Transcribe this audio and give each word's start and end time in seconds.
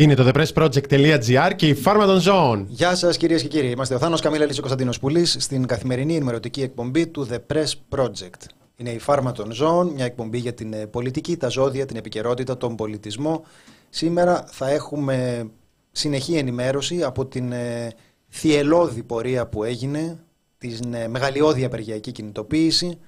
Είναι 0.00 0.14
το 0.14 0.30
thepressproject.gr 0.34 1.52
και 1.56 1.68
η 1.68 1.74
φάρμα 1.74 2.06
των 2.06 2.20
ζώων. 2.20 2.66
Γεια 2.68 2.94
σας 2.94 3.16
κυρίες 3.16 3.42
και 3.42 3.48
κύριοι. 3.48 3.70
Είμαστε 3.70 3.94
ο 3.94 3.98
Θάνος 3.98 4.20
Καμίλα 4.20 4.44
Λίσο 4.44 4.60
Κωνσταντίνος 4.60 4.98
Πουλής 4.98 5.36
στην 5.38 5.66
καθημερινή 5.66 6.14
ενημερωτική 6.14 6.62
εκπομπή 6.62 7.06
του 7.06 7.28
The 7.30 7.38
Press 7.52 7.72
Project. 7.88 8.46
Είναι 8.76 8.90
η 8.90 8.98
φάρμα 8.98 9.32
των 9.32 9.52
ζώων, 9.52 9.88
μια 9.88 10.04
εκπομπή 10.04 10.38
για 10.38 10.54
την 10.54 10.72
ε, 10.72 10.86
πολιτική, 10.86 11.36
τα 11.36 11.48
ζώδια, 11.48 11.86
την 11.86 11.96
επικαιρότητα, 11.96 12.56
τον 12.56 12.76
πολιτισμό. 12.76 13.44
Σήμερα 13.88 14.44
θα 14.50 14.70
έχουμε 14.70 15.48
συνεχή 15.92 16.34
ενημέρωση 16.34 17.02
από 17.02 17.26
την 17.26 17.52
ε, 17.52 17.92
θυελώδη 18.28 19.02
πορεία 19.02 19.46
που 19.46 19.64
έγινε, 19.64 20.18
την 20.58 20.94
ε, 20.94 21.08
μεγαλειώδη 21.08 21.64
απεργιακή 21.64 22.12
κινητοποίηση 22.12 22.98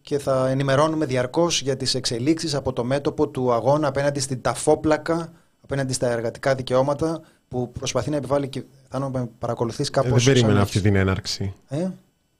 και 0.00 0.18
θα 0.18 0.48
ενημερώνουμε 0.48 1.06
διαρκώς 1.06 1.62
για 1.62 1.76
τις 1.76 1.94
εξελίξεις 1.94 2.54
από 2.54 2.72
το 2.72 2.84
μέτωπο 2.84 3.28
του 3.28 3.52
αγώνα 3.52 3.88
απέναντι 3.88 4.20
στην 4.20 4.40
ταφόπλακα 4.40 5.32
απέναντι 5.62 5.92
στα 5.92 6.10
εργατικά 6.10 6.54
δικαιώματα 6.54 7.20
που 7.48 7.72
προσπαθεί 7.72 8.10
να 8.10 8.16
επιβάλλει 8.16 8.48
και 8.48 8.62
θα 8.88 8.98
να 8.98 9.26
παρακολουθείς 9.38 9.90
κάπως... 9.90 10.10
Ε, 10.10 10.24
δεν 10.24 10.24
περίμενα 10.24 10.60
αυτή 10.60 10.80
την 10.80 10.96
έναρξη. 10.96 11.54
Ε, 11.68 11.88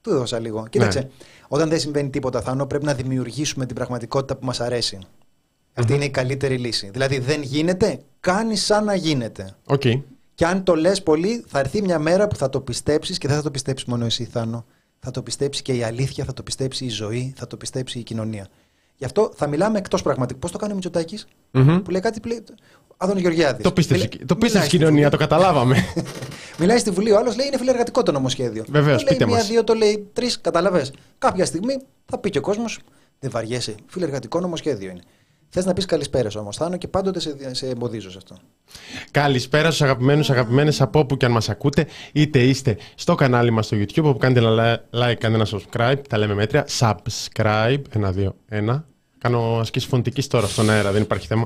του 0.01 0.09
έδωσα 0.09 0.39
λίγο. 0.39 0.67
Κοίταξε, 0.69 0.99
ναι. 0.99 1.07
όταν 1.47 1.69
δεν 1.69 1.79
συμβαίνει 1.79 2.09
τίποτα, 2.09 2.41
Θάνο, 2.41 2.65
πρέπει 2.65 2.85
να 2.85 2.93
δημιουργήσουμε 2.93 3.65
την 3.65 3.75
πραγματικότητα 3.75 4.35
που 4.35 4.45
μας 4.45 4.59
αρέσει. 4.59 4.99
Αυτή 5.73 5.93
είναι 5.93 6.05
η 6.05 6.09
καλύτερη 6.09 6.57
λύση. 6.57 6.89
Δηλαδή 6.89 7.19
δεν 7.19 7.41
γίνεται, 7.41 7.99
κάνει 8.19 8.55
σαν 8.55 8.83
να 8.83 8.95
γίνεται. 8.95 9.55
Okay. 9.65 10.01
Και 10.35 10.45
αν 10.45 10.63
το 10.63 10.75
λες 10.75 11.03
πολύ, 11.03 11.43
θα 11.47 11.59
έρθει 11.59 11.81
μια 11.81 11.99
μέρα 11.99 12.27
που 12.27 12.35
θα 12.35 12.49
το 12.49 12.61
πιστέψεις 12.61 13.17
και 13.17 13.27
δεν 13.27 13.37
θα 13.37 13.43
το 13.43 13.51
πιστέψεις 13.51 13.87
μόνο 13.87 14.05
εσύ, 14.05 14.23
Θάνο. 14.23 14.65
Θα 14.99 15.11
το 15.11 15.21
πιστέψει 15.21 15.61
και 15.61 15.73
η 15.73 15.83
αλήθεια, 15.83 16.25
θα 16.25 16.33
το 16.33 16.43
πιστέψει 16.43 16.85
η 16.85 16.89
ζωή, 16.89 17.33
θα 17.37 17.47
το 17.47 17.57
πιστέψει 17.57 17.99
η 17.99 18.03
κοινωνία. 18.03 18.47
Γι' 18.97 19.05
αυτό 19.05 19.31
θα 19.35 19.47
μιλάμε 19.47 19.77
εκτός 19.77 20.01
πραγματικού. 20.01 20.39
Πώς 20.39 20.51
το 20.51 20.57
κάνει 20.57 20.71
ο 20.71 20.75
μητσοτακη 20.75 21.19
mm-hmm. 21.51 21.81
που 21.83 21.91
λέει 21.91 22.01
κάτι. 22.01 22.19
Άδωνη 22.97 23.21
Γεωργιάδης. 23.21 23.63
Το 23.63 23.71
πίστευες 23.71 24.09
το 24.25 24.35
πίστευες 24.35 24.67
κοινωνία, 24.67 25.09
το 25.09 25.17
καταλάβαμε. 25.17 25.85
Μιλάει 26.59 26.77
στη 26.77 26.91
Βουλή, 26.91 27.11
ο 27.11 27.17
άλλος 27.17 27.35
λέει 27.35 27.47
είναι 27.47 27.57
φιλεργατικό 27.57 28.03
το 28.03 28.11
νομοσχέδιο. 28.11 28.65
Βεβαίως, 28.69 29.03
πείτε 29.03 29.25
Μία, 29.25 29.43
δύο, 29.43 29.63
το 29.63 29.73
λέει 29.73 30.09
τρεις, 30.13 30.41
κατάλαβε. 30.41 30.85
Κάποια 31.17 31.45
στιγμή 31.45 31.77
θα 32.05 32.17
πει 32.17 32.29
και 32.29 32.37
ο 32.37 32.41
κόσμος, 32.41 32.79
δεν 33.19 33.31
βαριέσαι. 33.31 33.75
Φιλεργατικό 33.87 34.39
νομοσχέδιο 34.39 34.89
είναι. 34.89 35.01
Θες 35.55 35.65
να 35.65 35.73
πεις 35.73 35.85
καλησπέρα 35.85 36.29
όμως, 36.37 36.57
Θάνο, 36.57 36.77
και 36.77 36.87
πάντοτε 36.87 37.19
σε, 37.19 37.53
σε 37.53 37.67
εμποδίζω 37.67 38.11
σε 38.11 38.17
αυτό. 38.17 38.37
Καλησπέρα 39.11 39.67
στους 39.67 39.81
αγαπημένους, 39.81 40.29
αγαπημένες 40.29 40.81
από 40.81 40.99
όπου 40.99 41.17
και 41.17 41.25
αν 41.25 41.31
μας 41.31 41.49
ακούτε, 41.49 41.87
είτε 42.11 42.39
είστε 42.39 42.77
στο 42.95 43.15
κανάλι 43.15 43.51
μας 43.51 43.65
στο 43.65 43.77
YouTube, 43.77 44.03
όπου 44.03 44.17
κάνετε 44.17 44.39
ένα 44.39 44.85
like, 44.93 45.15
κάντε 45.19 45.35
ένα 45.35 45.47
subscribe, 45.51 46.01
τα 46.09 46.17
λέμε 46.17 46.33
μέτρια. 46.33 46.67
Subscribe, 46.79 47.81
ένα, 47.89 48.11
δύο, 48.11 48.35
ένα. 48.47 48.85
Κάνω 49.23 49.57
ασκήσεις 49.59 49.89
φωνητικής 49.89 50.27
τώρα 50.27 50.47
στον 50.47 50.69
αέρα, 50.69 50.91
δεν 50.91 51.01
υπάρχει 51.01 51.27
θέμα. 51.27 51.45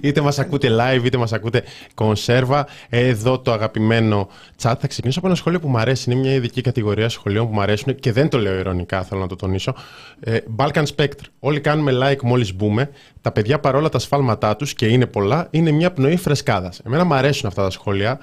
είτε 0.00 0.20
μας 0.20 0.38
ακούτε 0.38 0.68
live, 0.70 1.04
είτε 1.04 1.16
μας 1.16 1.32
ακούτε 1.32 1.62
κονσέρβα. 1.94 2.66
Εδώ 2.88 3.38
το 3.38 3.52
αγαπημένο 3.52 4.28
chat. 4.62 4.74
Θα 4.80 4.86
ξεκινήσω 4.86 5.18
από 5.18 5.28
ένα 5.28 5.36
σχόλιο 5.36 5.60
που 5.60 5.68
μου 5.68 5.78
αρέσει. 5.78 6.10
Είναι 6.10 6.20
μια 6.20 6.34
ειδική 6.34 6.60
κατηγορία 6.60 7.08
σχολείων 7.08 7.46
που 7.46 7.54
μου 7.54 7.60
αρέσουν 7.60 7.94
και 7.94 8.12
δεν 8.12 8.28
το 8.28 8.38
λέω 8.38 8.58
ειρωνικά, 8.58 9.02
θέλω 9.02 9.20
να 9.20 9.26
το 9.26 9.36
τονίσω. 9.36 9.74
Ε, 10.20 10.38
Balkan 10.56 10.84
Spectre. 10.96 11.26
Όλοι 11.38 11.60
κάνουμε 11.60 11.92
like 12.02 12.22
μόλις 12.22 12.54
μπούμε. 12.54 12.90
Τα 13.20 13.32
παιδιά 13.32 13.60
παρόλα 13.60 13.88
τα 13.88 13.98
σφάλματά 13.98 14.56
τους 14.56 14.74
και 14.74 14.86
είναι 14.86 15.06
πολλά, 15.06 15.46
είναι 15.50 15.70
μια 15.70 15.92
πνοή 15.92 16.16
φρεσκάδας. 16.16 16.80
Εμένα 16.86 17.04
μου 17.04 17.14
αρέσουν 17.14 17.48
αυτά 17.48 17.62
τα 17.62 17.70
σχόλια. 17.70 18.18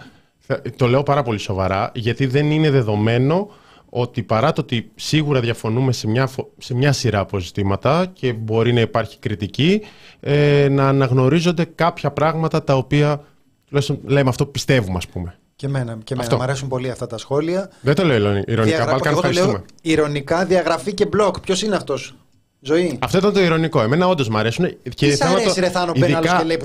Το 0.75 0.88
λέω 0.88 1.04
πάρα 1.04 1.24
πολύ 1.24 1.38
σοβαρά, 1.38 1.92
γιατί 1.94 2.25
δεν 2.25 2.52
είναι 2.52 2.69
δεδομένο 2.69 3.50
ότι 3.94 4.24
παρά 4.24 4.52
το 4.52 4.62
ότι 4.62 4.92
σίγουρα 4.96 5.40
διαφωνούμε 5.40 5.92
σε 5.92 6.08
μια, 6.08 6.30
σε 6.58 6.74
μια 6.74 6.92
σειρά 6.92 7.20
από 7.20 7.40
ζητήματα 7.40 8.06
και 8.14 8.34
μπορεί 8.34 8.74
να 8.74 8.82
υπάρχει 8.82 9.20
κριτική, 9.20 9.82
ε, 10.20 10.68
να 10.70 10.88
αναγνωρίζονται 10.88 11.66
κάποια 11.76 12.12
πράγματα 12.12 12.64
τα 12.64 12.76
οποία 12.76 13.24
τουλάχιστον 13.68 14.00
λέμε 14.06 14.30
αυτό 14.30 14.46
που 14.46 14.52
πιστεύουμε, 14.52 14.98
ας 14.98 15.08
πούμε. 15.08 15.36
Και 15.56 15.66
εμένα, 15.66 15.98
και 16.04 16.14
εμένα. 16.14 16.36
Μου 16.36 16.44
αρέσουν 16.44 16.68
πολύ 16.68 16.90
αυτά 16.90 17.08
τα 17.08 17.18
σχόλια. 17.18 17.70
Δεν 17.82 17.96
το 17.96 18.04
λέω 18.04 18.44
ηρωνικά. 18.46 18.86
Μπαλκάν, 18.86 19.14
ευχαριστούμε. 19.14 19.64
ηρωνικά 19.82 20.46
διαγραφή 20.46 20.94
και 20.94 21.06
μπλοκ. 21.06 21.40
Ποιος 21.40 21.62
είναι 21.62 21.76
αυτός, 21.76 22.16
Ζωή. 22.60 22.98
Αυτό 23.02 23.18
ήταν 23.18 23.34
το 23.34 23.42
ηρωνικό. 23.42 23.82
Εμένα 23.82 24.08
όντως 24.08 24.30
μου 24.30 24.38
αρέσουν. 24.38 24.66
Και 24.96 25.16
Τι 25.16 25.18
αρέσει, 25.26 25.46
το... 25.46 25.54
ρε 25.60 25.70
Θάνο, 25.70 25.92
ειδικά... 25.96 26.38
και 26.38 26.44
λέει 26.44 26.58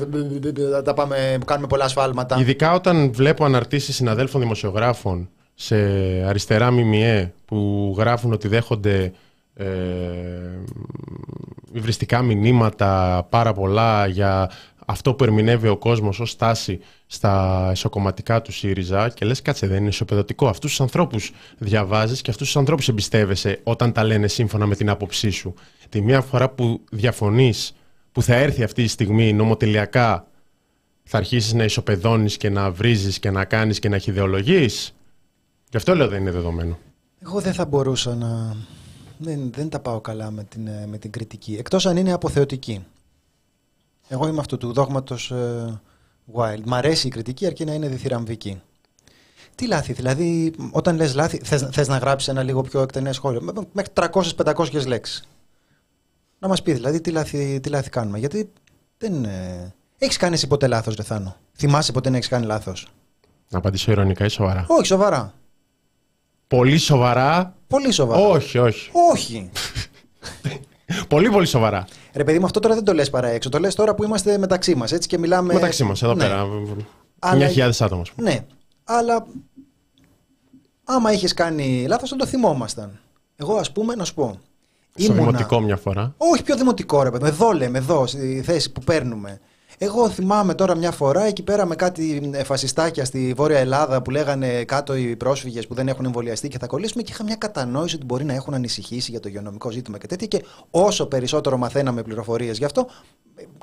τα 0.85 0.95
πάμε, 0.95 1.39
κάνουμε 1.47 1.67
πολλά 1.67 1.89
σφάλματα. 1.89 2.37
Ειδικά 2.41 2.73
όταν 2.73 3.13
βλέπω 3.13 3.45
αναρτήσεις 3.45 3.95
συναδέλφων 3.95 4.41
δημοσιογράφων 4.41 5.29
σε 5.59 5.77
αριστερά 6.27 6.71
ΜΜΕ 6.71 7.33
που 7.45 7.95
γράφουν 7.99 8.33
ότι 8.33 8.49
δέχονται 8.49 9.13
ε, 9.55 9.67
υβριστικά 11.73 12.23
μηνύματα 12.23 13.27
πάρα 13.31 13.53
πολλά 13.53 14.07
για 14.07 14.51
αυτό 14.87 15.15
που 15.15 15.25
ερμηνεύει 15.25 15.69
ο 15.69 15.77
κόσμος 15.77 16.21
ως 16.21 16.31
στάση 16.31 16.81
στα 17.07 17.69
ισοκομματικά 17.73 18.43
του 18.43 18.53
ΣΥΡΙΖΑ 18.53 19.09
και 19.09 19.25
λες 19.25 19.43
κάτσε 19.43 19.67
δεν 19.67 19.79
είναι 19.79 19.89
ισοπεδωτικό. 19.89 20.49
Αυτούς 20.49 20.71
τους 20.71 20.81
ανθρώπους 20.81 21.33
διαβάζεις 21.59 22.21
και 22.23 22.31
αυτούς 22.31 22.47
τους 22.47 22.57
ανθρώπους 22.57 22.89
εμπιστεύεσαι 22.89 23.61
όταν 23.63 23.93
τα 23.93 24.05
λένε 24.05 24.29
σύμφωνα 24.29 24.67
με 24.67 24.75
την 24.75 24.89
άποψή 24.89 25.31
σου. 25.31 25.55
Τη 25.89 26.01
μία 26.01 26.21
φορά 26.21 26.49
που 26.49 26.81
διαφωνείς 26.91 27.77
που 28.13 28.23
θα 28.23 28.35
έρθει 28.35 28.63
αυτή 28.63 28.83
η 28.83 28.89
στιγμή 28.89 29.33
νομοτελειακά 29.33 30.27
θα 31.05 31.19
αρχίσεις 31.19 31.53
να 31.53 31.65
ισοπεδώνεις 31.65 32.37
και 32.37 32.51
να 32.51 32.71
βρίζεις 32.71 33.19
και 33.19 33.31
να 33.31 33.45
κάνεις 33.45 33.79
και 33.79 33.89
να 33.89 33.99
χειδεολογείς 33.99 34.95
Γι' 35.77 35.83
αυτό 35.83 35.95
λέω 35.95 36.09
δεν 36.09 36.21
είναι 36.21 36.31
δεδομένο. 36.31 36.79
Εγώ 37.19 37.41
δεν 37.41 37.53
θα 37.53 37.67
μπορούσα 37.67 38.15
να... 38.15 38.57
Δεν, 39.19 39.51
δεν 39.53 39.69
τα 39.69 39.81
πάω 39.81 40.01
καλά 40.01 40.31
με 40.31 40.45
την, 40.45 40.67
ε, 40.67 40.87
με 40.87 40.99
την 40.99 41.11
κριτική. 41.11 41.57
Εκτός 41.59 41.87
αν 41.87 41.97
είναι 41.97 42.13
αποθεωτική. 42.13 42.85
Εγώ 44.09 44.27
είμαι 44.29 44.41
αυτού 44.41 44.57
του 44.57 44.73
δόγματος 44.73 45.31
ε, 45.31 45.81
Wild. 46.35 46.61
Μ' 46.65 46.75
αρέσει 46.75 47.07
η 47.07 47.11
κριτική 47.11 47.47
αρκεί 47.47 47.65
να 47.65 47.73
είναι 47.73 47.89
διθυραμβική. 47.89 48.61
Τι 49.55 49.67
λάθη, 49.67 49.93
δηλαδή 49.93 50.53
όταν 50.71 50.97
λες 50.97 51.15
λάθη 51.15 51.41
θες, 51.45 51.69
θες 51.73 51.89
να 51.89 51.99
γράψεις 51.99 52.29
ένα 52.29 52.43
λίγο 52.43 52.63
πιο 52.63 52.81
εκτενές 52.81 53.17
σχόλιο 53.17 53.53
μέχρι 53.73 53.93
300-500 53.95 54.87
λέξεις. 54.87 55.29
Να 56.39 56.49
μας 56.49 56.63
πεις 56.63 56.75
δηλαδή 56.75 57.01
τι 57.01 57.11
λάθη, 57.11 57.61
τι 57.61 57.69
λάθη 57.69 57.91
κάνουμε. 57.91 58.19
Γιατί 58.19 58.53
δεν... 58.99 59.25
Ε... 59.25 59.75
Έχεις 59.99 60.17
κάνει 60.17 60.35
εσύ 60.35 60.47
ποτέ 60.47 60.67
λάθος, 60.67 60.95
Ρεθάνο. 60.95 61.37
Θυμάσαι 61.53 61.93
ποτέ 61.93 62.11
να 62.11 62.17
έχεις 62.17 62.29
κάνει 62.29 62.47
λάθος. 62.47 62.89
Να 63.49 63.59
απαντήσω 63.59 63.91
ειρωνικά 63.91 64.25
ή 64.25 64.29
σοβαρά; 64.29 64.67
Όχι, 64.69 64.87
σοβαρά. 64.87 65.35
Πολύ 66.47 66.79
σοβαρά. 66.79 67.57
Πολύ 67.67 67.93
σοβαρά. 67.93 68.21
Όχι, 68.21 68.59
όχι. 68.59 68.91
Όχι. 69.11 69.51
πολύ, 71.09 71.31
πολύ 71.31 71.47
σοβαρά. 71.47 71.87
Ρε 72.13 72.25
παιδί 72.25 72.39
μου, 72.39 72.45
αυτό 72.45 72.61
τώρα 72.61 72.75
δεν 72.75 72.85
το 72.85 72.93
λες 72.93 73.11
παρά 73.11 73.29
έξω. 73.29 73.49
Το 73.49 73.59
λες 73.59 73.75
τώρα 73.75 73.95
που 73.95 74.05
είμαστε 74.05 74.39
μεταξύ 74.39 74.75
μας. 74.75 74.93
Έτσι 74.93 75.09
και 75.09 75.19
μιλάμε. 75.19 75.55
Μεταξύ 75.55 75.85
μας, 75.85 76.03
εδώ 76.03 76.15
ναι. 76.15 76.25
πέρα. 76.25 76.47
Μια 77.37 77.49
χιλιάδες 77.49 77.83
άτομα. 77.83 78.03
Ναι. 78.17 78.45
Αλλά 78.85 79.27
άμα 80.85 81.13
είχες 81.13 81.35
κάνει 81.35 81.85
λάθος, 81.89 82.09
θα 82.09 82.17
το 82.17 82.27
θυμόμασταν. 82.27 83.01
Εγώ, 83.37 83.57
ας 83.57 83.73
πούμε, 83.73 83.95
να 83.95 84.05
σου 84.05 84.15
πω. 84.15 84.41
Στο 84.95 85.13
δημοτικό 85.13 85.61
μια 85.61 85.77
φορά. 85.77 86.15
Όχι, 86.17 86.43
πιο 86.43 86.57
δημοτικό, 86.57 87.03
ρε 87.03 87.11
παιδί. 87.11 87.27
Εδώ 87.27 87.53
λέμε, 87.53 87.79
εδώ, 87.79 88.07
στη 88.07 88.43
θέση 88.45 88.73
που 88.73 88.81
παίρνουμε. 88.81 89.41
Εγώ 89.79 90.11
θυμάμαι 90.11 90.55
τώρα 90.55 90.77
μια 90.77 90.91
φορά 90.91 91.23
εκεί 91.25 91.43
πέρα 91.43 91.67
με 91.67 91.75
κάτι 91.75 92.31
φασιστάκια 92.45 93.05
στη 93.05 93.33
Βόρεια 93.37 93.59
Ελλάδα 93.59 94.03
που 94.03 94.11
λέγανε 94.11 94.65
κάτω 94.65 94.97
οι 94.97 95.17
πρόσφυγες 95.17 95.67
που 95.67 95.75
δεν 95.75 95.89
έχουν 95.89 96.05
εμβολιαστεί 96.05 96.49
και 96.49 96.59
θα 96.59 96.67
κολλήσουμε 96.67 97.03
και 97.03 97.13
είχα 97.13 97.25
μια 97.25 97.37
κατανόηση 97.37 97.95
ότι 97.97 98.05
μπορεί 98.05 98.25
να 98.25 98.33
έχουν 98.33 98.55
ανησυχήσει 98.55 99.11
για 99.11 99.21
το 99.21 99.29
υγειονομικό 99.29 99.71
ζήτημα 99.71 99.99
και 99.99 100.07
τέτοια. 100.07 100.27
Και 100.27 100.45
όσο 100.71 101.07
περισσότερο 101.07 101.57
μαθαίναμε 101.57 102.03
πληροφορίες 102.03 102.59
γι' 102.59 102.65
αυτό, 102.65 102.87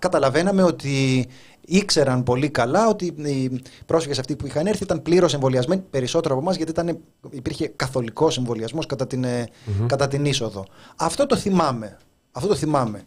καταλαβαίναμε 0.01 0.63
ότι 0.63 1.27
ήξεραν 1.61 2.23
πολύ 2.23 2.49
καλά 2.49 2.87
ότι 2.87 3.05
οι 3.05 3.61
πρόσφυγες 3.85 4.19
αυτοί 4.19 4.35
που 4.35 4.47
είχαν 4.47 4.67
έρθει 4.67 4.83
ήταν 4.83 5.01
πλήρως 5.01 5.33
εμβολιασμένοι 5.33 5.81
περισσότερο 5.89 6.33
από 6.33 6.43
εμάς 6.43 6.55
γιατί 6.55 6.71
ήταν, 6.71 6.99
υπήρχε 7.29 7.67
καθολικός 7.67 8.37
εμβολιασμός 8.37 8.85
κατά, 8.85 9.07
την, 9.07 9.25
mm 9.25 9.85
κατά 9.87 10.07
την 10.07 10.25
είσοδο. 10.25 10.65
Αυτό 10.95 11.25
το 11.25 11.35
θυμάμαι. 11.35 11.97
Αυτό 12.31 12.47
το 12.47 12.55
θυμάμαι. 12.55 13.03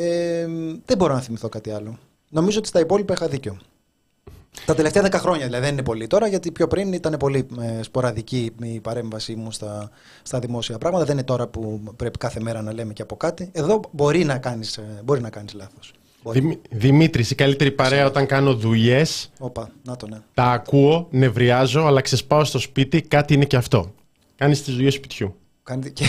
Ε, 0.00 0.46
δεν 0.84 0.96
μπορώ 0.96 1.14
να 1.14 1.20
θυμηθώ 1.20 1.48
κάτι 1.48 1.70
άλλο. 1.70 1.98
Νομίζω 2.28 2.58
ότι 2.58 2.68
στα 2.68 2.80
υπόλοιπα 2.80 3.12
είχα 3.12 3.28
δίκιο. 3.28 3.58
Τα 4.64 4.74
τελευταία 4.74 5.02
δέκα 5.02 5.18
χρόνια 5.18 5.44
δηλαδή 5.44 5.64
δεν 5.64 5.72
είναι 5.72 5.82
πολύ 5.82 6.06
τώρα, 6.06 6.26
γιατί 6.26 6.50
πιο 6.52 6.66
πριν 6.66 6.92
ήταν 6.92 7.16
πολύ 7.18 7.46
ε, 7.60 7.82
σποραδική 7.82 8.52
η 8.62 8.80
παρέμβασή 8.80 9.34
μου 9.34 9.52
στα, 9.52 9.90
στα 10.22 10.38
δημόσια 10.38 10.78
πράγματα. 10.78 11.04
Δεν 11.04 11.14
είναι 11.14 11.24
τώρα 11.24 11.46
που 11.46 11.80
πρέπει 11.96 12.18
κάθε 12.18 12.40
μέρα 12.40 12.62
να 12.62 12.72
λέμε 12.72 12.92
και 12.92 13.02
από 13.02 13.16
κάτι. 13.16 13.50
Εδώ 13.52 13.80
μπορεί 13.90 14.24
να 14.24 14.38
κάνεις 14.38 14.76
ε, 14.76 15.00
μπορεί 15.04 15.20
να 15.20 15.30
κάνεις 15.30 15.54
λάθος. 15.54 15.92
Δημήτρης, 16.70 17.30
η 17.30 17.34
καλύτερη 17.34 17.70
παρέα 17.70 18.06
όταν 18.06 18.26
κάνω 18.26 18.54
δουλειές. 18.54 19.30
Όπα, 19.38 19.70
να 19.84 19.96
το 19.96 20.06
ναι. 20.06 20.18
Τα 20.34 20.44
ακούω, 20.44 21.08
νευριάζω, 21.10 21.84
αλλά 21.84 22.00
ξεσπάω 22.00 22.44
στο 22.44 22.58
σπίτι, 22.58 23.02
κάτι 23.02 23.34
είναι 23.34 23.44
και 23.44 23.56
αυτό. 23.56 23.92
Κάνεις 24.36 24.62
τις 24.62 24.74
δουλειές 24.74 24.94
σπιτιού. 24.94 25.34
Κάνει 25.62 25.90
και... 25.90 26.04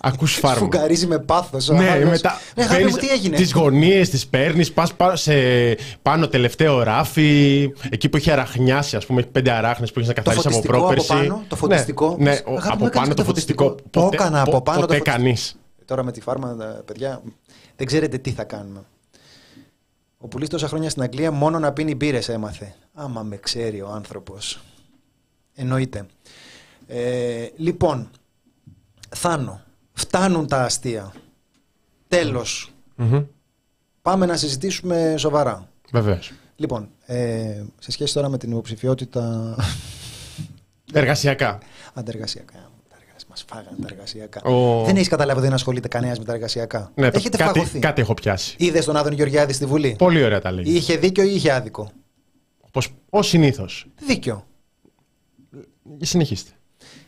Ακούς 0.00 0.34
φάρμα. 0.34 0.58
Φουγκαρίζει 0.58 1.06
με 1.06 1.18
πάθος. 1.18 1.68
Ναι, 1.68 2.04
μετά. 2.04 2.40
Ναι, 2.56 2.66
τι 2.92 3.08
έγινε; 3.08 3.36
Τις 3.36 3.52
γωνίες, 3.52 4.10
τις 4.10 4.26
παίρνεις, 4.26 4.72
πας 4.72 4.92
σε 5.12 5.32
πάνω 6.02 6.28
τελευταίο 6.28 6.82
ράφι. 6.82 7.70
Εκεί 7.88 8.08
που 8.08 8.16
έχει 8.16 8.30
αραχνιάσει, 8.30 8.96
ας 8.96 9.06
πούμε, 9.06 9.20
έχει 9.20 9.28
πέντε 9.28 9.50
αράχνες 9.50 9.92
που 9.92 9.98
έχεις 9.98 10.08
να 10.08 10.22
καθαρίσει 10.22 10.48
από 10.48 10.60
πρόπερση. 10.60 11.12
Από 11.12 11.20
πάνω, 11.22 11.44
το 11.48 11.56
φωτιστικό. 11.56 12.16
Ναι, 12.18 12.30
ναι 12.30 12.40
από 12.64 12.88
πάνω 12.88 13.14
το 13.14 13.24
φωτιστικό. 13.24 13.74
Το 13.90 14.10
έκανα 14.12 14.40
από 14.40 14.62
πάνω. 14.62 14.80
Ποτέ 14.80 15.00
κανεί. 15.00 15.36
Τώρα 15.84 16.04
με 16.04 16.12
τη 16.12 16.20
φάρμα, 16.20 16.56
παιδιά, 16.84 17.22
δεν 17.76 17.86
ξέρετε 17.86 18.18
τι 18.18 18.30
θα 18.30 18.44
κάνουμε. 18.44 18.80
Ο 20.18 20.28
πουλής 20.28 20.48
τόσα 20.48 20.68
χρόνια 20.68 20.90
στην 20.90 21.02
Αγγλία 21.02 21.30
μόνο 21.30 21.58
να 21.58 21.72
πίνει 21.72 21.94
μπύρες 21.94 22.28
έμαθε. 22.28 22.74
Άμα 22.94 23.22
με 23.22 23.36
ξέρει 23.36 23.80
ο 23.80 23.88
άνθρωπος. 23.94 24.60
Εννοείται. 25.54 26.06
Ε, 26.86 27.46
λοιπόν, 27.56 28.10
Θάνο, 29.08 29.60
φτάνουν 29.96 30.46
τα 30.46 30.62
αστεία. 30.64 31.12
Τέλος. 32.08 32.72
Πάμε 34.02 34.26
να 34.26 34.36
συζητήσουμε 34.36 35.14
σοβαρά. 35.18 35.68
Βεβαίως. 35.92 36.32
Λοιπόν, 36.56 36.88
ε, 37.06 37.62
σε 37.78 37.90
σχέση 37.90 38.14
τώρα 38.14 38.28
με 38.28 38.38
την 38.38 38.50
υποψηφιότητα 38.50 39.54
Εργασιακά. 40.92 41.58
αντεργασιακά. 41.94 42.70
Τα 42.88 42.96
εργασ- 43.06 43.28
Μας 43.28 43.44
φάγανε 43.48 43.76
τα 43.80 43.88
εργασιακά. 43.90 44.42
Ο- 44.42 44.84
Δεν 44.84 44.96
έχεις 44.96 45.08
καταλάβει 45.08 45.38
ότι 45.38 45.46
δεν 45.46 45.56
ασχολείται 45.56 45.88
κανένας 45.88 46.18
με 46.18 46.24
τα 46.24 46.32
εργασιακά. 46.32 46.90
Ναι, 46.94 47.10
το- 47.10 47.18
Έχετε 47.18 47.36
κάτι, 47.36 47.58
φαγωθεί. 47.58 47.78
κάτι 47.78 48.00
έχω 48.00 48.14
πιάσει. 48.14 48.54
Είδες 48.58 48.84
τον 48.84 48.96
Άδων 48.96 49.12
Γεωργιάδη 49.12 49.52
στη 49.52 49.66
Βουλή; 49.66 49.94
Πολύ 49.98 50.24
ωραία 50.24 50.40
τα 50.40 50.50
λέγει. 50.50 50.76
Είχε 50.76 50.96
δίκιο 50.96 51.24
ή 51.24 51.34
είχε 51.34 51.52
άδικο; 51.52 51.90
Όπως, 52.60 52.88
ως 53.10 53.28
συνήθως. 53.28 53.86
Δίκιο. 54.06 54.46
Συνεχίστε. 56.00 56.50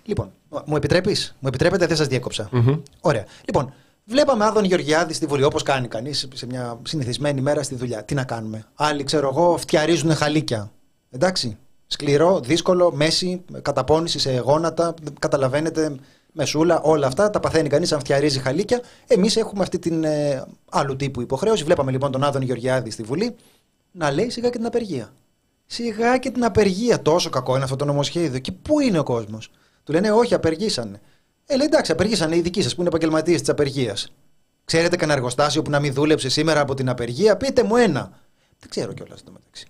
Λοιπόν, 0.08 0.32
μου 0.64 0.76
επιτρέπεις; 0.76 1.36
Μου 1.38 1.48
επιτρέπετε, 1.48 1.86
δεν 1.86 1.96
σας 1.96 2.06
διέκοψα. 2.06 2.48
Μμμ. 2.52 2.80
Ωραία. 3.00 3.24
Λοιπόν, 3.44 3.72
βλέπαμε 4.04 4.44
Άδων 4.44 4.64
Γεωργιάδη 4.64 5.12
στη 5.12 5.26
Βουλή, 5.26 5.42
όπως 5.42 5.62
κάνει 5.62 5.88
κανείς 5.88 6.28
σε 6.34 6.46
μια 6.46 6.80
συνηθισμένη 6.82 7.40
μέρα 7.40 7.62
στη 7.62 7.74
δουλειά. 7.74 8.04
Τι 8.04 8.14
να 8.14 8.24
κάνουμε; 8.24 8.64
Άλλοι, 8.74 9.04
ξέρω 9.04 9.28
εγώ, 9.28 9.56
φτιαρίζουν 9.56 10.14
χαλίκια. 10.14 10.70
Εντάξει. 11.10 11.56
Σκληρό, 11.86 12.40
δύσκολο, 12.40 12.92
μέση, 12.92 13.44
καταπώνηση 13.62 14.18
σε 14.18 14.38
γόνατα. 14.38 14.94
Καταλαβαίνετε, 15.18 15.94
μεσούλα, 16.32 16.80
όλα 16.80 17.06
αυτά 17.06 17.30
τα 17.30 17.40
παθαίνει 17.40 17.68
κανείς 17.68 17.92
αν 17.92 18.00
φτιαρίζει 18.00 18.38
χαλίκια. 18.38 18.80
Εμείς 19.06 19.36
έχουμε 19.36 19.62
αυτή 19.62 19.78
την 19.78 20.04
ε, 20.04 20.44
άλλου 20.70 20.96
τύπου 20.96 21.20
υποχρέωση. 21.20 21.64
Βλέπαμε 21.64 21.90
λοιπόν 21.90 22.12
τον 22.12 22.24
Άδων 22.24 22.42
Γεωργιάδη 22.42 22.90
στη 22.90 23.02
Βουλή 23.02 23.34
να 23.92 24.10
λέει 24.10 24.30
σιγά 24.30 24.50
και 24.50 24.56
την 24.56 24.66
απεργία. 24.66 25.12
Σιγά 25.66 26.18
και 26.18 26.30
την 26.30 26.44
απεργία. 26.44 27.02
Τόσο 27.02 27.30
κακό 27.30 27.54
είναι 27.54 27.64
αυτό 27.64 27.76
το 27.76 27.84
νομοσχέδιο. 27.84 28.38
Και 28.38 28.52
πού 28.52 28.80
είναι 28.80 28.98
ο 28.98 29.02
κόσμος; 29.02 29.50
Του 29.88 29.94
λένε 29.94 30.10
Όχι, 30.10 30.34
απεργήσανε. 30.34 31.00
Ε, 31.46 31.56
λέει 31.56 31.66
εντάξει, 31.66 31.92
απεργήσανε 31.92 32.36
οι 32.36 32.40
δικοί 32.40 32.62
σας 32.62 32.74
που 32.74 32.80
είναι 32.80 32.88
επαγγελματίες 32.88 33.40
της 33.40 33.48
απεργίας. 33.48 34.12
Ξέρετε 34.64 34.96
κανένα 34.96 35.18
εργοστάσιο 35.18 35.62
που 35.62 35.70
να 35.70 35.80
μην 35.80 35.92
δούλεψε 35.92 36.28
σήμερα 36.28 36.60
από 36.60 36.74
την 36.74 36.88
απεργία, 36.88 37.36
πείτε 37.36 37.62
μου 37.62 37.76
ένα. 37.76 38.10
Δεν 38.58 38.70
ξέρω 38.70 38.92
κιόλας 38.92 39.22
το 39.22 39.32
μεταξύ. 39.32 39.66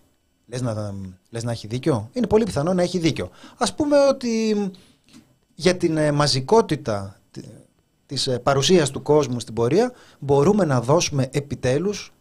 Λες 0.46 0.62
να, 0.62 0.94
λες 1.30 1.44
να 1.44 1.50
έχει 1.50 1.66
δίκιο; 1.66 2.10
Είναι 2.12 2.26
πολύ 2.26 2.44
πιθανό 2.44 2.74
να 2.74 2.82
έχει 2.82 2.98
δίκιο. 2.98 3.30
Ας 3.56 3.74
πούμε 3.74 3.96
ότι 4.06 4.54
για 5.54 5.76
την 5.76 5.96
ε, 5.96 6.12
μαζικότητα 6.12 7.20
τη- 7.30 7.42
της 8.06 8.26
ε, 8.26 8.38
παρουσίας 8.38 8.90
του 8.90 9.02
κόσμου 9.02 9.40
στην 9.40 9.54
πορεία 9.54 9.92
μπορούμε 10.18 10.64
να 10.64 10.80
δώσουμε 10.80 11.28
επιτέλους 11.32 12.12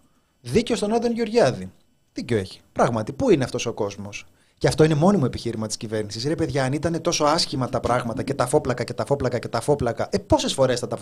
δίκιο 0.41 0.75
στον 0.75 0.93
Άδων 0.93 1.11
Γεωργιάδη. 1.11 1.71
Δίκιο 2.13 2.37
έχει. 2.37 2.61
Πράγματι, 2.71 3.13
πού 3.13 3.29
είναι 3.29 3.43
αυτός 3.43 3.65
ο 3.65 3.73
κόσμος; 3.73 4.25
Και 4.57 4.67
αυτό 4.67 4.83
είναι 4.83 4.95
μόνιμο 4.95 5.23
επιχείρημα 5.25 5.67
της 5.67 5.77
κυβέρνησης. 5.77 6.25
Ρε 6.25 6.35
παιδιά, 6.35 6.63
αν 6.63 6.73
ήταν 6.73 7.01
τόσο 7.01 7.23
άσχημα 7.23 7.69
τα 7.69 7.79
πράγματα 7.79 8.23
και 8.23 8.33
τα 8.33 8.47
φόπλακα 8.47 8.83
και 8.83 8.93
τα 8.93 9.05
φόπλακα 9.05 9.39
και 9.39 9.47
τα 9.47 9.61
φόπλακα, 9.61 10.07
ε, 10.11 10.17
πόσες 10.17 10.53
φορές 10.53 10.79
θα 10.79 10.87
τα 10.87 10.97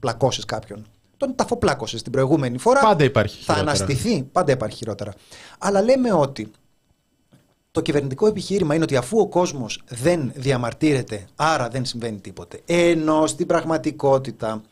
πλακώσεις 0.00 0.44
κάποιον; 0.44 0.86
Τον 1.16 1.34
ταφοπλάκωσες 1.34 2.02
την 2.02 2.12
προηγούμενη 2.12 2.58
φορά. 2.58 2.80
Πάντα 2.80 3.04
υπάρχει 3.04 3.34
Θα 3.44 3.54
χειρότερα. 3.54 3.70
αναστηθεί. 3.82 4.22
Πάντα 4.32 4.52
υπάρχει 4.52 4.76
χειρότερα. 4.76 5.14
Αλλά 5.58 5.82
λέμε 5.82 6.12
ότι 6.12 6.50
το 7.70 7.80
κυβερνητικό 7.82 8.26
επιχείρημα 8.26 8.74
είναι 8.74 8.84
ότι 8.84 8.96
αφού 8.96 9.18
ο 9.18 9.28
κόσμος 9.28 9.82
δεν 9.88 10.32
διαμαρτύρεται, 10.34 11.26
άρα 11.36 11.68
δεν 11.68 11.84
συμβαίνει 11.84 12.18
τίποτε. 12.18 12.60
Ενώ 12.66 13.26
στην 13.26 13.46
πραγματικότητα 13.46 14.62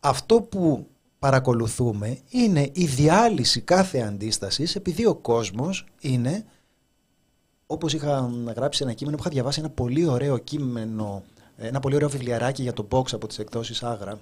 αυτό 0.00 0.40
που 0.40 0.86
παρακολουθούμε 1.18 2.18
είναι 2.30 2.70
η 2.72 2.84
διάλυση 2.84 3.60
κάθε 3.60 4.00
αντίστασης 4.00 4.74
επειδή 4.74 5.06
ο 5.06 5.14
κόσμος 5.14 5.86
είναι 6.00 6.44
όπως 7.72 7.92
είχα 7.92 8.30
γράψει 8.56 8.82
ένα 8.82 8.92
κείμενο 8.92 9.16
που 9.16 9.22
είχα 9.22 9.32
διαβάσει 9.32 9.60
ένα 9.60 9.70
πολύ 9.70 10.06
ωραίο 10.06 10.38
κείμενο 10.38 11.22
ένα 11.56 11.80
πολύ 11.80 11.94
ωραίο 11.94 12.08
βιβλιαράκι 12.08 12.62
για 12.62 12.72
το 12.72 12.86
box 12.90 13.12
από 13.12 13.26
τις 13.26 13.38
εκδόσεις 13.38 13.82
Άγρα 13.82 14.18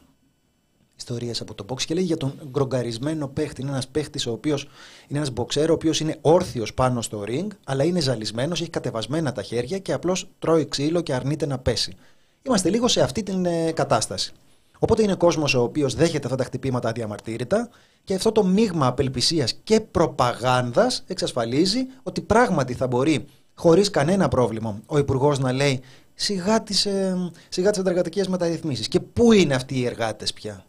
ιστορίες 1.01 1.41
από 1.41 1.55
το 1.55 1.65
box 1.69 1.83
και 1.83 1.95
λέει 1.95 2.05
για 2.05 2.17
τον 2.17 2.35
γκρογκαρισμένο 2.51 3.29
παίχτη. 3.29 3.61
Είναι 3.61 3.71
ένας 3.71 3.89
παίχτης 3.89 4.27
ο 4.27 4.33
οποίος 4.33 4.63
είναι 5.09 5.19
ένας 5.19 5.31
μποξέρο, 5.31 5.73
ο 5.73 5.75
οποίος 5.75 6.01
είναι 6.01 6.17
όρθιος 6.21 6.75
πάνω 6.75 7.03
στο 7.03 7.25
ring, 7.27 7.47
αλλά 7.65 7.85
είναι 7.85 8.01
ζαλισμένος, 8.01 8.61
έχει 8.61 8.71
κατεβασμένα 8.71 9.33
τα 9.33 9.43
χέρια 9.43 9.79
και 9.79 9.93
απλώς 9.93 10.29
τρώει 10.39 10.69
ξύλο 10.69 11.01
και 11.01 11.15
αρνείται 11.15 11.47
να 11.47 11.59
πέσει. 11.59 11.97
Είμαστε 12.43 12.71
λίγο 12.71 12.89
σε 12.89 13.01
αυτή 13.01 13.23
την 13.23 13.45
ε, 13.45 13.73
κατάσταση. 13.73 14.33
Οπότε 14.79 15.03
είναι 15.03 15.15
κόσμος 15.15 15.55
ο 15.55 15.63
οποίος 15.63 15.95
δέχεται 15.95 16.25
αυτά 16.25 16.37
τα 16.37 16.45
χτυπήματα 16.45 16.89
αδιαμαρτύρητα 16.89 17.69
και 18.05 18.15
αυτό 18.15 18.33
το 18.33 18.45
μείγμα 18.45 18.87
απελπισίας 18.87 19.53
και 19.65 19.81
προπαγάνδας 19.81 21.05
εξασφαλίζει 21.07 21.87
ότι 22.03 22.21
πράγματι 22.21 22.75
θα 22.75 22.87
μπορεί 22.87 23.25
χωρίς 23.61 23.91
κανένα 23.91 24.29
πρόβλημα 24.29 24.81
ο 24.87 24.99
Υπουργός 24.99 25.39
να 25.39 25.53
λέει 25.53 25.81
σιγά 26.15 26.63
τις 26.63 26.87
ε, 26.87 27.31
σιγά 27.49 27.71
τις 27.71 27.81
αντεργατικές 27.81 28.29
μεταρρυθμίσεις. 28.29 28.89
Και 28.89 29.01
πού 29.01 29.33
είναι 29.33 29.55
αυτοί 29.55 29.79
οι 29.79 29.85
εργάτες 29.85 30.33
πια; 30.33 30.65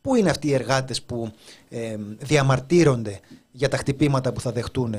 Πού 0.00 0.14
είναι 0.14 0.30
αυτοί 0.30 0.48
οι 0.48 0.54
εργάτες 0.54 1.02
που 1.02 1.30
ε, 1.68 1.96
διαμαρτύρονται 2.18 3.20
για 3.50 3.68
τα 3.68 3.76
χτυπήματα 3.76 4.32
που 4.32 4.40
θα 4.40 4.52
δεχτούν 4.52 4.94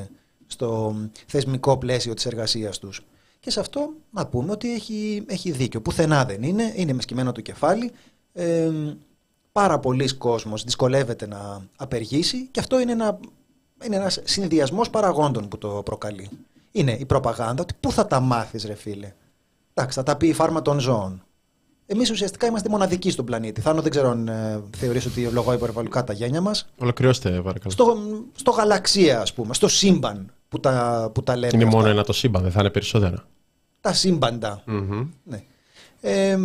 στο 0.48 0.96
θεσμικό 1.28 1.78
πλαίσιο 1.78 2.14
της 2.14 2.26
εργασίας 2.26 2.80
τους; 2.80 3.02
Και 3.40 3.52
σε 3.52 3.60
αυτό 3.60 3.94
να 4.12 4.28
πούμε 4.28 4.52
ότι 4.52 4.74
έχει, 4.74 5.24
έχει 5.28 5.52
δίκιο. 5.52 5.82
Πουθενά 5.82 6.26
δεν 6.26 6.44
είναι, 6.44 6.74
είναι 6.76 6.94
με 6.94 7.02
σκυμμένο 7.02 7.32
το 7.32 7.42
κεφάλι. 7.42 7.92
Ε, 8.34 8.72
πάρα 9.52 9.80
πολλοί 9.80 10.14
κόσμος 10.14 10.64
δυσκολεύεται 10.64 11.28
να 11.28 11.66
απεργήσει 11.76 12.48
και 12.52 12.60
αυτό 12.60 12.80
είναι, 12.80 12.92
ένα, 12.92 13.20
είναι 13.86 13.96
ένας 13.96 14.20
συνδυασμός 14.24 14.90
παραγόντων 14.90 15.48
που 15.48 15.58
το 15.58 15.82
προκαλεί. 15.86 16.30
Είναι 16.76 16.92
η 16.92 17.06
προπαγάνδα 17.06 17.62
ότι 17.62 17.74
πού 17.80 17.92
θα 17.92 18.08
τα 18.08 18.20
μάθεις 18.20 18.66
ρε 18.66 18.74
φίλε. 18.74 19.14
Εντάξει, 19.74 19.98
θα 19.98 20.04
τα 20.04 20.16
πει 20.16 20.28
η 20.28 20.34
φάρμα 20.34 20.62
των 20.62 20.80
ζώων. 20.80 21.24
Εμείς 21.86 22.12
ουσιαστικά 22.12 22.48
είμαστε 22.48 22.70
μοναδικοί 22.70 23.10
στον 23.12 23.26
πλανήτη. 23.26 23.62
Θάνο, 23.62 23.82
δεν 23.82 23.92
ξέρω 23.92 24.10
αν 24.10 24.28
ε, 24.28 24.64
θεωρείς 24.78 25.06
ότι 25.06 25.28
λογώ 25.28 25.54
υπερβολικά 25.54 26.04
τα 26.04 26.14
γένια 26.14 26.42
μας. 26.42 26.68
Ολοκληρώστε, 26.78 27.30
παρακαλώ. 27.30 27.72
Στο, 27.72 27.98
στο 28.36 28.52
γαλαξία, 28.52 29.22
ας 29.22 29.34
πούμε, 29.34 29.54
στο 29.54 29.68
σύμπαν 29.68 30.32
που 30.50 30.60
τα, 30.60 31.10
που 31.14 31.24
τα 31.24 31.36
λέμε. 31.36 31.52
Είναι 31.54 31.64
αυτά. 31.64 31.78
μόνο 31.78 31.90
ένα 31.90 32.04
το 32.04 32.14
σύμπαν, 32.14 32.42
δεν 32.42 32.52
θα 32.52 32.60
είναι 32.60 32.70
περισσότερα. 32.70 33.26
Τα 33.82 33.94
σύμπαντα. 33.94 34.62
Μμμ. 34.66 35.08
Ναι. 35.24 35.44
Ε, 36.02 36.30
ε, 36.32 36.38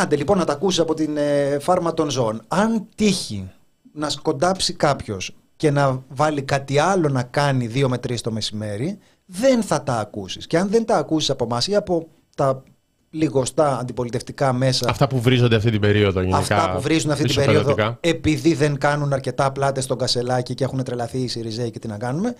άντε 0.00 0.16
λοιπόν 0.16 0.38
να 0.38 0.44
τα 0.44 0.52
ακούσεις 0.52 0.80
από 0.80 0.94
την 0.94 1.16
ε, 1.16 1.58
φάρμα 1.58 1.94
των 1.94 2.10
ζώων. 2.10 2.42
Αν 2.48 2.86
τύχει 2.94 3.50
να 3.92 4.10
σκοντάψει 4.10 4.72
κάποιος 4.72 5.34
και 5.60 5.70
να 5.70 6.02
βάλει 6.08 6.42
κάτι 6.42 6.78
άλλο 6.78 7.08
να 7.08 7.22
κάνει 7.22 7.70
2 7.74 7.86
με 7.88 7.96
3 7.96 8.20
το 8.20 8.32
μεσημέρι, 8.32 8.98
δεν 9.26 9.62
θα 9.62 9.82
τα 9.82 9.98
ακούσεις. 9.98 10.46
Και 10.46 10.58
αν 10.58 10.68
δεν 10.68 10.84
τα 10.84 10.96
ακούσεις 10.96 11.30
από 11.30 11.44
εμάς 11.44 11.66
ή 11.66 11.74
από 11.74 12.08
τα 12.36 12.62
λιγοστά 13.10 13.78
αντιπολιτευτικά 13.78 14.52
μέσα 14.52 14.86
Αυτά 14.88 15.06
που 15.06 15.20
βρίζονται 15.20 15.56
αυτή 15.56 15.70
την 15.70 15.80
περίοδο 15.80 16.20
γενικά. 16.20 16.38
Αυτά 16.38 16.72
που 16.72 16.80
βρίζουν 16.80 17.10
αυτή 17.10 17.24
την 17.24 17.34
περίοδο 17.34 17.58
ισοπεδωτικά. 17.60 17.98
επειδή 18.08 18.54
δεν 18.54 18.78
κάνουν 18.78 19.12
αρκετά 19.12 19.52
πλάτες 19.52 19.84
στον 19.84 19.98
κασελάκι 19.98 20.54
και 20.54 20.64
έχουν 20.64 20.84
τρελαθεί 20.84 21.18
οι 21.18 21.28
Σιριζέοι 21.28 21.70
και 21.70 21.78
τι 21.78 21.88
να 21.88 21.96
κάνουμε. 21.98 22.34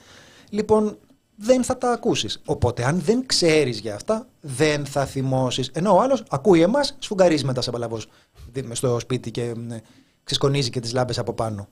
Λοιπόν, 0.51 0.99
δεν 1.37 1.65
θα 1.65 1.79
τα 1.79 1.91
ακούσεις. 1.91 2.41
Οπότε, 2.45 2.85
αν 2.85 3.01
δεν 3.01 3.27
ξέρεις 3.27 3.79
για 3.79 3.95
αυτά, 3.95 4.27
δεν 4.41 4.87
θα 4.87 5.05
θυμώσεις. 5.07 5.71
Ενώ 5.73 5.95
ο 5.97 6.01
άλλος 6.01 6.23
ακούει 6.31 6.61
εμάς, 6.61 6.97
σφουγγαρίζει 6.99 7.45
μετά 7.45 7.61
σε 7.61 7.71
παλαβός 7.71 8.07
δι- 8.53 8.75
στο 8.77 8.99
σπίτι 8.99 9.31
και 9.31 9.43
ε, 9.43 9.55
ξεσκονίζει 10.25 10.71
και 10.71 10.81
τις 10.81 10.93
λάμπες 10.93 11.19
από 11.19 11.33
πάνω. 11.33 11.69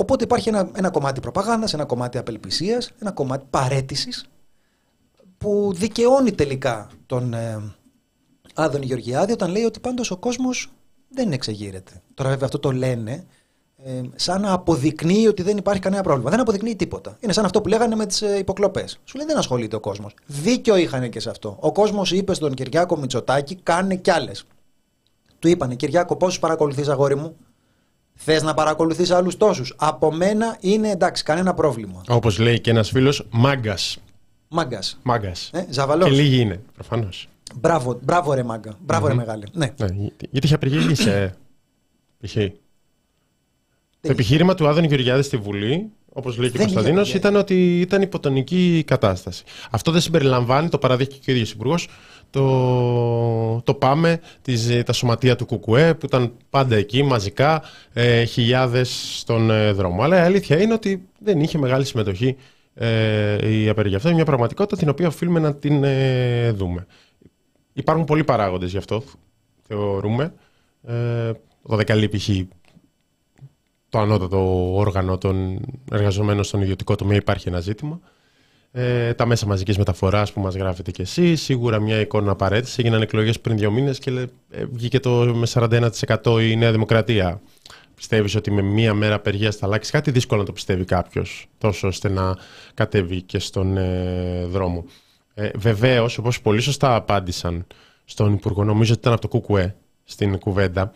Οπότε 0.00 0.24
υπάρχει 0.24 0.48
ένα, 0.48 0.70
ένα 0.74 0.90
κομμάτι 0.90 1.20
προπαγάνδας, 1.20 1.74
ένα 1.74 1.84
κομμάτι 1.84 2.18
απελπισίας, 2.18 2.90
ένα 2.98 3.12
κομμάτι 3.12 3.46
παρέτησης 3.50 4.24
που 5.38 5.72
δικαιώνει 5.74 6.32
τελικά 6.32 6.88
τον 7.06 7.34
ε, 7.34 7.74
Άδων 8.54 8.82
Γεωργιάδη 8.82 9.32
όταν 9.32 9.50
λέει 9.50 9.64
ότι 9.64 9.80
πάντως 9.80 10.10
ο 10.10 10.16
κόσμος 10.16 10.72
δεν 11.08 11.32
εξεγείρεται. 11.32 12.02
Τώρα 12.14 12.28
βέβαια 12.28 12.44
αυτό 12.44 12.58
το 12.58 12.72
λένε 12.72 13.24
ε, 13.84 14.00
σαν 14.14 14.40
να 14.40 14.52
αποδεικνύει 14.52 15.26
ότι 15.26 15.42
δεν 15.42 15.56
υπάρχει 15.56 15.80
κανένα 15.80 16.02
πρόβλημα. 16.02 16.30
Δεν 16.30 16.40
αποδεικνύει 16.40 16.76
τίποτα. 16.76 17.16
Είναι 17.20 17.32
σαν 17.32 17.44
αυτό 17.44 17.60
που 17.60 17.68
λέγανε 17.68 17.94
με 17.94 18.06
τις 18.06 18.22
ε, 18.22 18.38
υποκλοπές. 18.38 19.00
Σου 19.04 19.16
λέει 19.16 19.26
δεν 19.26 19.36
ασχολείται 19.36 19.76
ο 19.76 19.80
κόσμος. 19.80 20.14
Δίκιο 20.26 20.76
είχαν 20.76 21.10
και 21.10 21.20
σε 21.20 21.30
αυτό. 21.30 21.56
Ο 21.60 21.72
κόσμος 21.72 22.12
είπε 22.12 22.34
στον 22.34 22.54
Κυριάκο 22.54 22.96
Μητσοτάκη 22.96 23.54
κάνε 23.54 23.96
κι 23.96 24.10
άλλες. 24.10 24.44
Του 25.38 25.48
είπανε 25.48 25.74
Κυριάκο 25.74 26.16
πόσους 26.16 26.38
παρακολουθείς 26.38 26.88
αγόρι 26.88 27.16
μου; 27.16 27.36
Θες 28.20 28.42
να 28.42 28.54
παρακολουθείς 28.54 29.10
άλλους 29.10 29.36
τόσους. 29.36 29.74
Από 29.76 30.12
μένα 30.12 30.56
είναι 30.60 30.90
εντάξει 30.90 31.22
κανένα 31.22 31.54
πρόβλημα. 31.54 32.02
Όπως 32.08 32.38
λέει 32.38 32.60
και 32.60 32.70
ένας 32.70 32.88
φίλος, 32.90 33.26
μάγκας. 33.30 33.98
Μάγκας. 34.48 34.98
Μάγκας. 35.02 35.50
Ε, 35.52 35.66
ζαβαλός. 35.70 36.08
Και 36.08 36.14
λίγοι 36.14 36.40
είναι, 36.40 36.60
προφανώς. 36.74 37.28
Μπράβο, 37.56 37.98
μπράβο 38.02 38.32
ρε 38.32 38.42
μάγκα. 38.42 38.76
Μπράβο 38.80 39.06
ρε 39.06 39.14
μεγάλε. 39.14 39.44
Ναι. 39.52 39.66
Ναι, 39.78 39.86
γιατί- 39.86 40.28
γιατί 40.30 40.46
είχε 40.46 40.54
απεργήσει, 40.54 41.08
ε. 41.10 41.26
Π.χ. 42.26 42.32
Το 42.34 42.40
είχε. 42.40 42.52
επιχείρημα 44.00 44.54
του 44.54 44.68
Άδων 44.68 44.84
Γεωργιάδη 44.84 45.22
στη 45.22 45.36
Βουλή 45.36 45.90
όπως 46.12 46.36
λέει 46.38 46.50
και 46.50 46.56
ο 46.56 46.58
Δεν 46.58 46.66
Κωνσταντίνος, 46.72 47.08
είχε- 47.08 47.16
ήταν 47.18 47.36
ότι 47.36 47.80
ήταν 47.80 48.02
υποτονική 48.02 48.82
κατάσταση. 48.86 49.44
Αυτό 49.70 49.90
δεν 49.90 50.00
συμπεριλαμβάνει, 50.00 50.68
το 50.68 50.78
παραδείχθηκε 50.78 51.18
και 51.24 51.30
ο 51.30 51.34
ίδιος 51.34 51.50
Υπουργός, 51.50 51.88
το, 52.30 53.62
το 53.64 53.74
ΠΑΜΕ, 53.74 54.20
τις, 54.42 54.82
τα 54.84 54.92
σωματεία 54.92 55.36
του 55.36 55.46
ΚΚΕ 55.46 55.94
που 55.94 56.06
ήταν 56.06 56.32
πάντα 56.50 56.76
εκεί 56.76 57.02
μαζικά, 57.02 57.62
ε, 57.92 58.24
χιλιάδες 58.24 59.16
στον 59.18 59.50
ε, 59.50 59.72
δρόμο. 59.72 60.02
Αλλά 60.02 60.16
η 60.16 60.20
αλήθεια 60.20 60.60
είναι 60.62 60.72
ότι 60.72 61.08
δεν 61.18 61.40
είχε 61.40 61.58
μεγάλη 61.58 61.84
συμμετοχή 61.84 62.36
ε, 62.74 63.54
η 63.54 63.68
απεργία. 63.68 63.96
Αυτό 63.96 64.08
είναι 64.08 64.16
μια 64.16 64.26
πραγματικότητα 64.26 64.76
την 64.76 64.88
οποία 64.88 65.06
οφείλουμε 65.06 65.40
να 65.40 65.54
την 65.54 65.84
ε, 65.84 66.50
δούμε. 66.50 66.86
Υπάρχουν 67.72 68.04
πολλοί 68.04 68.24
παράγοντες 68.24 68.70
γι' 68.70 68.76
αυτό, 68.76 69.02
θεωρούμε. 69.62 70.34
Ε, 70.86 71.32
το 71.68 71.76
δεκαλή 71.76 72.08
π.χ. 72.08 72.28
το 73.88 73.98
ανώτατο 73.98 74.74
όργανο 74.76 75.18
των 75.18 75.60
εργαζομένων 75.92 76.44
στον 76.44 76.62
ιδιωτικό 76.62 76.94
τομέα 76.94 77.16
υπάρχει 77.16 77.48
ένα 77.48 77.60
ζήτημα. 77.60 78.00
Ε, 78.72 79.14
τα 79.14 79.26
μέσα 79.26 79.46
μαζικής 79.46 79.78
μεταφοράς 79.78 80.32
που 80.32 80.40
μας 80.40 80.54
γράφετε 80.54 80.90
κι 80.90 81.00
εσείς, 81.00 81.42
σίγουρα 81.42 81.80
μια 81.80 82.00
εικόνα 82.00 82.30
απαραίτητη. 82.30 82.74
Έγιναν 82.76 83.02
εκλογές 83.02 83.40
πριν 83.40 83.56
δύο 83.56 83.70
μήνες 83.70 83.98
και 83.98 84.10
λέ- 84.10 84.28
ε, 84.50 84.64
βγήκε 84.72 85.00
το 85.00 85.10
με 85.10 85.46
41% 85.46 86.40
η 86.40 86.56
Νέα 86.56 86.72
Δημοκρατία. 86.72 87.40
Πιστεύεις 87.94 88.34
ότι 88.34 88.50
με 88.50 88.62
μία 88.62 88.94
μέρα 88.94 89.14
απεργίας 89.14 89.56
θα 89.56 89.66
αλλάξει 89.66 89.90
κάτι, 89.90 90.10
δύσκολο 90.10 90.40
να 90.40 90.46
το 90.46 90.52
πιστεύει 90.52 90.84
κάποιος, 90.84 91.46
τόσο 91.58 91.86
ώστε 91.88 92.08
να 92.08 92.36
κατέβει 92.74 93.22
και 93.22 93.38
στον 93.38 93.76
ε, 93.76 94.44
δρόμο. 94.46 94.84
Ε, 95.34 95.50
Βεβαίως, 95.56 96.18
όπως 96.18 96.40
πολύ 96.40 96.60
σωστά 96.60 96.94
απάντησαν 96.94 97.66
στον 98.04 98.32
Υπουργό, 98.32 98.64
νομίζω 98.64 98.92
ότι 98.92 99.00
ήταν 99.00 99.12
από 99.12 99.28
το 99.28 99.40
ΚΚΕ 99.40 99.74
στην 100.04 100.38
κουβέντα, 100.38 100.92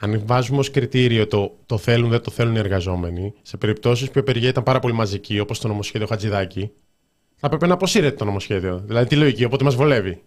αν 0.00 0.22
βάζουμε 0.26 0.58
ως 0.58 0.70
κριτήριο 0.70 1.26
το, 1.26 1.56
το 1.66 1.78
θέλουν, 1.78 2.10
δεν 2.10 2.20
το 2.20 2.30
θέλουν 2.30 2.54
οι 2.54 2.58
εργαζόμενοι, 2.58 3.34
σε 3.42 3.56
περιπτώσεις 3.56 4.06
που 4.10 4.18
η 4.18 4.20
απεργία 4.20 4.48
ήταν 4.48 4.62
πάρα 4.62 4.78
πολύ 4.78 4.94
μαζική, 4.94 5.38
όπως 5.38 5.58
το 5.58 5.68
νομοσχέδιο 5.68 6.06
Χατζηδάκη, 6.06 6.70
θα 7.36 7.46
έπρεπε 7.46 7.66
να 7.66 7.74
αποσύρεται 7.74 8.16
το 8.16 8.24
νομοσχέδιο. 8.24 8.82
Δηλαδή, 8.86 9.08
τη 9.08 9.16
λογική, 9.16 9.44
οπότε 9.44 9.64
μας 9.64 9.74
βολεύει. 9.74 10.22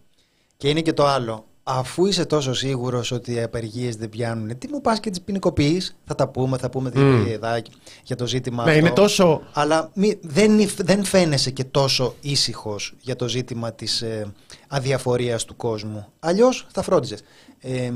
Και 0.57 0.69
είναι 0.69 0.81
και 0.81 0.93
το 0.93 1.05
άλλο. 1.05 1.43
Αφού 1.63 2.05
είσαι 2.05 2.25
τόσο 2.25 2.53
σίγουρος 2.53 3.11
ότι 3.11 3.33
οι 3.33 3.41
απεργίες 3.41 3.95
δεν 3.95 4.09
πιάνουν, 4.09 4.57
τι 4.57 4.67
μου 4.67 4.81
πας 4.81 4.99
και 4.99 5.09
τις 5.09 5.21
ποινικοποιείς; 5.21 5.97
Θα 6.05 6.15
τα 6.15 6.27
πούμε, 6.27 6.57
θα 6.57 6.69
πούμε 6.69 6.91
Μμ. 6.95 7.25
mm. 7.41 7.61
για 8.03 8.15
το 8.15 8.27
ζήτημα 8.27 8.63
Ναι, 8.63 8.69
αυτό. 8.71 8.85
είναι 8.85 8.95
τόσο. 8.95 9.41
Αλλά 9.53 9.91
μη, 9.93 10.19
δεν, 10.21 10.59
υφ- 10.59 10.83
δεν 10.83 11.03
φαίνεσαι 11.03 11.51
και 11.51 11.63
τόσο 11.63 12.15
ήσυχος 12.21 12.93
για 13.01 13.15
το 13.15 13.27
ζήτημα 13.27 13.73
της 13.73 14.01
ε, 14.01 14.33
αδιαφορίας 14.67 15.45
του 15.45 15.55
κόσμου. 15.55 16.07
Αλλιώς 16.19 16.67
θα 16.71 16.81
φρόντιζες. 16.81 17.21
Ε, 17.59 17.91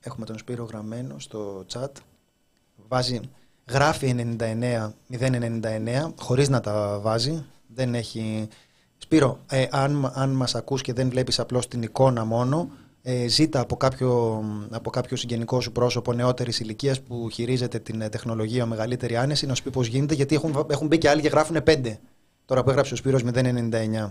έχουμε 0.00 0.26
τον 0.26 0.38
Σπύρο 0.38 0.64
γραμμένο 0.64 1.18
στο 1.18 1.64
chat. 1.72 1.90
Βάζει, 2.88 3.20
γράφει 3.70 4.14
99, 4.38 4.92
099, 5.20 6.12
χωρίς 6.20 6.48
να 6.48 6.60
τα 6.60 6.98
βάζει. 7.02 7.44
Δεν 7.66 7.94
έχει... 7.94 8.48
Σπύρο, 8.98 9.38
ε, 9.50 9.66
αν, 9.70 10.12
αν 10.14 10.30
μας 10.30 10.54
ακούς 10.54 10.82
και 10.82 10.92
δεν 10.92 11.08
βλέπεις 11.08 11.38
απλώς 11.38 11.68
την 11.68 11.82
εικόνα 11.82 12.24
μόνο, 12.24 12.68
ε, 13.02 13.26
ζήτα 13.28 13.60
από 13.60 13.76
κάποιο, 13.76 14.42
από 14.70 14.90
κάποιο 14.90 15.16
συγγενικό 15.16 15.60
σου 15.60 15.72
πρόσωπο 15.72 16.12
νεότερης 16.12 16.60
ηλικίας 16.60 17.00
που 17.00 17.28
χειρίζεται 17.32 17.78
την 17.78 18.00
ε, 18.00 18.08
τεχνολογία 18.08 18.64
με 18.66 18.74
μεγαλύτερη 18.74 19.16
άνεση 19.16 19.46
να 19.46 19.54
σου 19.54 19.62
πει 19.62 19.70
πώς 19.70 19.86
γίνεται, 19.86 20.14
γιατί 20.14 20.34
έχουν, 20.34 20.66
έχουν 20.70 20.86
μπει 20.86 20.98
και 20.98 21.08
άλλοι 21.08 21.20
και 21.20 21.28
γράφουν 21.28 21.56
5. 21.66 21.76
Τώρα 22.44 22.62
που 22.62 22.70
έγραψε 22.70 22.94
ο 22.94 22.96
Σπύρος 22.96 23.22
099. 23.34 24.10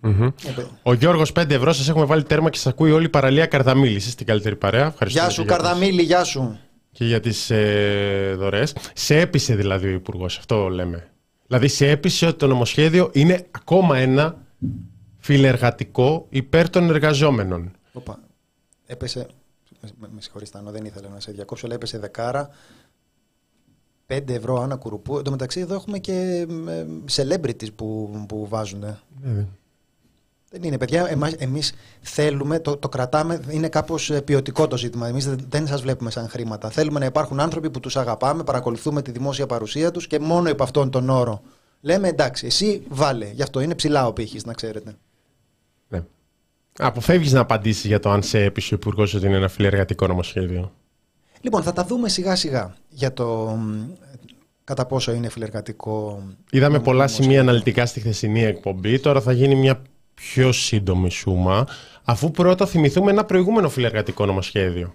Μμμ. 0.00 0.22
Ε, 0.22 0.32
παι- 0.54 0.66
Ο 0.82 0.92
Γιώργος 0.92 1.32
5 1.32 1.50
ευρώ, 1.50 1.72
σας 1.72 1.88
έχουμε 1.88 2.04
βάλει 2.04 2.22
τέρμα 2.22 2.50
και 2.50 2.56
σας 2.58 2.66
ακούει 2.72 2.90
όλη 2.90 3.04
η 3.04 3.08
παραλία 3.08 3.46
Καρδαμίλης. 3.46 4.04
Είστε 4.04 4.16
την 4.16 4.26
καλύτερη 4.26 4.56
παρέα. 4.56 4.86
Ευχαριστούμε 4.86 5.24
Γεια 5.26 5.34
σου 5.34 5.42
και 5.42 5.48
για 5.48 5.56
τις- 5.56 5.66
Καρδαμίλη, 5.66 6.02
γεια 6.02 6.24
σου. 6.24 6.58
Και 6.92 7.04
για 7.04 7.20
τις 7.20 7.50
ε, 7.50 8.34
δωρεές. 8.38 8.76
Σε 8.94 9.20
έπεισε 9.20 9.54
δηλαδή 9.54 9.86
ο 9.86 9.90
Υπουργός, 9.90 10.38
αυτό 10.38 10.68
λέμε. 10.68 11.10
Δηλαδή 11.46 11.68
σε 11.68 11.90
έπεισε 11.90 12.26
ότι 12.26 12.38
το 12.38 12.46
νομοσχέδιο 12.46 13.10
είναι 13.12 13.46
ακόμα 13.50 13.98
ένα 13.98 14.46
φιλεργατικό 15.18 16.26
υπέρ 16.28 16.70
των 16.70 16.90
εργαζόμενων. 16.90 17.70
Οπα. 17.92 18.18
Έπεσε. 18.86 19.26
Με, 19.98 20.08
με 20.14 20.20
συγχωρείς 20.20 20.50
Τάνο, 20.50 20.70
δεν 20.70 20.84
ήθελα 20.84 21.08
να 21.08 21.20
σε 21.20 21.32
διακόψω, 21.32 21.66
αλλά 21.66 21.74
έπεσε 21.74 21.98
δεκάρα. 21.98 22.48
5 24.06 24.28
ευρώ 24.28 24.60
ανά 24.60 24.76
κουρουπού. 24.76 25.16
Εν 25.16 25.22
τω 25.22 25.30
μεταξύ 25.30 25.60
εδώ 25.60 25.74
έχουμε 25.74 25.98
και 25.98 26.46
ε, 26.68 26.86
celebrities 27.14 27.74
που, 27.74 28.10
που 28.28 28.46
βάζουν. 28.48 28.82
Ε, 28.82 28.98
Δεν 30.54 30.62
είναι, 30.62 30.78
παιδιά. 30.78 31.06
Εμάς, 31.08 31.32
εμείς 31.32 31.72
θέλουμε, 32.00 32.58
το, 32.60 32.76
το 32.76 32.88
κρατάμε, 32.88 33.40
είναι 33.48 33.68
κάπως 33.68 34.10
ε, 34.10 34.20
ποιοτικό 34.22 34.66
το 34.66 34.76
ζήτημα. 34.76 35.08
Εμείς 35.08 35.26
δεν, 35.26 35.46
δεν 35.48 35.66
σας 35.66 35.82
βλέπουμε 35.82 36.10
σαν 36.10 36.28
χρήματα. 36.28 36.70
Θέλουμε 36.70 36.98
να 36.98 37.04
υπάρχουν 37.04 37.40
άνθρωποι 37.40 37.70
που 37.70 37.80
τους 37.80 37.96
αγαπάμε, 37.96 38.42
παρακολουθούμε 38.44 39.02
τη 39.02 39.10
δημόσια 39.10 39.46
παρουσία 39.46 39.90
τους 39.90 40.06
και 40.06 40.18
μόνο 40.18 40.48
υπ' 40.48 40.62
αυτόν 40.62 40.90
τον 40.90 41.10
όρο. 41.10 41.42
Λέμε 41.80 42.08
εντάξει, 42.08 42.46
εσύ 42.46 42.82
βάλε. 42.88 43.30
Γι' 43.30 43.42
αυτό 43.42 43.60
είναι 43.60 43.74
ψηλά 43.74 44.06
ο 44.06 44.12
πύχης, 44.12 44.44
να 44.44 44.52
ξέρετε. 44.52 44.94
ναι. 45.88 46.02
Αποφεύγεις 46.78 47.32
να 47.32 47.40
απαντήσεις 47.40 47.84
για 47.84 48.00
το 48.00 48.10
αν 48.10 48.22
σε 48.22 48.42
έπεισε 48.44 48.74
ο 48.74 48.76
Υπουργός 48.80 49.14
ότι 49.14 49.26
είναι 49.26 49.36
ένα 49.36 49.48
φιλεργατικό 49.48 50.06
νομοσχέδιο. 50.06 50.72
Λοιπόν, 51.40 51.62
θα 51.62 51.72
τα 51.72 51.84
δούμε 51.84 52.08
σιγά 52.08 52.36
σιγά 52.36 52.74
για 52.88 53.12
το 53.12 53.26
μ, 53.58 53.90
κατά 54.64 54.86
πόσο 54.86 55.12
είναι 55.12 55.28
φιλεργατικό. 55.28 56.22
Είδαμε 56.50 56.72
νομ- 56.74 56.84
πολλά 56.84 56.96
νομοσχέδιο. 56.96 57.24
σημεία 57.24 57.40
αναλυτικά 57.40 57.86
στη 57.86 58.00
χθεσινή 58.00 58.42
εκπομπή. 58.42 58.98
Τώρα 59.00 59.20
θα 59.20 59.32
γίνει 59.32 59.54
μια 59.54 59.82
πιο 60.14 60.52
σύντομη 60.52 61.10
σούμα, 61.10 61.66
αφού 62.04 62.30
πρώτα 62.30 62.66
θυμηθούμε 62.66 63.10
ένα 63.10 63.24
προηγούμενο 63.24 63.68
φιλεργατικό 63.68 64.26
νομοσχέδιο. 64.26 64.94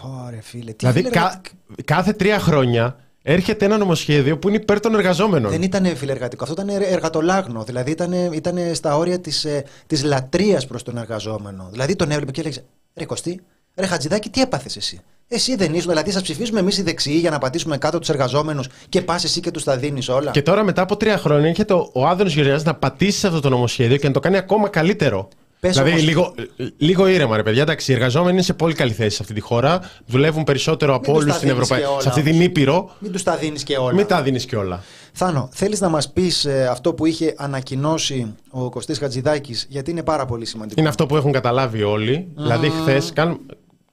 Πω, 0.00 0.26
ρε 0.30 0.40
φίλε, 0.40 0.70
τι 0.70 0.76
Δηλαδή, 0.78 0.98
φιλεργατικ- 1.02 1.52
κα- 1.74 1.82
κάθε 1.84 2.12
τρία 2.12 2.38
χρόνια 2.38 2.96
έρχεται 3.22 3.64
ένα 3.64 3.76
νομοσχέδιο 3.78 4.38
που 4.38 4.48
είναι 4.48 4.56
υπέρ 4.56 4.80
των 4.80 4.94
εργαζόμενων. 4.94 5.50
Δεν 5.50 5.62
ήταν 5.62 5.96
φιλεργατικό, 5.96 6.44
αυτό 6.44 6.62
ήταν 6.62 6.82
εργατολάγνο. 6.82 7.64
Δηλαδή 7.64 7.90
ήταν, 7.90 8.12
ήταν 8.12 8.74
στα 8.74 8.96
όρια 8.96 9.20
της 9.20 9.46
της 9.86 10.02
λατρείας 10.02 10.66
προς 10.66 10.82
τον 10.82 10.96
εργαζόμενο. 10.96 11.68
Δηλαδή 11.70 11.96
τον 11.96 12.10
έβλεπε 12.10 12.30
και 12.30 12.40
έλεγε 12.40 12.60
Ρε 12.94 13.04
Κωστή, 13.04 13.40
ρε 13.76 13.86
Χατζηδάκη, 13.86 14.30
τι 14.30 14.40
έπαθες 14.40 14.76
εσύ; 14.76 15.00
Εσύ 15.32 15.56
δεν 15.56 15.74
ήσουν, 15.74 15.88
δηλαδή 15.90 16.10
σα 16.10 16.22
ψηφίζουμε 16.22 16.60
εμείς 16.60 16.78
οι 16.78 16.82
δεξιοί 16.82 17.16
για 17.20 17.30
να 17.30 17.38
πατήσουμε 17.38 17.78
κάτω 17.78 17.98
τους 17.98 18.08
εργαζόμενους 18.08 18.66
και 18.88 19.00
πας 19.02 19.24
εσύ 19.24 19.40
και 19.40 19.50
τους 19.50 19.64
τα 19.64 19.76
δίνεις 19.76 20.08
όλα. 20.08 20.30
Και 20.30 20.42
τώρα 20.42 20.64
μετά 20.64 20.82
από 20.82 20.96
τρία 20.96 21.18
χρόνια 21.18 21.48
έρχεται 21.48 21.72
ο, 21.72 21.90
ο 21.92 22.06
Άδωνος 22.06 22.32
Γεωργιάδης 22.34 22.64
να 22.64 22.74
πατήσει 22.74 23.18
σε 23.18 23.26
αυτό 23.26 23.40
το 23.40 23.48
νομοσχέδιο 23.48 23.96
και 23.96 24.06
να 24.06 24.12
το 24.12 24.20
κάνει 24.20 24.36
ακόμα 24.36 24.68
καλύτερο. 24.68 25.28
Πες 25.60 25.70
δηλαδή 25.72 25.90
όμως- 25.90 26.02
λίγο, 26.04 26.34
λίγο 26.76 27.06
ήρεμα 27.06 27.36
ρε 27.36 27.42
παιδιά. 27.42 27.62
Εντάξει, 27.62 27.92
οι 27.92 27.94
εργαζόμενοι 27.94 28.32
είναι 28.32 28.42
σε 28.42 28.52
πολύ 28.54 28.74
καλή 28.74 28.92
θέση 28.92 29.16
σε 29.16 29.18
αυτή 29.22 29.34
τη 29.34 29.40
χώρα. 29.40 29.80
Δουλεύουν 30.06 30.44
περισσότερο 30.44 30.94
από 30.94 31.04
τους 31.04 31.14
όλους 31.14 31.26
τα 31.32 31.34
στην 31.36 31.48
δίνεις 31.48 31.62
Ευρωπαϊκή. 31.62 31.86
και 31.86 31.92
όλα 31.92 32.02
Σε 32.02 32.08
αυτή 32.08 32.22
την 32.22 32.32
όμως. 32.32 32.44
Ήπειρο. 32.44 32.90
Μην 32.98 33.12
τους 33.12 33.22
τα 33.22 33.36
δίνεις 33.36 33.62
και 33.62 33.76
όλα. 33.76 33.92
Μην 33.94 34.06
τα 34.06 34.22
δίνεις 34.22 34.44
κιόλα. 34.44 34.82
Θάνο, 35.12 35.48
θέλεις 35.52 35.80
να 35.80 35.88
μας 35.88 36.10
πεις 36.12 36.46
αυτό 36.70 36.94
που 36.94 37.06
είχε 37.06 37.34
ανακοινώσει 37.36 38.34
ο 38.50 38.70
Κωστής 38.70 38.98
Χατζηδάκης, 38.98 39.66
γιατί 39.68 39.90
είναι 39.90 40.02
πάρα 40.02 40.24
πολύ 40.26 40.44
σημαντικό. 40.46 40.80
Είναι 40.80 40.88
αυτό 40.88 41.06
που 41.06 41.16
έχουν 41.16 41.32
καταλάβει 41.32 41.82
όλοι. 41.82 42.28
Δηλαδή, 42.36 42.70
χθες 42.70 43.12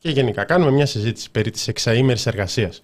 και 0.07 0.13
γενικά 0.13 0.43
κάνουμε 0.43 0.71
μια 0.71 0.85
συζήτηση 0.85 1.31
περί 1.31 1.51
της 1.51 1.67
εξαήμερης 1.67 2.25
εργασίας. 2.25 2.81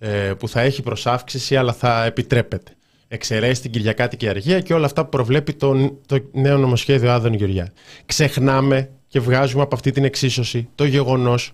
Ε, 0.00 0.32
που 0.38 0.48
θα 0.48 0.60
έχει 0.60 0.82
προσάυξηση, 0.82 1.56
αλλά 1.56 1.72
θα 1.72 2.04
επιτρέπεται. 2.04 2.72
Εξαιρέσει 3.08 3.60
την 3.62 3.70
Κυριακάτικη 3.70 4.28
Αργία 4.28 4.60
και 4.60 4.74
όλα 4.74 4.86
αυτά 4.86 5.02
που 5.02 5.08
προβλέπει 5.08 5.52
το, 5.52 5.98
το 6.06 6.18
νέο 6.32 6.58
νομοσχέδιο 6.58 7.10
Άδων 7.12 7.34
Γεωργιά. 7.34 7.72
Ξεχνάμε 8.06 8.90
και 9.08 9.20
βγάζουμε 9.20 9.62
από 9.62 9.74
αυτή 9.74 9.90
την 9.90 10.04
εξίσωση 10.04 10.68
το 10.74 10.84
γεγονός 10.84 11.52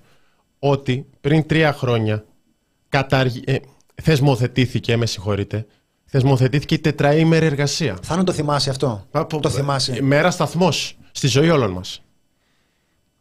ότι 0.58 1.06
πριν 1.20 1.46
τρία 1.46 1.72
χρόνια 1.72 2.24
καταργ... 2.88 3.36
ε, 3.44 3.56
θεσμοθετήθηκε, 4.02 4.96
με 4.96 5.06
συγχωρείτε, 5.06 5.66
θεσμοθετήθηκε 6.04 6.74
η 6.74 6.78
τετραήμερη 6.78 7.46
εργασία. 7.46 7.98
Θάνο 8.02 8.24
το 8.24 8.32
θυμάσαι 8.32 8.70
αυτό; 8.70 9.06
Από- 9.10 9.40
Το 9.40 9.50
θυμάσαι; 9.50 10.02
Μέρα 10.02 10.30
σταθμός 10.30 10.96
στη 11.12 11.26
ζωή 11.26 11.50
όλων 11.50 11.70
μας. 11.70 12.02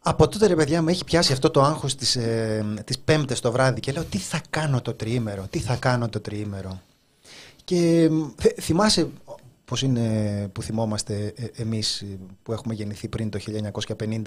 Από 0.06 0.28
τότε 0.28 0.46
ρε 0.46 0.54
παιδιά 0.54 0.82
με 0.82 0.90
έχει 0.90 1.04
πιάσει 1.04 1.32
αυτό 1.32 1.50
το 1.50 1.62
άγχος 1.62 1.94
τις, 1.94 2.16
ε, 2.16 2.64
τις 2.84 2.98
πέμπτες 2.98 3.40
το 3.40 3.52
βράδυ 3.52 3.80
και 3.80 3.92
λέω 3.92 4.04
τι 4.04 4.18
θα 4.18 4.40
κάνω 4.50 4.80
το 4.82 4.92
τριήμερο, 4.94 5.46
τι 5.50 5.58
θα 5.58 5.76
κάνω 5.76 6.08
το 6.08 6.20
τριήμερο. 6.20 6.80
Και 7.64 8.08
μ, 8.10 8.24
θε- 8.36 8.60
θυμάσαι 8.60 9.08
πώς 9.64 9.82
είναι 9.82 10.48
που 10.52 10.62
θυμόμαστε 10.62 11.32
ε, 11.36 11.62
εμείς 11.62 12.00
ε, 12.00 12.18
που 12.42 12.52
έχουμε 12.52 12.74
γεννηθεί 12.74 13.08
πριν 13.08 13.30
το 13.30 13.38
1950 13.98 14.22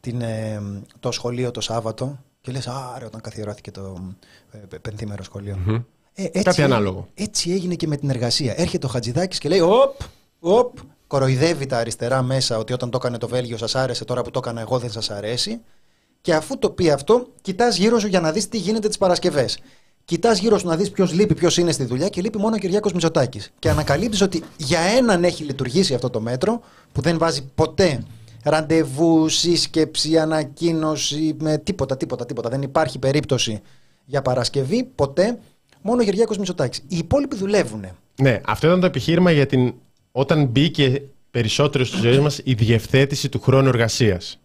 την, 0.00 0.20
ε, 0.20 0.60
το 1.00 1.12
σχολείο 1.12 1.50
το 1.50 1.60
Σάββατο 1.60 2.18
και 2.40 2.52
λες 2.52 2.66
άρα 2.66 3.06
όταν 3.06 3.20
καθιερώθηκε 3.20 3.70
το 3.70 4.14
ε, 4.50 4.58
πε- 4.58 4.80
πενθήμερο 4.80 5.22
σχολείο. 5.22 5.58
Ε, 6.14 6.24
έτσι, 6.24 6.42
Κάτι 6.42 6.62
ανάλογο. 6.62 7.08
Έτσι 7.14 7.50
έγινε 7.50 7.74
και 7.74 7.86
με 7.86 7.96
την 7.96 8.10
εργασία. 8.10 8.54
Έρχεται 8.56 8.86
ο 8.86 8.88
Χατζηδάκης 8.88 9.38
και 9.38 9.48
λέει: 9.48 9.60
Οπ, 9.60 10.00
οπ, 10.40 10.78
κοροϊδεύει 11.06 11.66
τα 11.66 11.78
αριστερά 11.78 12.22
μέσα 12.22 12.58
ότι 12.58 12.72
όταν 12.72 12.90
το 12.90 12.96
έκανε 13.00 13.18
το 13.18 13.28
Βέλγιο 13.28 13.56
σας 13.56 13.74
άρεσε, 13.74 14.04
τώρα 14.04 14.22
που 14.22 14.30
το 14.30 14.38
έκανα 14.38 14.60
εγώ 14.60 14.78
δεν 14.78 14.90
σας 14.90 15.10
αρέσει. 15.10 15.60
Και 16.20 16.34
αφού 16.34 16.58
το 16.58 16.70
πει 16.70 16.90
αυτό, 16.90 17.26
κοιτάς 17.42 17.76
γύρω 17.76 17.98
σου 17.98 18.06
για 18.06 18.20
να 18.20 18.32
δεις 18.32 18.48
τι 18.48 18.58
γίνεται 18.58 18.88
τις 18.88 18.98
Παρασκευές. 18.98 19.58
Κοιτάς 20.04 20.38
γύρω 20.38 20.58
σου 20.58 20.66
να 20.66 20.76
δεις 20.76 20.90
ποιος 20.90 21.12
λείπει, 21.12 21.34
ποιος 21.34 21.56
είναι 21.56 21.72
στη 21.72 21.84
δουλειά 21.84 22.08
και 22.08 22.20
λείπει 22.20 22.38
μόνο 22.38 22.54
ο 22.54 22.58
Κυριάκος 22.58 22.92
Μητσοτάκης. 22.92 23.52
Και 23.58 23.70
ανακαλύπτεις 23.70 24.20
ότι 24.20 24.42
για 24.56 24.80
έναν 24.80 25.24
έχει 25.24 25.44
λειτουργήσει 25.44 25.94
αυτό 25.94 26.10
το 26.10 26.20
μέτρο 26.20 26.60
που 26.92 27.00
δεν 27.00 27.18
βάζει 27.18 27.42
ποτέ 27.54 28.02
ραντεβού, 28.42 29.28
σύσκεψη, 29.28 30.18
ανακοίνωση, 30.18 31.36
με 31.40 31.58
τίποτα, 31.58 31.96
τίποτα, 31.96 32.26
τίποτα. 32.26 32.48
Δεν 32.48 32.62
υπάρχει 32.62 32.98
περίπτωση 32.98 33.60
για 34.04 34.22
Παρασκευή 34.22 34.84
ποτέ 34.94 35.38
Μόνο 35.86 36.00
ο 36.00 36.02
Γεωργιάκο 36.02 36.34
Μητσοτάκης. 36.38 36.78
Οι 36.88 36.96
υπόλοιποι 36.96 37.36
δουλεύουν. 37.36 37.86
Ναι, 38.22 38.40
αυτό 38.44 38.66
ήταν 38.66 38.80
το 38.80 38.86
επιχείρημα 38.86 39.30
για 39.30 39.46
την. 39.46 39.74
Όταν 40.16 40.46
μπήκε 40.46 41.02
περισσότερο 41.30 41.84
στη 41.84 41.96
ζωή 41.96 42.18
μας 42.18 42.40
η 42.44 42.54
διευθέτηση 42.54 43.28
του 43.28 43.40
χρόνου 43.40 43.68
εργασίας. 43.68 44.38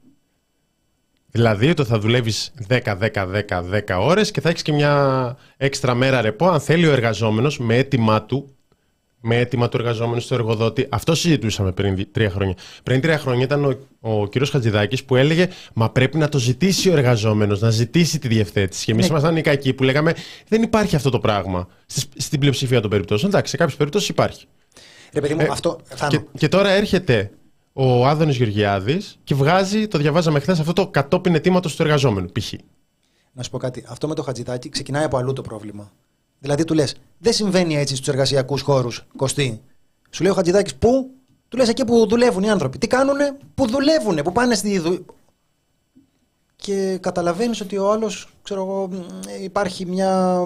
Δηλαδή 1.31 1.69
ότι 1.69 1.83
θα 1.83 1.99
δουλεύεις 1.99 2.53
10, 2.67 2.97
10, 2.97 3.27
10, 3.47 3.63
10 3.87 3.99
ώρες 3.99 4.31
και 4.31 4.41
θα 4.41 4.49
έχεις 4.49 4.61
και 4.61 4.71
μια 4.71 5.37
έξτρα 5.57 5.95
μέρα 5.95 6.21
ρεπό 6.21 6.47
αν 6.47 6.59
θέλει 6.59 6.87
ο 6.87 6.91
εργαζόμενος 6.91 7.59
με 7.59 7.77
αίτημά 7.77 8.23
του 8.23 8.55
με 9.21 9.37
αίτημα 9.37 9.69
του 9.69 9.77
εργαζόμενου 9.77 10.19
στο 10.19 10.35
εργοδότη. 10.35 10.87
Αυτό 10.89 11.15
συζητούσαμε 11.15 11.71
πριν 11.71 12.07
τρία 12.11 12.29
χρόνια. 12.29 12.55
Πριν 12.83 13.01
τρία 13.01 13.17
χρόνια 13.19 13.43
ήταν 13.43 13.65
ο, 13.65 13.77
ο 13.99 14.27
κ. 14.27 14.45
Χατζηδάκης 14.51 15.03
που 15.03 15.15
έλεγε 15.15 15.47
Μα 15.73 15.89
πρέπει 15.89 16.17
να 16.17 16.29
το 16.29 16.39
ζητήσει 16.39 16.89
ο 16.89 16.93
εργαζόμενος, 16.93 17.61
να 17.61 17.69
ζητήσει 17.69 18.19
τη 18.19 18.27
διευθέτηση. 18.27 18.85
Και 18.85 18.91
εμείς 18.91 19.03
ναι. 19.03 19.11
ήμασταν 19.11 19.37
οι 19.37 19.41
κακοί 19.41 19.73
που 19.73 19.83
λέγαμε 19.83 20.13
Δεν 20.47 20.61
υπάρχει 20.61 20.95
αυτό 20.95 21.09
το 21.09 21.19
πράγμα. 21.19 21.67
στην 22.17 22.39
πλειοψηφία 22.39 22.81
των 22.81 22.89
περιπτώσεων. 22.89 23.31
Εντάξει, 23.31 23.51
σε 23.51 23.57
κάποιες 23.57 23.77
περιπτώσεις 23.77 24.09
υπάρχει. 24.09 24.45
Ρε 25.13 25.21
παιδί 25.21 25.33
μου, 25.33 25.41
ε, 25.41 25.47
αυτό 25.51 25.79
θα... 25.83 26.07
και, 26.07 26.21
και 26.37 26.47
τώρα 26.47 26.69
έρχεται 26.69 27.31
ο 27.73 28.07
Άδωνης 28.07 28.35
Γεωργιάδης 28.35 29.19
και 29.23 29.35
βγάζει, 29.35 29.87
το 29.87 29.97
διαβάζαμε 29.97 30.39
χθες, 30.39 30.59
αυτό 30.59 30.73
το 30.73 30.87
κατόπιν 30.87 31.35
αιτήματος 31.35 31.75
του 31.75 31.81
εργαζόμενου, 31.81 32.31
π.χ. 32.31 32.53
Να 33.33 33.43
σου 33.43 33.49
πω 33.49 33.57
κάτι. 33.57 33.85
Αυτό 33.87 34.07
με 34.07 34.15
το 34.15 34.23
Χατζηδάκη 34.23 34.69
ξεκινάει 34.69 35.03
από 35.03 35.17
αλλού 35.17 35.33
το 35.33 35.41
πρόβλημα. 35.41 35.91
Δηλαδή 36.39 36.63
του 36.63 36.73
λες, 36.73 36.95
δεν 37.17 37.33
συμβαίνει 37.33 37.75
έτσι 37.77 37.95
στους 37.95 38.07
εργασιακούς 38.07 38.61
χώρους, 38.61 39.05
Κωστή. 39.15 39.61
Σου 40.09 40.23
λέει 40.23 40.31
ο 40.31 40.35
Χατζηδάκη, 40.35 40.77
πού; 40.77 41.09
Του 41.47 41.57
λες 41.57 41.69
εκεί 41.69 41.85
που 41.85 42.07
δουλεύουν 42.07 42.43
οι 42.43 42.49
άνθρωποι. 42.49 42.77
Τι 42.77 42.87
κάνουνε, 42.87 43.37
που 43.55 43.67
δουλεύουν, 43.67 44.15
που 44.23 44.31
πάνε 44.31 44.55
στη 44.55 44.79
δουλειά. 44.79 45.01
Και 46.55 46.97
καταλαβαίνεις 47.01 47.61
ότι 47.61 47.77
ο 47.77 47.91
άλλος, 47.91 48.29
ξέρω 48.43 48.61
εγώ, 48.61 48.89
υπάρχει 49.43 49.85
μια 49.85 50.43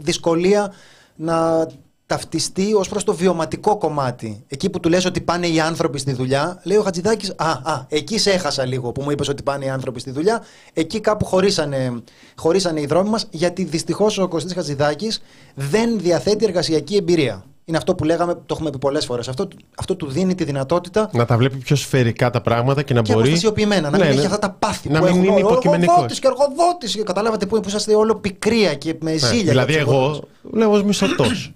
δυσκολία 0.00 0.72
να 1.16 1.66
ταυτιστεί 2.12 2.74
ως 2.74 2.88
προς 2.88 3.04
το 3.04 3.14
βιωματικό 3.14 3.78
κομμάτι. 3.78 4.44
Εκεί 4.48 4.70
που 4.70 4.80
του 4.80 4.88
λες 4.88 5.04
ότι 5.04 5.20
πάνε 5.20 5.46
οι 5.46 5.60
άνθρωποι 5.60 5.98
στη 5.98 6.12
δουλειά, 6.12 6.60
λέει 6.62 6.76
ο 6.76 6.82
Χατζηδάκης, 6.82 7.32
Α, 7.36 7.50
α, 7.50 7.84
εκεί 7.88 8.18
σε 8.18 8.30
έχασα 8.30 8.66
λίγο 8.66 8.92
που 8.92 9.02
μου 9.02 9.10
είπες 9.10 9.28
ότι 9.28 9.42
πάνε 9.42 9.64
οι 9.64 9.68
άνθρωποι 9.68 10.00
στη 10.00 10.10
δουλειά. 10.10 10.42
Εκεί 10.72 11.00
κάπου 11.00 11.24
χωρίσανε, 11.24 12.02
χωρίσανε 12.36 12.80
οι 12.80 12.86
δρόμοι 12.86 13.08
μας, 13.08 13.26
γιατί 13.30 13.64
δυστυχώς 13.64 14.18
ο 14.18 14.28
Κωστή 14.28 14.54
Χατζηδάκης 14.54 15.22
δεν 15.54 15.98
διαθέτει 15.98 16.44
εργασιακή 16.44 16.96
εμπειρία. 16.96 17.44
Είναι 17.64 17.76
αυτό 17.76 17.94
που 17.94 18.04
λέγαμε, 18.04 18.34
το 18.34 18.42
έχουμε 18.50 18.70
πει 18.70 18.78
πολλές 18.78 19.04
φορές. 19.04 19.28
Αυτό, 19.28 19.48
αυτό 19.78 19.96
του 19.96 20.06
δίνει 20.06 20.34
τη 20.34 20.44
δυνατότητα. 20.44 21.10
Να 21.12 21.24
τα 21.24 21.36
βλέπει 21.36 21.56
πιο 21.56 21.76
σφαιρικά 21.76 22.30
τα 22.30 22.40
πράγματα 22.40 22.82
και 22.82 22.94
να 22.94 23.02
και 23.02 23.12
μπορεί. 23.12 23.24
αποστασιοποιημένα, 23.24 23.90
να 23.90 23.98
ναι, 23.98 24.04
μην 24.04 24.12
ναι. 24.12 24.18
έχει 24.18 24.26
αυτά 24.26 24.38
τα 24.38 24.50
πάθη 24.50 24.88
να 24.88 24.98
που 24.98 25.04
μην 25.04 25.14
έχουν 25.14 25.24
είναι 25.24 25.40
εργοδότη 25.40 26.18
και 26.20 26.26
εργοδότης. 26.26 27.02
Καταλάβατε 27.04 27.46
που, 27.46 27.60
που 27.60 27.68
είσαστε 27.68 27.94
όλο 27.94 28.14
πικρία 28.14 28.74
και 28.74 28.96
με 29.00 29.16
ζήλια. 29.16 29.44
Ναι, 29.44 29.50
δηλαδή, 29.50 29.74
εγώ 29.74 30.22
λέω 30.52 30.70
ως 30.70 30.82
μισθωτός. 30.82 31.52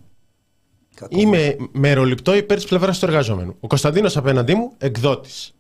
Είμαι 1.09 1.57
μεροληπτό 1.73 2.35
υπέρ 2.37 2.57
της 2.57 2.67
πλευράς 2.67 2.99
του 2.99 3.05
εργαζόμενου. 3.05 3.57
Ο 3.61 3.67
Κωνσταντίνος 3.67 4.17
απέναντί 4.17 4.55
μου, 4.55 4.73
εκδότης. 4.79 5.55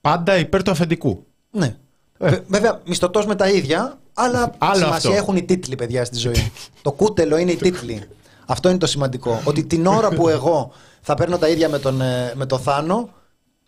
Πάντα 0.00 0.36
υπέρ 0.36 0.62
του 0.62 0.70
αφεντικού. 0.70 1.26
Ναι. 1.50 1.76
Ε. 2.18 2.38
Βέβαια, 2.46 2.80
μισθωτός 2.86 3.26
με 3.26 3.34
τα 3.34 3.48
ίδια, 3.48 3.98
αλλά 4.14 4.54
Άλλο 4.58 4.74
σημασία 4.74 5.10
αυτό. 5.10 5.22
έχουν 5.22 5.36
οι 5.36 5.42
τίτλοι, 5.42 5.74
παιδιά, 5.74 6.04
στη 6.04 6.16
ζωή. 6.16 6.52
το 6.82 6.92
κούτελο 6.92 7.36
είναι 7.36 7.50
οι 7.52 7.56
τίτλοι. 7.56 8.08
Αυτό 8.46 8.68
είναι 8.68 8.78
το 8.78 8.86
σημαντικό. 8.86 9.40
Ότι 9.44 9.64
την 9.64 9.86
ώρα 9.86 10.08
που 10.08 10.28
εγώ 10.28 10.72
θα 11.00 11.14
παίρνω 11.14 11.38
τα 11.38 11.48
ίδια 11.48 11.68
με 11.68 11.78
τον, 11.78 12.00
ε, 12.00 12.32
με 12.34 12.46
το 12.46 12.58
Θάνο, 12.58 13.10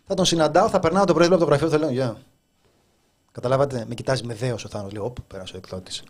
θα 0.07 0.15
τον 0.15 0.25
συναντάω, 0.25 0.69
θα 0.69 0.79
περνάω 0.79 1.05
τον 1.05 1.15
πρόεδρο 1.15 1.37
από 1.37 1.45
το 1.45 1.51
γραφείο, 1.51 1.69
θα 1.69 1.79
λέω 1.79 1.91
Γεια. 1.91 2.17
Καταλάβατε, 3.33 3.85
με 3.89 3.95
κοιτάζει 3.95 4.25
με 4.25 4.35
δέος 4.35 4.65
ο 4.65 4.69
Θάνος. 4.69 4.93
Λέω, 4.93 5.05
Ωπ, 5.05 5.21
πέρασε 5.21 5.55
ο 5.55 5.59
εκδότης 5.59 6.03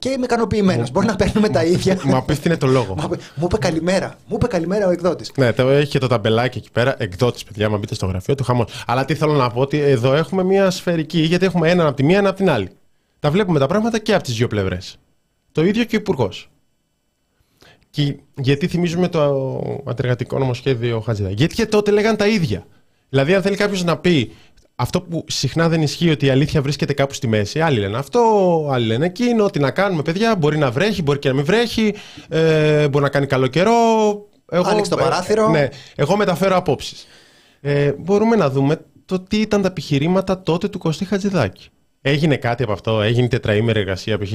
και 0.00 0.08
είμαι 0.08 0.24
ικανοποιημένος. 0.24 0.90
Μπορεί 0.90 1.06
να 1.06 1.16
παίρνουμε 1.16 1.48
τα 1.48 1.64
ίδια. 1.64 1.98
Μου 2.04 2.16
απίθυνε 2.16 2.56
το 2.56 2.66
λόγο. 2.66 2.94
Μου 3.34 3.44
είπε 3.44 3.56
καλημέρα. 3.58 4.14
Μου 4.26 4.36
είπε 4.36 4.46
καλημέρα 4.46 4.86
ο 4.86 4.90
εκδότης. 4.90 5.32
Ναι, 5.36 5.52
το 5.52 5.68
έχει 5.68 5.90
και 5.90 5.98
το 5.98 6.06
ταμπελάκι 6.06 6.58
εκεί 6.58 6.70
πέρα. 6.72 6.94
Εκδότης, 6.98 7.44
παιδιά, 7.44 7.68
μα 7.68 7.78
μπείτε 7.78 7.94
στο 7.94 8.06
γραφείο 8.06 8.34
του 8.34 8.44
χαμός. 8.44 8.82
Αλλά 8.86 9.04
τι 9.04 9.14
θέλω 9.14 9.32
να 9.32 9.50
πω, 9.50 9.60
ότι 9.60 9.78
εδώ 9.78 10.14
έχουμε 10.14 10.44
μια 10.44 10.70
σφαιρική, 10.70 11.20
γιατί 11.20 11.44
έχουμε 11.44 11.70
έναν 11.70 11.86
από 11.86 11.96
τη 11.96 12.02
μία, 12.02 12.16
έναν 12.16 12.28
από 12.28 12.36
την 12.36 12.50
άλλη. 12.50 12.68
Τα 13.20 13.30
βλέπουμε 13.30 13.58
τα 13.58 13.66
πράγματα 13.66 13.98
και 13.98 14.14
από 14.14 14.22
τις 14.22 14.34
δύο 14.34 14.46
πλευρές. 14.46 14.98
Το 15.52 15.64
ίδιο 15.64 15.84
και 15.84 15.96
ο 15.96 15.98
Υπουργός. 15.98 16.50
Και 17.90 18.16
γιατί 18.36 18.66
θυμίζουμε 18.66 19.08
το 19.08 19.82
αντεργατικό 19.86 20.38
νομοσχέδιο 20.38 21.00
Χατζηδάκη; 21.00 21.34
Γιατί 21.34 21.54
και 21.54 21.66
τότε 21.66 21.90
λέγαν 21.90 22.16
τα 22.16 22.28
ίδια. 22.28 22.66
Δηλαδή, 23.08 23.34
αν 23.34 23.42
θέλει 23.42 23.56
κάποιος 23.56 23.84
να 23.84 23.96
πει 23.98 24.32
αυτό 24.80 25.00
που 25.00 25.24
συχνά 25.28 25.68
δεν 25.68 25.82
ισχύει 25.82 26.10
ότι 26.10 26.26
η 26.26 26.30
αλήθεια 26.30 26.62
βρίσκεται 26.62 26.92
κάπου 26.92 27.14
στη 27.14 27.26
μέση. 27.26 27.60
Άλλοι 27.60 27.78
λένε 27.78 27.98
αυτό, 27.98 28.20
άλλοι 28.72 28.86
λένε 28.86 29.06
εκείνο. 29.06 29.50
Τι 29.50 29.58
να 29.58 29.70
κάνουμε, 29.70 30.02
παιδιά. 30.02 30.36
Μπορεί 30.36 30.58
να 30.58 30.70
βρέχει, 30.70 31.02
μπορεί 31.02 31.18
και 31.18 31.28
να 31.28 31.34
μην 31.34 31.44
βρέχει. 31.44 31.94
Ε, 32.28 32.88
μπορεί 32.88 33.04
να 33.04 33.10
κάνει 33.10 33.26
καλό 33.26 33.46
καιρό. 33.46 33.72
Εγώ, 34.50 34.68
Άνοιξε 34.68 34.90
το 34.90 34.96
παράθυρο. 34.96 35.48
ναι, 35.48 35.68
εγώ 35.94 36.16
μεταφέρω 36.16 36.56
απόψεις. 36.56 37.06
Ε, 37.60 37.92
μπορούμε 37.98 38.36
να 38.36 38.50
δούμε 38.50 38.84
το 39.04 39.20
τι 39.20 39.36
ήταν 39.36 39.62
τα 39.62 39.68
επιχειρήματα 39.68 40.42
τότε 40.42 40.68
του 40.68 40.78
Κωστή 40.78 41.04
Χατζηδάκη. 41.04 41.68
Έγινε 42.00 42.36
κάτι 42.36 42.62
από 42.62 42.72
αυτό, 42.72 43.02
έγινε 43.02 43.28
τετραήμερη 43.28 43.80
εργασία 43.80 44.18
π.χ. 44.18 44.32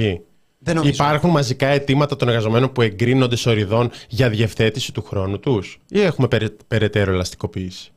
Υπάρχουν 0.83 1.29
μαζικά 1.29 1.67
αιτήματα 1.67 2.15
των 2.15 2.27
εργαζομένων 2.27 2.71
που 2.71 2.81
εγκρίνονται 2.81 3.35
σοριδών 3.35 3.91
για 4.07 4.29
διευθέτηση 4.29 4.93
του 4.93 5.03
χρόνου 5.03 5.39
τους, 5.39 5.79
ή 5.89 6.01
έχουμε 6.01 6.27
περαιτέρω 6.67 7.11
ελαστικοποίηση; 7.11 7.91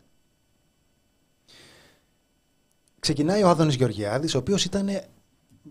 Ξεκινάει 3.00 3.42
ο 3.42 3.48
Άδωνης 3.48 3.74
Γεωργιάδης, 3.74 4.34
ο 4.34 4.38
οποίος 4.38 4.64
ήταν, 4.64 4.88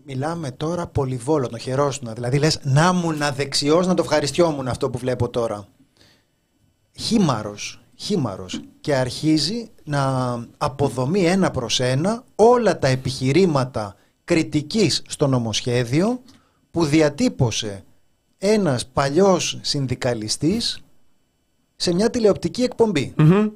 μιλάμε 0.05 0.51
τώρα, 0.51 0.87
πολυβόλο, 0.87 1.47
τον 1.47 1.59
χερόσουνα. 1.59 2.13
Δηλαδή 2.13 2.37
λες, 2.37 2.59
να 2.63 2.93
μου 2.93 3.11
να 3.11 3.31
δεξιός 3.31 3.87
να 3.87 3.93
το 3.93 4.01
ευχαριστιόμουν 4.01 4.67
αυτό 4.67 4.89
που 4.89 4.97
βλέπω 4.97 5.29
τώρα. 5.29 5.67
Χήμαρος, 6.99 7.81
χήμαρος. 7.95 8.61
Και 8.81 8.95
αρχίζει 8.95 9.69
να 9.83 10.33
αποδομεί 10.57 11.25
ένα 11.25 11.51
προς 11.51 11.79
ένα 11.79 12.23
όλα 12.35 12.79
τα 12.79 12.87
επιχειρήματα 12.87 13.95
κριτικής 14.23 15.01
στο 15.07 15.27
νομοσχέδιο 15.27 16.21
που 16.71 16.85
διατύπωσε 16.85 17.83
ένας 18.37 18.85
παλιός 18.85 19.59
συνδικαλιστής 19.61 20.79
σε 21.75 21.93
μια 21.93 22.09
τηλεοπτική 22.09 22.69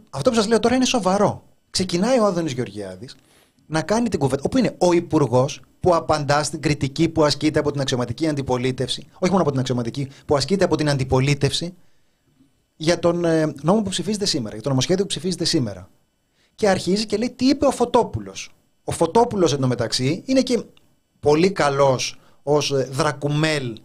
Αυτό 0.09 0.29
που 0.29 0.35
σας 0.35 0.47
λέω 0.47 0.59
τώρα 0.59 0.75
είναι 0.75 0.85
σοβαρό. 0.85 1.43
Ξεκινάει 1.69 2.19
ο 2.19 2.25
Άδωνης 2.25 2.51
Γεωργιάδης 2.51 3.15
να 3.71 3.81
κάνει 3.81 4.09
την 4.09 4.19
κουβέντα. 4.19 4.41
Όπου 4.45 4.57
είναι 4.57 4.75
ο 4.77 4.91
Υπουργός 4.91 5.61
που 5.79 5.95
απαντά 5.95 6.43
στην 6.43 6.61
κριτική 6.61 7.09
που 7.09 7.23
ασκείται 7.23 7.59
από 7.59 7.71
την 7.71 7.81
αξιωματική 7.81 8.27
αντιπολίτευση, 8.27 9.07
όχι 9.13 9.31
μόνο 9.31 9.41
από 9.41 9.51
την 9.51 9.59
αξιωματική, 9.59 10.07
που 10.25 10.35
ασκείται 10.35 10.63
από 10.63 10.75
την 10.75 10.89
αντιπολίτευση 10.89 11.73
για 12.75 12.99
τον 12.99 13.25
ε, 13.25 13.53
νόμο 13.61 13.81
που 13.81 13.89
ψηφίζεται 13.89 14.25
σήμερα, 14.25 14.53
για 14.53 14.63
το 14.63 14.69
νομοσχέδιο 14.69 15.03
που 15.03 15.09
ψηφίζεται 15.09 15.45
σήμερα. 15.45 15.89
Και 16.55 16.69
αρχίζει 16.69 17.05
και 17.05 17.17
λέει 17.17 17.29
τι 17.29 17.45
είπε 17.45 17.65
ο 17.65 17.71
Φωτόπουλος. 17.71 18.51
Ο 18.83 18.91
Φωτόπουλος 18.91 19.53
εντωμεταξύ 19.53 20.23
είναι 20.25 20.41
και 20.41 20.63
πολύ 21.19 21.51
καλός 21.51 22.19
ως 22.43 22.71
ε, 22.71 22.87
δρακουμέλ 22.91 23.77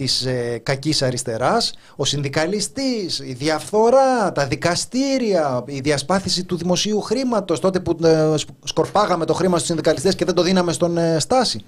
της 0.00 0.24
ε, 0.24 0.60
κακής 0.62 1.02
αριστεράς, 1.02 1.74
ο 1.96 2.04
συνδικαλιστής, 2.04 3.18
η 3.18 3.32
διαφθορά, 3.32 4.32
τα 4.32 4.46
δικαστήρια, 4.46 5.64
η 5.66 5.80
διασπάθηση 5.80 6.44
του 6.44 6.56
δημοσίου 6.56 7.00
χρήματος, 7.00 7.60
τότε 7.60 7.80
που 7.80 7.96
ε, 8.04 8.34
σκορπάγαμε 8.64 9.24
το 9.24 9.34
χρήμα 9.34 9.56
στους 9.56 9.66
συνδικαλιστές 9.66 10.14
και 10.14 10.24
δεν 10.24 10.34
το 10.34 10.42
δίναμε 10.42 10.72
στον 10.72 10.98
ε, 10.98 11.18
Στάση. 11.18 11.64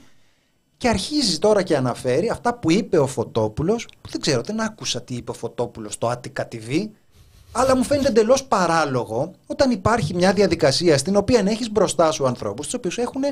Και 0.76 0.88
αρχίζει 0.88 1.38
τώρα 1.38 1.62
και 1.62 1.76
αναφέρει 1.76 2.28
αυτά 2.30 2.54
που 2.54 2.70
είπε 2.70 2.98
ο 2.98 3.06
Φωτόπουλος, 3.06 3.88
που 4.00 4.10
δεν 4.10 4.20
ξέρω, 4.20 4.42
δεν 4.42 4.60
άκουσα 4.60 5.02
τι 5.02 5.14
είπε 5.14 5.30
ο 5.30 5.34
Φωτόπουλος 5.34 5.94
στο 5.94 6.12
Attica 6.12 6.42
TV, 6.42 6.88
αλλά 7.52 7.76
μου 7.76 7.84
φαίνεται 7.84 8.08
εντελώς 8.08 8.44
παράλογο 8.44 9.32
όταν 9.46 9.70
υπάρχει 9.70 10.14
μια 10.14 10.32
διαδικασία 10.32 10.98
στην 10.98 11.16
οποία 11.16 11.42
έχεις 11.46 11.70
μπροστά 11.70 12.10
σου 12.10 12.26
ανθρώπους, 12.26 12.64
τους 12.64 12.74
οποίους 12.74 12.98
έχουν 12.98 13.22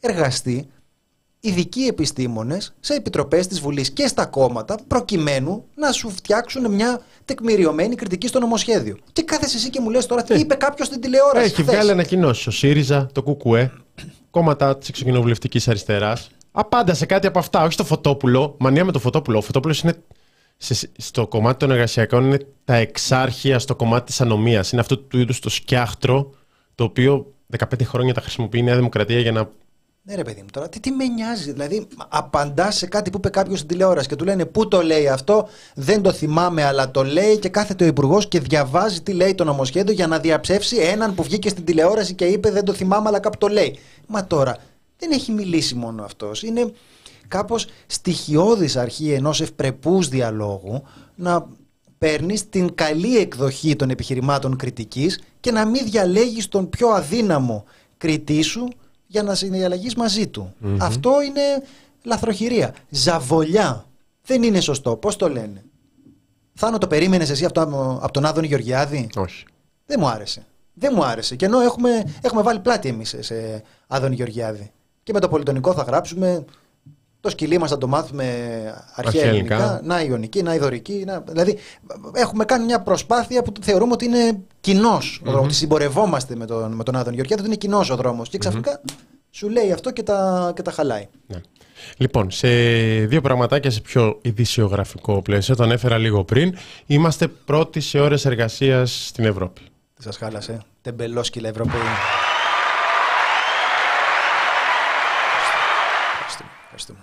εργαστεί 0.00 0.68
ειδικοί 1.40 1.80
επιστήμονες 1.80 2.74
σε 2.80 2.94
επιτροπές 2.94 3.46
της 3.46 3.60
Βουλής 3.60 3.90
και 3.90 4.06
στα 4.06 4.26
κόμματα, 4.26 4.78
προκειμένου 4.86 5.64
να 5.74 5.92
σου 5.92 6.10
φτιάξουν 6.10 6.74
μια 6.74 7.00
τεκμηριωμένη 7.24 7.94
κριτική 7.94 8.26
στο 8.26 8.38
νομοσχέδιο. 8.38 8.96
Και 9.12 9.22
κάθεσαι 9.22 9.56
εσύ 9.56 9.70
και 9.70 9.80
μου 9.80 9.90
λες 9.90 10.06
τώρα 10.06 10.22
τι 10.22 10.34
ε. 10.34 10.38
είπε 10.38 10.54
κάποιος 10.54 10.86
στην 10.86 11.00
τηλεόραση. 11.00 11.44
Έχει 11.44 11.62
βγάλει 11.62 11.90
ανακοινώσει 11.90 12.48
ο 12.48 12.52
ΣΥΡΙΖΑ, 12.52 13.08
το 13.12 13.22
ΚΚΕ, 13.22 13.72
κόμματα 14.30 14.78
της 14.78 14.88
εξοκοινοβουλευτική 14.88 15.60
αριστεράς. 15.66 16.30
Απάντα 16.52 16.94
σε 16.94 17.06
κάτι 17.06 17.26
από 17.26 17.38
αυτά, 17.38 17.62
όχι 17.62 17.72
στο 17.72 17.84
Φωτόπουλο. 17.84 18.54
Μανία 18.58 18.84
με 18.84 18.92
το 18.92 18.98
Φωτόπουλο. 18.98 19.38
Ο 19.38 19.40
Φωτόπουλος 19.40 19.80
είναι 19.80 19.94
στο 20.96 21.26
κομμάτι 21.26 21.58
των 21.58 21.70
εργασιακών 21.70 22.24
είναι 22.24 22.46
τα 22.64 22.74
εξάρχεια 22.74 23.58
στο 23.58 23.74
κομμάτι 23.76 24.06
της 24.06 24.20
ανομίας. 24.20 24.72
Είναι 24.72 24.80
αυτό 24.80 24.98
του 24.98 25.18
είδους 25.18 25.38
το 25.40 25.48
σκιάχτρο 25.48 26.34
το 26.74 26.84
οποίο 26.84 27.34
15 27.58 27.64
χρόνια 27.84 28.14
τα 28.14 28.20
χρησιμοποιεί 28.20 28.58
η 28.58 28.62
Νέα 28.62 28.76
Δημοκρατία 28.76 29.20
για 29.20 29.32
να 29.32 29.50
ναι, 30.08 30.14
ρε 30.14 30.22
παιδί 30.22 30.40
μου, 30.40 30.46
τώρα 30.52 30.68
τι, 30.68 30.80
τι 30.80 30.90
με 30.90 31.06
νοιάζει. 31.06 31.52
Δηλαδή, 31.52 31.86
απαντά 32.08 32.70
σε 32.70 32.86
κάτι 32.86 33.10
που 33.10 33.16
είπε 33.18 33.28
κάποιος 33.28 33.58
στην 33.58 33.70
τηλεόραση 33.70 34.08
και 34.08 34.16
του 34.16 34.24
λένε 34.24 34.44
Πού 34.44 34.68
το 34.68 34.82
λέει 34.82 35.08
αυτό, 35.08 35.48
δεν 35.74 36.02
το 36.02 36.12
θυμάμαι, 36.12 36.64
αλλά 36.64 36.90
το 36.90 37.04
λέει 37.04 37.38
και 37.38 37.48
κάθεται 37.48 37.84
ο 37.84 37.86
υπουργός 37.86 38.28
και 38.28 38.40
διαβάζει 38.40 39.00
τι 39.00 39.12
λέει 39.12 39.34
το 39.34 39.44
νομοσχέδιο 39.44 39.92
για 39.92 40.06
να 40.06 40.18
διαψεύσει 40.18 40.76
έναν 40.76 41.14
που 41.14 41.22
βγήκε 41.22 41.48
στην 41.48 41.64
τηλεόραση 41.64 42.14
και 42.14 42.24
είπε 42.24 42.50
Δεν 42.50 42.64
το 42.64 42.72
θυμάμαι, 42.72 43.08
αλλά 43.08 43.20
κάπου 43.20 43.38
το 43.38 43.48
λέει. 43.48 43.78
Μα 44.06 44.26
τώρα 44.26 44.56
δεν 44.98 45.10
έχει 45.10 45.32
μιλήσει 45.32 45.74
μόνο 45.74 46.04
αυτός. 46.04 46.42
Είναι 46.42 46.72
κάπως 47.28 47.66
στοιχειώδης 47.86 48.76
αρχή 48.76 49.12
ενός 49.12 49.40
ευπρεπούς 49.40 50.08
διαλόγου 50.08 50.82
να 51.14 51.46
παίρνεις 51.98 52.48
την 52.48 52.74
καλή 52.74 53.18
εκδοχή 53.18 53.76
των 53.76 53.90
επιχειρημάτων 53.90 54.56
κριτικής 54.56 55.20
και 55.40 55.52
να 55.52 55.66
μην 55.66 55.84
διαλέγεις 55.84 56.48
τον 56.48 56.68
πιο 56.68 56.88
αδύναμο 56.88 57.64
κριτή 57.98 58.42
σου 58.42 58.68
για 59.10 59.22
να 59.22 59.34
συνδιαλλαγείς 59.34 59.94
μαζί 59.94 60.26
του. 60.26 60.54
Αυτό 60.78 61.22
είναι 61.22 61.40
λαθροχειρία. 62.02 62.74
Ζαβολιά. 62.88 63.86
Δεν 64.24 64.42
είναι 64.42 64.60
σωστό. 64.60 64.96
Πώς 64.96 65.16
το 65.16 65.28
λένε; 65.28 65.64
Θάνο 66.54 66.78
το 66.78 66.86
περίμενες 66.86 67.30
εσύ 67.30 67.44
αυτό 67.44 67.60
από 68.02 68.12
τον 68.12 68.24
Άδωνη 68.24 68.46
Γεωργιάδη; 68.46 69.08
Όχι. 69.16 69.44
Δεν 69.86 69.96
μου 70.00 70.08
άρεσε. 70.08 70.46
Δεν 70.74 70.92
μου 70.96 71.04
άρεσε. 71.04 71.36
Και 71.36 71.44
ενώ 71.44 71.60
έχουμε, 71.60 72.14
έχουμε 72.20 72.42
βάλει 72.42 72.58
πλάτη 72.58 72.88
εμείς 72.88 73.16
σε 73.18 73.62
Άδωνη 73.86 74.14
Γεωργιάδη. 74.14 74.70
Και 75.02 75.12
με 75.12 75.20
το 75.20 75.28
πολυτονικό 75.28 75.74
θα 75.74 75.82
γράψουμε. 75.82 76.44
Το 77.20 77.30
σκυλί 77.30 77.58
μας 77.58 77.70
θα 77.70 77.78
το 77.78 77.86
μάθουμε 77.86 78.24
αρχαία 78.24 78.94
Αρχαία 78.94 79.24
ελληνικά. 79.24 79.54
ελληνικά. 79.54 79.80
Να 79.84 80.02
ιωνική, 80.02 80.42
να 80.42 80.54
ιδωρική. 80.54 81.02
Να... 81.06 81.20
Δηλαδή 81.20 81.58
έχουμε 82.12 82.44
κάνει 82.44 82.64
μια 82.64 82.80
προσπάθεια 82.80 83.42
που 83.42 83.52
θεωρούμε 83.60 83.92
ότι 83.92 84.04
είναι 84.04 84.38
κοινός. 84.60 85.22
Ότι 85.24 85.54
συμπορευόμαστε 85.54 86.36
με 86.36 86.46
τον, 86.46 86.72
με 86.72 86.84
τον 86.84 86.96
Άδωνη 86.96 87.14
Γεωργιάδη, 87.14 87.42
ότι 87.42 87.50
είναι 87.50 87.60
κοινός 87.60 87.90
ο 87.90 87.96
δρόμος. 87.96 88.28
Και 88.28 88.38
ξαφνικά 88.38 88.80
σου 89.30 89.48
λέει 89.48 89.72
αυτό 89.72 89.90
και 89.90 90.02
τα, 90.02 90.52
και 90.56 90.62
τα 90.62 90.70
χαλάει. 90.70 91.08
Ναι. 91.26 91.40
Λοιπόν, 91.96 92.30
σε 92.30 92.48
δύο 93.06 93.20
πραγματάκια 93.20 93.70
σε 93.70 93.80
πιο 93.80 94.18
ειδησιογραφικό 94.22 95.22
πλαίσιο, 95.22 95.56
το 95.56 95.62
ανέφερα 95.62 95.98
λίγο 95.98 96.24
πριν, 96.24 96.56
είμαστε 96.86 97.28
πρώτοι 97.28 97.80
σε 97.80 98.00
ώρες 98.00 98.24
εργασίας 98.24 99.06
στην 99.06 99.24
Ευρώπη. 99.24 99.60
Δεν 99.94 100.02
σας 100.12 100.16
χάλασε. 100.16 100.62
Τεμπελόσκυλα 100.82 101.48
Ευρωπαίοι. 101.48 101.80
Ευχαριστούμε. 106.12 106.50
Ευχαριστούμε. 106.64 106.98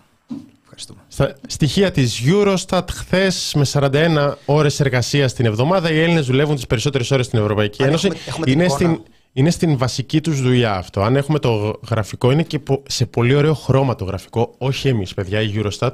Ευχαριστούμε. 0.64 1.00
Στα 1.16 1.36
στοιχεία 1.48 1.92
της 1.92 2.22
Eurostat, 2.26 2.84
χθες 2.92 3.54
με 3.56 3.64
41 3.66 4.34
ώρες 4.46 4.80
εργασίας 4.80 5.34
την 5.34 5.46
εβδομάδα, 5.46 5.92
οι 5.92 6.00
Έλληνες 6.00 6.26
δουλεύουν 6.26 6.56
τις 6.56 6.68
περισσότερες 6.68 7.12
ώρες 7.12 7.26
στην 7.26 7.40
Ευρωπαϊκή 7.40 7.82
Αν 7.84 7.88
Ένωση. 7.90 8.06
έχουμε- 8.08 8.24
έχουμε 8.28 8.46
την 8.46 8.54
είναι, 8.54 8.64
εικόνα. 8.64 8.80
στην, 8.94 9.02
είναι 9.34 9.50
στην 9.50 9.78
βασική 9.78 10.22
τους 10.22 10.42
δουλειά 10.42 10.74
αυτό. 10.76 11.02
Αν 11.02 11.16
έχουμε 11.16 11.40
το 11.40 11.80
γραφικό, 11.90 12.32
είναι 12.32 12.44
και 12.44 12.60
πο- 12.60 12.84
σε 12.88 13.06
πολύ 13.06 13.36
ωραίο 13.36 13.54
χρώμα 13.54 13.96
το 13.96 14.06
γραφικό. 14.06 14.56
Όχι 14.58 14.88
εμείς, 14.88 15.14
παιδιά, 15.14 15.42
η 15.42 15.54
Eurostat. 15.56 15.92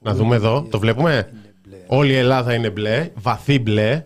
Να 0.00 0.14
δούμε 0.14 0.36
εδώ. 0.36 0.66
Το 0.70 0.78
βλέπουμε; 0.78 1.32
Όλη 1.86 2.12
η 2.12 2.16
Ελλάδα 2.16 2.54
είναι 2.54 2.70
μπλε, 2.70 3.10
βαθύ 3.14 3.58
μπλε. 3.58 4.04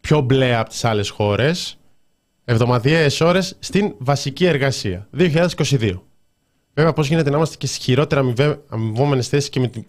Πιο 0.00 0.20
μπλε 0.20 0.56
από 0.56 0.68
τις 0.68 0.84
άλλες 0.84 1.08
χώρες. 1.08 1.78
Εβδομαδιαίες 2.44 3.20
ώρες 3.20 3.56
στην 3.58 3.94
βασική 3.98 4.44
εργασία. 4.44 5.08
2022. 5.10 6.02
Βέβαια, 6.74 6.92
πώς 6.92 7.08
γίνεται 7.08 7.30
να 7.30 7.36
είμαστε 7.36 7.56
και 7.56 7.66
στι 7.66 7.80
χειρότερα 7.80 8.32
αμοιβόμενες 8.68 9.28
θέσεις 9.28 9.48
και, 9.48 9.60
με 9.60 9.68
τη, 9.68 9.84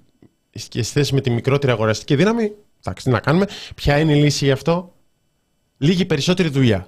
και 0.51 0.59
στις 0.59 0.91
θέσεις 0.91 1.11
με 1.11 1.21
τη 1.21 1.29
μικρότερη 1.29 1.71
αγοραστική 1.71 2.15
δύναμη; 2.15 2.51
Εντάξει, 2.79 3.03
τι 3.03 3.09
να 3.09 3.19
κάνουμε. 3.19 3.47
Ποια 3.75 3.99
είναι 3.99 4.17
η 4.17 4.21
λύση 4.21 4.45
γι' 4.45 4.51
αυτό, 4.51 4.95
Λίγη 5.77 6.05
περισσότερη 6.05 6.49
δουλειά. 6.49 6.87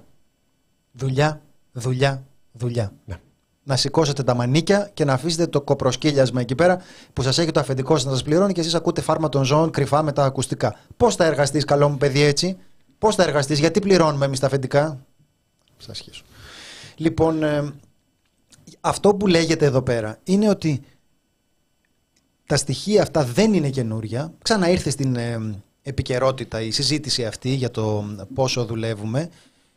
Δουλειά, 0.92 1.40
δουλειά, 1.72 2.26
δουλειά. 2.52 2.92
Ναι. 3.04 3.16
Να 3.62 3.76
σηκώσετε 3.76 4.22
τα 4.22 4.34
μανίκια 4.34 4.90
και 4.94 5.04
να 5.04 5.12
αφήσετε 5.12 5.46
το 5.46 5.60
κοπροσκύλιασμα 5.60 6.40
εκεί 6.40 6.54
πέρα 6.54 6.82
που 7.12 7.22
σας 7.22 7.38
έχει 7.38 7.50
το 7.50 7.60
αφεντικό 7.60 7.96
σας 7.96 8.04
να 8.04 8.10
σας 8.10 8.22
πληρώνει 8.22 8.52
και 8.52 8.60
εσείς 8.60 8.74
ακούτε 8.74 9.00
φάρμα 9.00 9.28
των 9.28 9.44
ζώων 9.44 9.70
κρυφά 9.70 10.02
με 10.02 10.12
τα 10.12 10.24
ακουστικά. 10.24 10.76
Πώς 10.96 11.14
θα 11.14 11.24
εργαστείς, 11.24 11.64
καλό 11.64 11.88
μου 11.88 11.96
παιδί, 11.96 12.20
έτσι; 12.20 12.56
Πώς 12.98 13.14
θα 13.14 13.22
εργαστείς, 13.22 13.58
γιατί 13.58 13.80
πληρώνουμε 13.80 14.24
εμείς 14.24 14.40
τα 14.40 14.46
αφεντικά; 14.46 15.06
Σας 15.76 15.96
σχέσω. 15.96 16.24
Λοιπόν, 16.96 17.42
ε, 17.42 17.72
αυτό 18.80 19.14
που 19.14 19.26
λέγεται 19.26 19.64
εδώ 19.64 19.82
πέρα 19.82 20.18
είναι 20.24 20.48
ότι 20.48 20.80
τα 22.46 22.56
στοιχεία 22.56 23.02
αυτά 23.02 23.24
δεν 23.24 23.54
είναι 23.54 23.70
καινούρια. 23.70 24.32
Ξαναήρθε 24.42 24.90
στην 24.90 25.16
ε, 25.16 25.60
επικαιρότητα 25.82 26.60
η 26.60 26.70
συζήτηση 26.70 27.26
αυτή 27.26 27.48
για 27.54 27.70
το 27.70 28.04
πόσο 28.34 28.64
δουλεύουμε. 28.64 29.28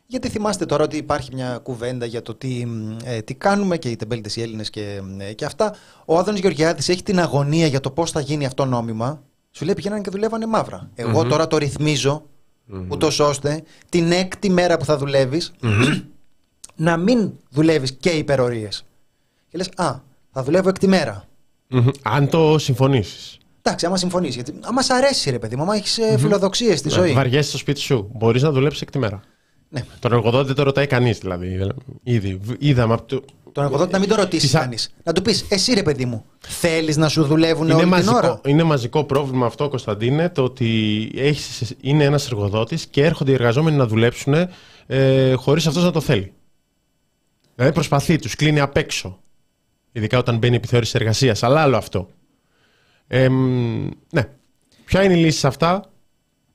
Γιατί 0.06 0.28
θυμάστε 0.28 0.66
τώρα 0.66 0.84
ότι 0.84 0.96
υπάρχει 0.96 1.34
μια 1.34 1.58
κουβέντα 1.58 2.06
για 2.06 2.22
το 2.22 2.34
τι, 2.34 2.66
ε, 3.04 3.20
τι 3.20 3.34
κάνουμε 3.34 3.78
και 3.78 3.88
οι 3.88 3.96
τεμπέλτες 3.96 4.36
οι 4.36 4.42
Έλληνες 4.42 4.70
και, 4.70 5.00
ε, 5.18 5.32
και 5.32 5.44
αυτά. 5.44 5.74
Ο 6.04 6.18
Άδωνης 6.18 6.40
Γεωργιάδης 6.40 6.88
έχει 6.88 7.02
την 7.02 7.20
αγωνία 7.20 7.66
για 7.66 7.80
το 7.80 7.90
πώς 7.90 8.10
θα 8.10 8.20
γίνει 8.20 8.46
αυτό 8.46 8.64
νόμιμα. 8.64 9.22
Σου 9.50 9.64
λέει 9.64 9.74
πηγαίνανε 9.74 10.00
και 10.00 10.10
δουλεύανε 10.10 10.46
μαύρα. 10.46 10.90
Εγώ 10.94 11.24
τώρα 11.24 11.46
το 11.46 11.56
ρυθμίζω 11.56 12.26
ούτως 12.88 13.20
ώστε 13.20 13.62
την 13.88 14.12
έκτη 14.12 14.50
μέρα 14.50 14.76
που 14.76 14.84
θα 14.84 14.96
δουλεύεις 14.96 15.52
να 16.76 16.96
μην 16.96 17.32
δουλεύεις 17.50 17.92
και 17.92 18.10
υπερορίες. 18.10 18.84
Και 19.52 19.58
λες, 19.58 19.68
α, 19.76 19.94
θα 20.32 20.42
δουλεύω 20.42 20.68
έκτη 20.68 20.86
μέρα. 20.86 21.24
Μμμ. 21.68 21.88
Αν 22.02 22.28
το 22.28 22.58
συμφωνήσεις. 22.58 23.38
Εντάξει, 23.62 23.86
άμα 23.86 23.96
συμφωνείς, 23.96 24.34
γιατί 24.34 24.54
άμα 24.60 24.82
σ' 24.82 24.90
αρέσει 24.90 25.30
ρε 25.30 25.38
παιδί 25.38 25.56
μου, 25.56 25.62
άμα 25.62 25.74
έχεις 25.74 25.98
ε, 25.98 26.18
φιλοδοξίες 26.18 26.78
στη 26.78 26.88
ζωή. 26.88 27.12
Βαριέσαι 27.12 27.48
στο 27.48 27.58
σπίτι 27.58 27.80
σου. 27.80 28.10
Μπορείς 28.14 28.42
να 28.42 28.50
δουλέψεις 28.50 28.80
εκ 28.82 28.90
τη 28.90 28.98
μέρα. 28.98 29.20
Ναι. 29.68 29.84
Τον 29.98 30.12
εργοδότη 30.12 30.46
δεν 30.46 30.54
το 30.56 30.62
ρωτάει 30.62 30.86
κανείς 30.86 31.18
δηλαδή. 31.18 31.72
Ήδη. 32.02 32.34
Β- 32.42 32.62
Είδαμε 32.62 32.94
από 32.94 33.02
το. 33.02 33.24
Τον 33.52 33.64
εργοδότη 33.64 33.92
να 33.92 33.98
μην 33.98 34.08
το 34.08 34.14
ρωτήσει 34.14 34.46
Τις 34.46 34.54
α- 34.54 34.60
κανείς. 34.60 34.94
Να 35.04 35.12
του 35.12 35.22
πεις, 35.22 35.46
εσύ 35.48 35.72
ρε 35.74 35.82
παιδί 35.82 36.04
μου, 36.04 36.24
θέλεις 36.38 36.96
να 36.96 37.08
σου 37.08 37.24
δουλεύουν 37.24 37.64
Είναι 37.64 37.74
όλη 37.74 37.82
την 37.84 38.08
ώρα; 38.08 38.28
μαζικό, 38.28 38.40
είναι 38.48 38.62
μαζικό 38.62 39.04
πρόβλημα 39.04 39.46
αυτό, 39.46 39.68
Κωνσταντίνε, 39.68 40.28
το 40.28 40.42
ότι 40.42 41.10
έχεις, 41.16 41.74
είναι 41.80 42.04
ένας 42.04 42.26
εργοδότης 42.26 42.86
και 42.86 43.04
έρχονται 43.04 43.30
οι 43.30 43.34
εργαζόμενοι 43.34 43.76
να 43.76 43.86
δουλέψουν 43.86 44.34
ε, 44.86 45.32
χωρίς 45.32 45.66
αυτός 45.66 45.82
να 45.84 45.90
το 45.90 46.00
θέλει. 46.00 46.32
Δηλαδή 47.54 47.74
προσπαθεί, 47.74 48.18
τους 48.18 48.34
κλείνει 48.36 48.60
απ' 48.60 48.76
έξω. 48.76 49.18
Ειδικά 49.92 50.18
όταν 50.18 50.38
μπαίνει 50.38 50.56
επιθεώρηση 50.56 50.92
εργασίας. 50.94 51.42
Αλλά 51.42 51.60
άλλο 51.60 51.76
αυτό. 51.76 52.08
Ε, 53.06 53.28
μ, 53.28 53.88
ναι. 54.10 54.28
Ποια 54.84 55.02
είναι 55.02 55.14
η 55.18 55.24
λύση 55.24 55.38
σε 55.38 55.46
αυτά, 55.46 55.90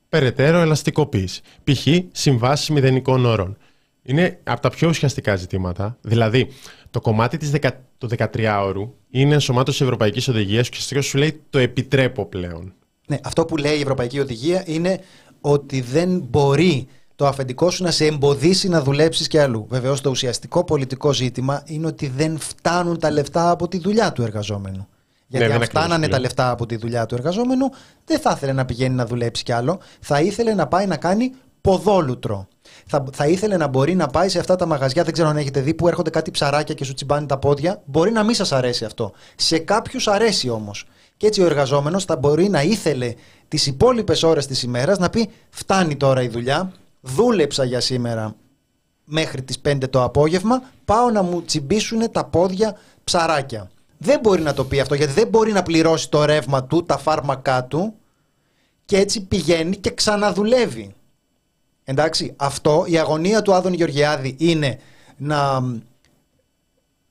περαιτέρω 0.10 0.60
ελαστικοποίηση. 0.60 1.42
Π.χ. 1.64 1.88
συμβάσεις 2.12 2.70
μηδενικών 2.70 3.26
όρων. 3.26 3.58
Είναι 4.04 4.40
από 4.44 4.62
τα 4.62 4.70
πιο 4.70 4.88
ουσιαστικά 4.88 5.36
ζητήματα. 5.36 5.98
Δηλαδή, 6.02 6.48
το 6.90 7.02
κομμάτι 7.02 7.38
της 7.38 7.52
δεκα, 7.52 7.84
του 7.98 8.10
13ωρου 8.18 8.90
είναι 9.10 9.34
ενσωμάτωση 9.34 9.84
Ευρωπαϊκής 9.84 10.28
Οδηγίας 10.28 10.70
και 10.70 10.76
ουσιαστικά 10.76 11.02
σου 11.02 11.18
λέει 11.18 11.42
το 11.50 11.58
επιτρέπω 11.60 12.26
πλέον. 12.26 12.74
Ναι, 13.08 13.18
αυτό 13.24 13.46
που 13.46 13.58
λέει 13.58 13.78
η 13.78 13.82
Ευρωπαϊκή 13.82 14.20
Οδηγία 14.20 14.64
είναι 14.66 15.00
ότι 15.42 15.82
δεν 15.82 16.20
μπορεί 16.30 16.88
το 17.18 17.28
αφεντικό 17.28 17.70
σου 17.70 17.84
να 17.84 17.92
σε 17.92 18.06
εμποδίσει 18.06 18.70
να 18.70 18.82
δουλέψεις 18.82 19.28
και 19.28 19.42
αλλού. 19.42 19.66
Βεβαίως, 19.70 20.02
το 20.02 20.10
ουσιαστικό 20.10 20.64
πολιτικό 20.64 21.14
ζήτημα 21.14 21.62
είναι 21.66 21.88
ότι 21.88 22.08
δεν 22.08 22.38
φτάνουν 22.40 23.00
τα 23.00 23.12
λεφτά 23.12 23.50
από 23.50 23.68
τη 23.68 23.78
δουλειά 23.80 24.12
του 24.12 24.22
εργαζόμενου. 24.22 24.88
Γιατί 25.28 25.46
Ναι, 25.46 25.52
δεν 25.52 25.52
αν 25.52 25.56
είναι 25.56 25.66
φτάνανε 25.66 25.94
ακριβώς 25.94 26.02
τα 26.02 26.08
πλέον. 26.08 26.22
λεφτά 26.22 26.50
από 26.50 26.66
τη 26.66 26.76
δουλειά 26.76 27.06
του 27.06 27.16
εργαζόμενου, 27.16 27.70
δεν 28.06 28.20
θα 28.20 28.32
ήθελε 28.36 28.54
να 28.54 28.66
πηγαίνει 28.66 28.96
να 28.96 29.06
δουλέψει 29.06 29.44
κι 29.44 29.52
άλλο. 29.52 29.80
Θα 30.00 30.22
ήθελε 30.22 30.54
να 30.54 30.68
πάει 30.68 30.86
να 30.86 30.98
κάνει 30.98 31.32
ποδόλουτρο. 31.62 32.48
Θα, 32.86 33.04
θα 33.14 33.28
ήθελε 33.28 33.58
να 33.58 33.68
μπορεί 33.68 33.96
να 33.96 34.08
πάει 34.08 34.30
σε 34.30 34.40
αυτά 34.40 34.56
τα 34.56 34.66
μαγαζιά, 34.66 35.04
δεν 35.04 35.14
ξέρω 35.14 35.30
αν 35.30 35.38
έχετε 35.38 35.60
δει, 35.62 35.74
που 35.74 35.88
έρχονται 35.88 36.10
κάτι 36.10 36.32
ψαράκια 36.32 36.74
και 36.76 36.84
σου 36.84 36.94
τσιμπάνε 36.94 37.26
τα 37.26 37.38
πόδια. 37.38 37.82
Μπορεί 37.86 38.12
να 38.12 38.24
μην 38.24 38.36
σας 38.36 38.52
αρέσει 38.52 38.86
αυτό. 38.86 39.12
Σε 39.36 39.58
κάποιους 39.58 40.08
αρέσει 40.08 40.50
όμως. 40.50 40.86
Και 41.18 41.28
έτσι 41.28 41.42
ο 41.42 41.46
εργαζόμενος 41.46 42.06
θα 42.06 42.16
μπορεί 42.18 42.50
να 42.50 42.62
ήθελε 42.62 43.14
τις 43.48 43.68
υπόλοιπες 43.68 44.24
ώρες 44.24 44.46
της 44.48 44.64
ημέρας 44.64 44.98
να 44.98 45.10
πει: 45.10 45.30
Φτάνει 45.50 45.96
τώρα 45.96 46.22
η 46.22 46.28
δουλειά, 46.28 46.72
δούλεψα 47.02 47.64
για 47.64 47.80
σήμερα 47.80 48.36
μέχρι 49.04 49.42
τις 49.42 49.62
5 49.66 49.90
το 49.90 50.04
απόγευμα 50.04 50.62
πάω 50.86 51.10
να 51.10 51.22
μου 51.22 51.42
τσιμπήσουν 51.42 52.12
τα 52.12 52.26
πόδια 52.26 52.78
ψαράκια. 53.04 53.70
Δεν 53.98 54.20
μπορεί 54.20 54.42
να 54.42 54.54
το 54.54 54.66
πει 54.66 54.80
αυτό 54.80 54.96
γιατί 54.96 55.14
δεν 55.14 55.28
μπορεί 55.28 55.52
να 55.52 55.64
πληρώσει 55.64 56.10
το 56.10 56.26
ρεύμα 56.26 56.64
του, 56.64 56.84
τα 56.84 56.98
φάρμακά 56.98 57.64
του 57.64 57.94
και 58.86 58.98
έτσι 58.98 59.22
πηγαίνει 59.22 59.76
και 59.76 59.92
ξαναδουλεύει. 59.92 60.94
Εντάξει, 61.84 62.34
αυτό 62.36 62.84
η 62.88 62.98
αγωνία 62.98 63.42
του 63.42 63.54
Άδων 63.54 63.74
Γεωργιάδη 63.74 64.36
είναι 64.40 64.80
να 65.18 65.64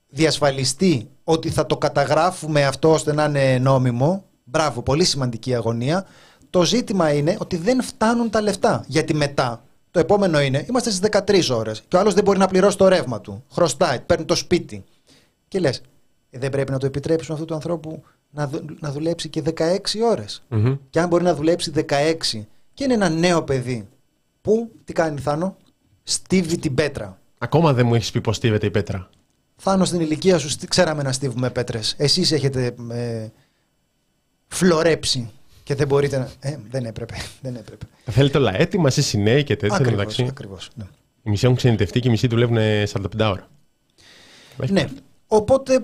διασφαλιστεί 0.09 1.09
ότι 1.23 1.49
θα 1.49 1.65
το 1.65 1.77
καταγράφουμε 1.77 2.65
αυτό 2.65 2.91
ώστε 2.91 3.13
να 3.13 3.23
είναι 3.23 3.57
νόμιμο. 3.61 4.23
Μπράβο, 4.43 4.81
πολύ 4.81 5.03
σημαντική 5.03 5.55
αγωνία. 5.55 6.05
Το 6.49 6.63
ζήτημα 6.63 7.13
είναι 7.13 7.37
ότι 7.39 7.57
δεν 7.57 7.83
φτάνουν 7.83 8.29
τα 8.29 8.41
λεφτά. 8.41 8.83
Γιατί 8.87 9.13
μετά, 9.13 9.63
το 9.97 10.03
επόμενο 10.03 10.39
είναι, 10.41 10.65
είμαστε 10.69 10.91
στις 10.91 11.09
13 11.49 11.55
ώρες 11.57 11.83
και 11.87 11.95
ο 11.95 11.99
άλλος 11.99 12.13
δεν 12.13 12.23
μπορεί 12.23 12.37
να 12.39 12.47
πληρώσει 12.47 12.77
το 12.77 12.87
ρεύμα 12.87 13.21
του. 13.21 13.43
Χρωστάει, 13.51 13.99
παίρνει 13.99 14.25
το 14.25 14.35
σπίτι. 14.35 14.83
Και 15.47 15.59
λες, 15.59 15.81
δεν 16.29 16.49
πρέπει 16.49 16.71
να 16.71 16.77
το 16.77 16.85
επιτρέψουμε 16.85 17.33
αυτού 17.33 17.45
του 17.47 17.53
ανθρώπου 17.53 18.03
να, 18.29 18.47
δου- 18.47 18.81
να 18.81 18.91
δουλέψει 18.91 19.29
και 19.29 19.41
16 19.57 19.77
ώρες. 20.09 20.43
Μμμ. 20.47 20.75
Και 20.89 20.99
αν 20.99 21.07
μπορεί 21.07 21.23
να 21.23 21.35
δουλέψει 21.35 21.71
16 21.75 22.45
και 22.73 22.83
είναι 22.83 22.93
ένα 22.93 23.09
νέο 23.09 23.43
παιδί, 23.43 23.87
που 24.41 24.71
τι 24.83 24.93
κάνει 24.93 25.19
Θάνο, 25.19 25.55
στίβει 26.03 26.57
την 26.57 26.73
πέτρα. 26.73 27.19
Ακόμα 27.37 27.73
δεν 27.73 27.85
μου 27.85 27.95
έχεις 27.95 28.11
πει 28.11 28.21
πώς 28.21 28.35
στίβεται 28.35 28.65
η 28.65 28.71
πέτρα. 28.71 29.09
Θάνο 29.55 29.85
στην 29.85 29.99
ηλικία 29.99 30.37
σου, 30.37 30.49
στι- 30.49 30.69
ξέραμε 30.69 31.03
να 31.03 31.11
στίβουμε 31.11 31.49
πέτρες. 31.49 31.95
Εσείς 31.97 32.31
έχετε 32.31 32.75
ε, 32.91 33.27
φλωρέψει 34.47 35.31
και 35.67 35.75
δεν 35.75 35.87
μπορείτε 35.87 36.17
να. 36.17 36.29
Ε, 36.39 36.59
δεν 36.69 36.85
έπρεπε. 36.85 37.15
Δεν 37.41 37.55
έπρεπε. 37.55 37.85
Θέλετε 38.05 38.37
όλα 38.37 38.55
έτοιμα, 38.55 38.87
εσεί 38.87 39.17
οι 39.17 39.21
νέοι 39.21 39.43
και 39.43 39.55
τέτοια 39.55 39.75
Ακριβώς, 39.75 39.97
μεταξύ. 39.97 40.25
ακριβώς, 40.29 40.69
ναι. 40.75 40.83
Οι 41.23 41.29
μισοί 41.29 41.45
έχουν 41.45 41.57
ξενιτευτεί 41.57 41.99
και 41.99 42.07
οι 42.07 42.11
μισοί 42.11 42.27
δουλεύουν 42.27 42.57
45 42.57 43.07
ώρα. 43.19 43.47
Ναι. 44.69 44.85
Οπότε 45.27 45.81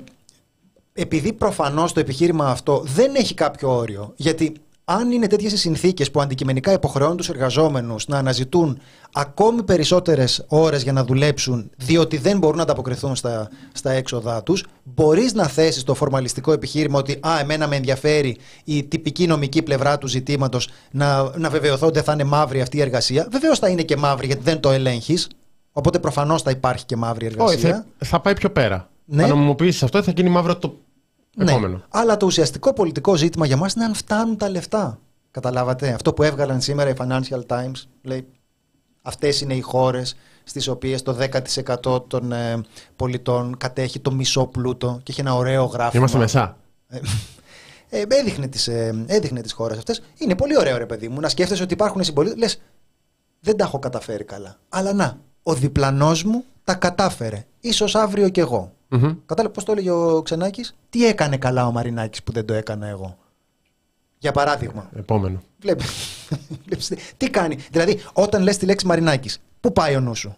επειδή 0.93 1.34
προφανώς 1.34 1.93
το 1.93 2.00
επιχείρημα 2.00 2.50
αυτό 2.50 2.82
δεν 2.86 3.15
έχει 3.15 3.34
κάποιο 3.34 3.76
όριο. 3.76 4.13
Γιατί 4.15 4.54
αν 4.86 5.12
είναι 5.12 5.28
τέτοιες 5.28 5.52
οι 5.52 5.58
συνθήκες 5.58 6.12
που 6.12 6.22
αντικειμενικά 6.22 6.72
υποχρεώνουν 6.72 7.17
τους 7.17 7.30
εργαζόμενους 7.30 8.08
να 8.08 8.17
αναζητούν 8.17 8.80
ακόμη 9.13 9.63
περισσότερες 9.63 10.46
ώρες 10.48 10.84
για 10.84 10.91
να 10.91 11.04
δουλέψουν, 11.04 11.69
διότι 11.78 12.17
δεν 12.17 12.38
μπορούν 12.38 12.58
να 12.58 12.63
ανταποκριθούν 12.63 13.15
στα, 13.15 13.50
στα 13.74 13.91
έξοδά 13.91 14.43
τους, 14.43 14.65
μπορείς 14.84 15.34
να 15.34 15.48
θέσεις 15.48 15.84
το 15.84 15.93
φορμαλιστικό 15.93 16.52
επιχείρημα 16.52 17.00
ότι 17.00 17.12
Α, 17.12 17.39
εμένα 17.39 17.67
με 17.67 17.76
ενδιαφέρει 17.76 18.38
η 18.63 18.84
τυπική 18.84 19.28
νομική 19.28 19.62
πλευρά 19.62 19.98
του 19.98 20.08
ζητήματος 20.08 20.69
να, 20.91 21.38
να 21.38 21.50
βεβαιωθώ 21.50 21.88
ότι 21.88 22.00
θα 22.00 22.13
είναι 22.13 22.24
μαύρη 22.24 22.62
αυτή 22.62 22.78
η 22.78 22.82
εργασία. 22.82 23.28
Βεβαίως 23.32 23.60
θα 23.60 23.67
είναι 23.67 23.82
και 23.82 23.98
μαύρη 23.98 24.26
γιατί 24.26 24.41
δεν 24.43 24.60
το 24.60 24.72
ελέγχεις. 24.72 25.28
Οπότε 25.72 26.00
προφανώς 26.00 26.41
θα 26.41 26.52
υπάρχει 26.52 26.86
και 26.86 26.96
μαύρη 26.96 27.26
εργασία. 27.26 27.56
Όχι, 27.56 27.67
θα, 27.67 27.86
θα 27.98 28.19
πάει 28.19 28.34
πιο 28.34 28.52
πέρα. 28.52 28.89
Ναι. 29.06 29.24
Αν 29.24 29.30
νομιμοποιήσει 29.30 29.86
αυτό, 29.86 30.04
θα 30.04 30.12
γίνει 30.15 30.30
μαύρο 30.30 30.58
το 30.58 30.78
ναι. 31.36 31.52
επόμενο. 31.52 31.84
Αλλά 31.89 32.17
το 32.17 32.26
ουσιαστικό 32.26 32.74
πολιτικό 32.74 33.15
ζήτημα 33.15 33.46
για 33.46 33.58
μας 33.58 33.74
είναι 33.74 33.86
αν 33.86 33.93
φτάνουν 33.93 34.38
τα 34.38 34.50
λεφτά. 34.50 35.00
Καταλάβατε. 35.32 35.93
Αυτό 35.93 36.13
που 36.13 36.24
έβγαλαν 36.24 36.62
σήμερα 36.62 36.89
οι 36.89 36.93
Financial 36.98 37.41
Times 37.48 37.84
λέει 38.02 38.28
αυτές 39.02 39.41
είναι 39.41 39.54
οι 39.54 39.62
χώρες 39.62 40.15
στις 40.43 40.67
οποίες 40.67 41.02
το 41.02 41.17
10% 41.84 42.08
των 42.08 42.32
ε, 42.32 42.62
πολιτών 42.96 43.58
κατέχει 43.58 44.00
το 44.00 44.12
μισό 44.12 44.46
πλούτο 44.46 45.00
και 45.04 45.12
έχει 45.12 45.22
ένα 45.22 45.36
ωραίο 45.36 45.63
γράφημα. 45.63 45.98
Είμαστε 45.98 46.17
μεσά. 46.17 46.58
Ε, 46.88 47.00
ε, 47.89 48.04
έδειχνε 48.08 48.48
τις, 48.48 48.67
ε, 48.67 49.04
έδειχνε 49.06 49.41
τις 49.41 49.52
χώρες 49.52 49.78
αυτές. 49.78 50.02
Είναι 50.17 50.36
πολύ 50.36 50.58
ωραίο 50.58 50.78
ρε 50.78 50.86
παιδί 50.86 51.08
μου 51.08 51.19
να 51.19 51.30
σκέφτεσαι 51.30 51.63
ότι 51.63 51.74
υπάρχουν 51.74 52.04
συμπολίτες. 52.04 52.38
Λες 52.38 52.62
δεν 53.39 53.58
τα 53.58 53.63
έχω 53.63 53.80
καταφέρει 53.80 54.24
καλά. 54.24 54.60
Αλλά 54.69 54.93
να, 54.93 55.17
ο 55.43 55.54
διπλανός 55.54 56.24
μου 56.24 56.43
τα 56.63 56.74
κατάφερε. 56.74 57.46
Ίσως 57.60 57.96
αύριο 57.96 58.30
κι 58.30 58.39
εγώ. 58.39 58.74
Mm-hmm. 58.93 59.15
Κατάλαβε 59.25 59.53
πώς 59.53 59.63
το 59.63 59.71
έλεγε 59.71 59.91
ο 59.91 60.21
Ξενάκης, 60.21 60.75
τι 60.89 61.06
έκανε 61.06 61.38
καλά 61.38 61.67
ο 61.67 61.71
Μαρινάκης 61.71 62.23
που 62.23 62.32
δεν 62.32 62.45
το 62.45 62.53
έκανα 62.53 62.88
εγώ; 62.88 63.17
Για 64.17 64.32
παράδειγμα. 64.32 64.89
Επόμενο. 64.95 65.41
Βλέπεις, 65.60 66.93
τι 67.17 67.29
κάνει; 67.29 67.58
Δηλαδή, 67.71 67.99
όταν 68.13 68.43
λες 68.43 68.58
τη 68.58 68.65
λέξη 68.65 68.86
Μαρινάκης, 68.86 69.41
πού 69.60 69.73
πάει 69.73 69.95
ο 69.95 69.99
νους 69.99 70.19
σου; 70.19 70.36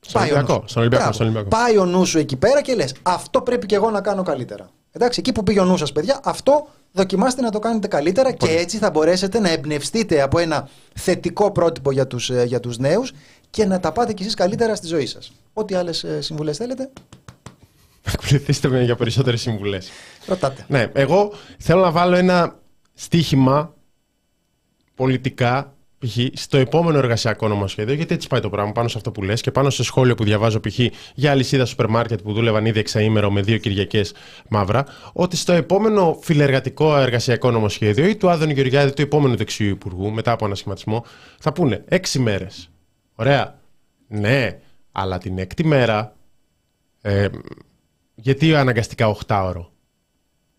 Στον 0.00 0.20
πάει 0.20 0.32
Ολυμπιακό. 0.32 0.64
Στον 0.66 0.82
Ολυμπιακό, 0.82 1.12
στον 1.12 1.26
Ολυμπιακό. 1.26 1.48
Πάει 1.48 1.78
ο 1.78 1.84
νους 1.84 2.08
σου 2.08 2.18
εκεί 2.18 2.36
πέρα 2.36 2.62
και 2.62 2.74
λες: 2.74 2.94
Αυτό 3.02 3.42
πρέπει 3.42 3.66
και 3.66 3.74
εγώ 3.74 3.90
να 3.90 4.00
κάνω 4.00 4.22
καλύτερα. 4.22 4.70
Εντάξει, 4.92 5.20
εκεί 5.20 5.32
που 5.32 5.42
πήγε 5.42 5.60
ο 5.60 5.64
νους 5.64 5.78
σας, 5.78 5.92
παιδιά, 5.92 6.20
αυτό 6.24 6.68
δοκιμάστε 6.92 7.42
να 7.42 7.50
το 7.50 7.58
κάνετε 7.58 7.86
καλύτερα 7.86 8.32
και 8.32 8.50
έτσι 8.50 8.78
θα 8.78 8.90
μπορέσετε 8.90 9.38
να 9.38 9.50
εμπνευστείτε 9.50 10.22
από 10.22 10.38
ένα 10.38 10.68
θετικό 10.94 11.50
πρότυπο 11.50 11.92
για 11.92 12.06
τους 12.06 12.30
για 12.30 12.60
τους 12.60 12.78
νέους 12.78 13.12
και 13.50 13.64
να 13.64 13.80
τα 13.80 13.92
πάτε 13.92 14.12
κι 14.12 14.22
εσείς 14.22 14.34
καλύτερα 14.34 14.74
στη 14.74 14.86
ζωή 14.86 15.06
σας. 15.06 15.32
Ό,τι 15.52 15.74
άλλες 15.74 16.06
συμβουλές 16.18 16.56
θέλετε, 16.56 16.90
Ακολουθήστε 18.04 18.68
με 18.68 18.82
για 18.82 18.96
περισσότερες 18.96 19.40
συμβουλές. 19.40 19.90
Ρωτάτε. 20.26 20.64
Ναι, 20.68 20.90
εγώ 20.92 21.32
θέλω 21.58 21.80
να 21.80 21.90
βάλω 21.90 22.16
ένα 22.16 22.60
στίχημα 22.94 23.74
πολιτικά 24.94 25.76
π.χ. 25.98 26.16
στο 26.32 26.56
επόμενο 26.56 26.98
εργασιακό 26.98 27.48
νομοσχέδιο, 27.48 27.94
γιατί 27.94 28.14
έτσι 28.14 28.28
πάει 28.28 28.40
το 28.40 28.50
πράγμα 28.50 28.72
πάνω 28.72 28.88
σε 28.88 28.96
αυτό 28.96 29.10
που 29.10 29.22
λες 29.22 29.40
και 29.40 29.50
πάνω 29.50 29.70
σε 29.70 29.82
σχόλιο 29.82 30.14
που 30.14 30.24
διαβάζω 30.24 30.60
π.χ. 30.60 30.78
για 31.14 31.30
αλυσίδα 31.30 31.64
σούπερ 31.64 31.88
μάρκετ 31.88 32.20
που 32.22 32.32
δούλευαν 32.32 32.66
ήδη 32.66 32.78
εξαήμερο 32.78 33.30
με 33.30 33.40
δύο 33.40 33.58
Κυριακές 33.58 34.14
μαύρα, 34.48 34.84
ότι 35.12 35.36
στο 35.36 35.52
επόμενο 35.52 36.18
φιλεργατικό 36.22 36.96
εργασιακό 36.98 37.50
νομοσχέδιο 37.50 38.06
ή 38.06 38.16
του 38.16 38.30
Άδωνη 38.30 38.52
Γεωργιάδη, 38.52 38.92
του 38.92 39.02
επόμενου 39.02 39.36
δεξιού 39.36 39.68
υπουργού, 39.68 40.10
μετά 40.10 40.32
από 40.32 40.44
ανασχηματισμό, 40.44 41.04
θα 41.38 41.52
πούνε 41.52 41.84
έξι 41.88 42.18
μέρες. 42.18 42.70
Ωραία. 43.14 43.60
Ναι, 44.08 44.58
αλλά 44.92 45.18
την 45.18 45.38
έκτη 45.38 45.64
μέρα 45.64 46.16
ε, 47.02 47.28
γιατί 48.22 48.54
αναγκαστικά 48.54 49.16
8 49.26 49.42
ώρο. 49.44 49.70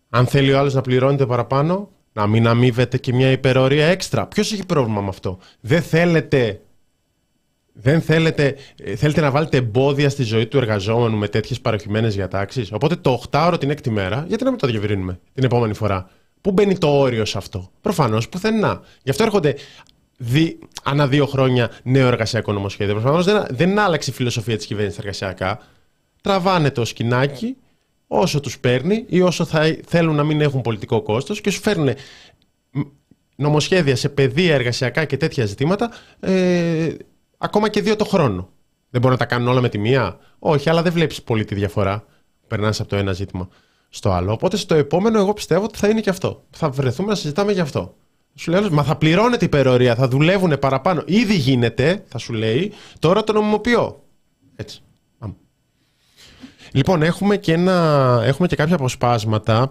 Αν 0.08 0.26
θέλει 0.26 0.52
ο 0.52 0.58
άλλος 0.58 0.74
να 0.74 0.80
πληρώνεται 0.80 1.26
παραπάνω, 1.26 1.90
να 2.12 2.26
μην 2.26 2.46
αμείβεται 2.46 2.98
και 2.98 3.12
μια 3.12 3.30
υπερορία 3.30 3.86
έξτρα. 3.86 4.26
Ποιος 4.26 4.52
έχει 4.52 4.66
πρόβλημα 4.66 5.00
με 5.00 5.08
αυτό; 5.08 5.38
Δεν 5.60 5.82
θέλετε. 5.82 6.60
Δεν 7.72 8.00
θέλετε, 8.00 8.56
ε, 8.76 8.96
θέλετε 8.96 9.20
να 9.20 9.30
βάλετε 9.30 9.56
εμπόδια 9.56 10.10
στη 10.10 10.22
ζωή 10.22 10.46
του 10.46 10.56
εργαζόμενου 10.56 11.16
με 11.16 11.28
τέτοιες 11.28 11.60
παροχημένες 11.60 12.14
διατάξεις; 12.14 12.72
Οπότε 12.72 12.96
το 12.96 13.22
8ωρο 13.30 13.56
την 13.60 13.70
έκτη 13.70 13.90
μέρα, 13.90 14.24
γιατί 14.28 14.44
να 14.44 14.50
μην 14.50 14.58
το 14.58 14.66
διαβρύνουμε 14.66 15.20
την 15.34 15.44
επόμενη 15.44 15.74
φορά; 15.74 16.10
Πού 16.40 16.52
μπαίνει 16.52 16.78
το 16.78 16.98
όριο 17.00 17.24
σε 17.24 17.38
αυτό; 17.38 17.70
Προφανώς 17.80 18.28
πουθενά. 18.28 18.80
Γι' 19.02 19.10
αυτό 19.10 19.22
έρχονται 19.22 19.54
δι, 20.16 20.58
ανά 20.82 21.06
δύο 21.06 21.26
χρόνια 21.26 21.70
νέο 21.82 22.06
εργασιακό 22.06 22.52
νομοσχέδιο. 22.52 22.94
Προφανώς 22.94 23.24
δεν, 23.24 23.44
δεν 23.50 23.78
άλλαξε 23.78 24.10
η 24.10 24.12
φιλοσοφία 24.12 24.56
της 24.56 24.66
κυβέρνησης 24.66 24.98
εργασιακά 24.98 25.60
τραβάνε 26.24 26.70
το 26.70 26.84
σκηνάκι 26.84 27.56
όσο 28.06 28.40
τους 28.40 28.58
παίρνει 28.58 29.04
ή 29.08 29.20
όσο 29.20 29.44
θα 29.44 29.76
θέλουν 29.86 30.14
να 30.14 30.24
μην 30.24 30.40
έχουν 30.40 30.60
πολιτικό 30.60 31.02
κόστος 31.02 31.40
και 31.40 31.50
σου 31.50 31.60
φέρνουν 31.60 31.94
νομοσχέδια 33.36 33.96
σε 33.96 34.08
παιδεία, 34.08 34.54
εργασιακά 34.54 35.04
και 35.04 35.16
τέτοια 35.16 35.46
ζητήματα 35.46 35.90
ε, 36.20 36.94
ακόμα 37.38 37.68
και 37.68 37.80
δύο 37.80 37.96
το 37.96 38.04
χρόνο. 38.04 38.48
Δεν 38.90 39.00
μπορούν 39.00 39.18
να 39.18 39.26
τα 39.26 39.34
κάνουν 39.34 39.48
όλα 39.48 39.60
με 39.60 39.68
τη 39.68 39.78
μία; 39.78 40.18
Όχι, 40.38 40.70
αλλά 40.70 40.82
δεν 40.82 40.92
βλέπεις 40.92 41.22
πολύ 41.22 41.44
τη 41.44 41.54
διαφορά. 41.54 42.04
Περνάς 42.46 42.80
από 42.80 42.88
το 42.88 42.96
ένα 42.96 43.12
ζήτημα 43.12 43.48
στο 43.88 44.10
άλλο. 44.10 44.32
Οπότε 44.32 44.56
στο 44.56 44.74
επόμενο 44.74 45.18
εγώ 45.18 45.32
πιστεύω 45.32 45.64
ότι 45.64 45.78
θα 45.78 45.88
είναι 45.88 46.00
και 46.00 46.10
αυτό. 46.10 46.44
Θα 46.50 46.70
βρεθούμε 46.70 47.08
να 47.08 47.14
συζητάμε 47.14 47.52
γι' 47.52 47.60
αυτό. 47.60 47.94
Σου 48.34 48.50
λέει, 48.50 48.68
μα 48.70 48.82
θα 48.82 48.96
πληρώνεται 48.96 49.44
υπερορία, 49.44 49.94
θα 49.94 50.08
δουλεύουν 50.08 50.58
παραπάνω. 50.58 51.02
Ήδη 51.06 51.34
γίνεται, 51.34 52.04
θα 52.08 52.18
σου 52.18 52.32
λέει, 52.32 52.72
τώρα 52.98 53.24
το 53.24 53.32
νομιμοποιώ. 53.32 54.02
Έτσι. 54.56 54.83
Λοιπόν, 56.74 57.02
έχουμε 57.02 57.36
και, 57.36 57.52
ένα, 57.52 58.20
έχουμε 58.24 58.48
και 58.48 58.56
κάποια 58.56 58.74
αποσπάσματα. 58.74 59.70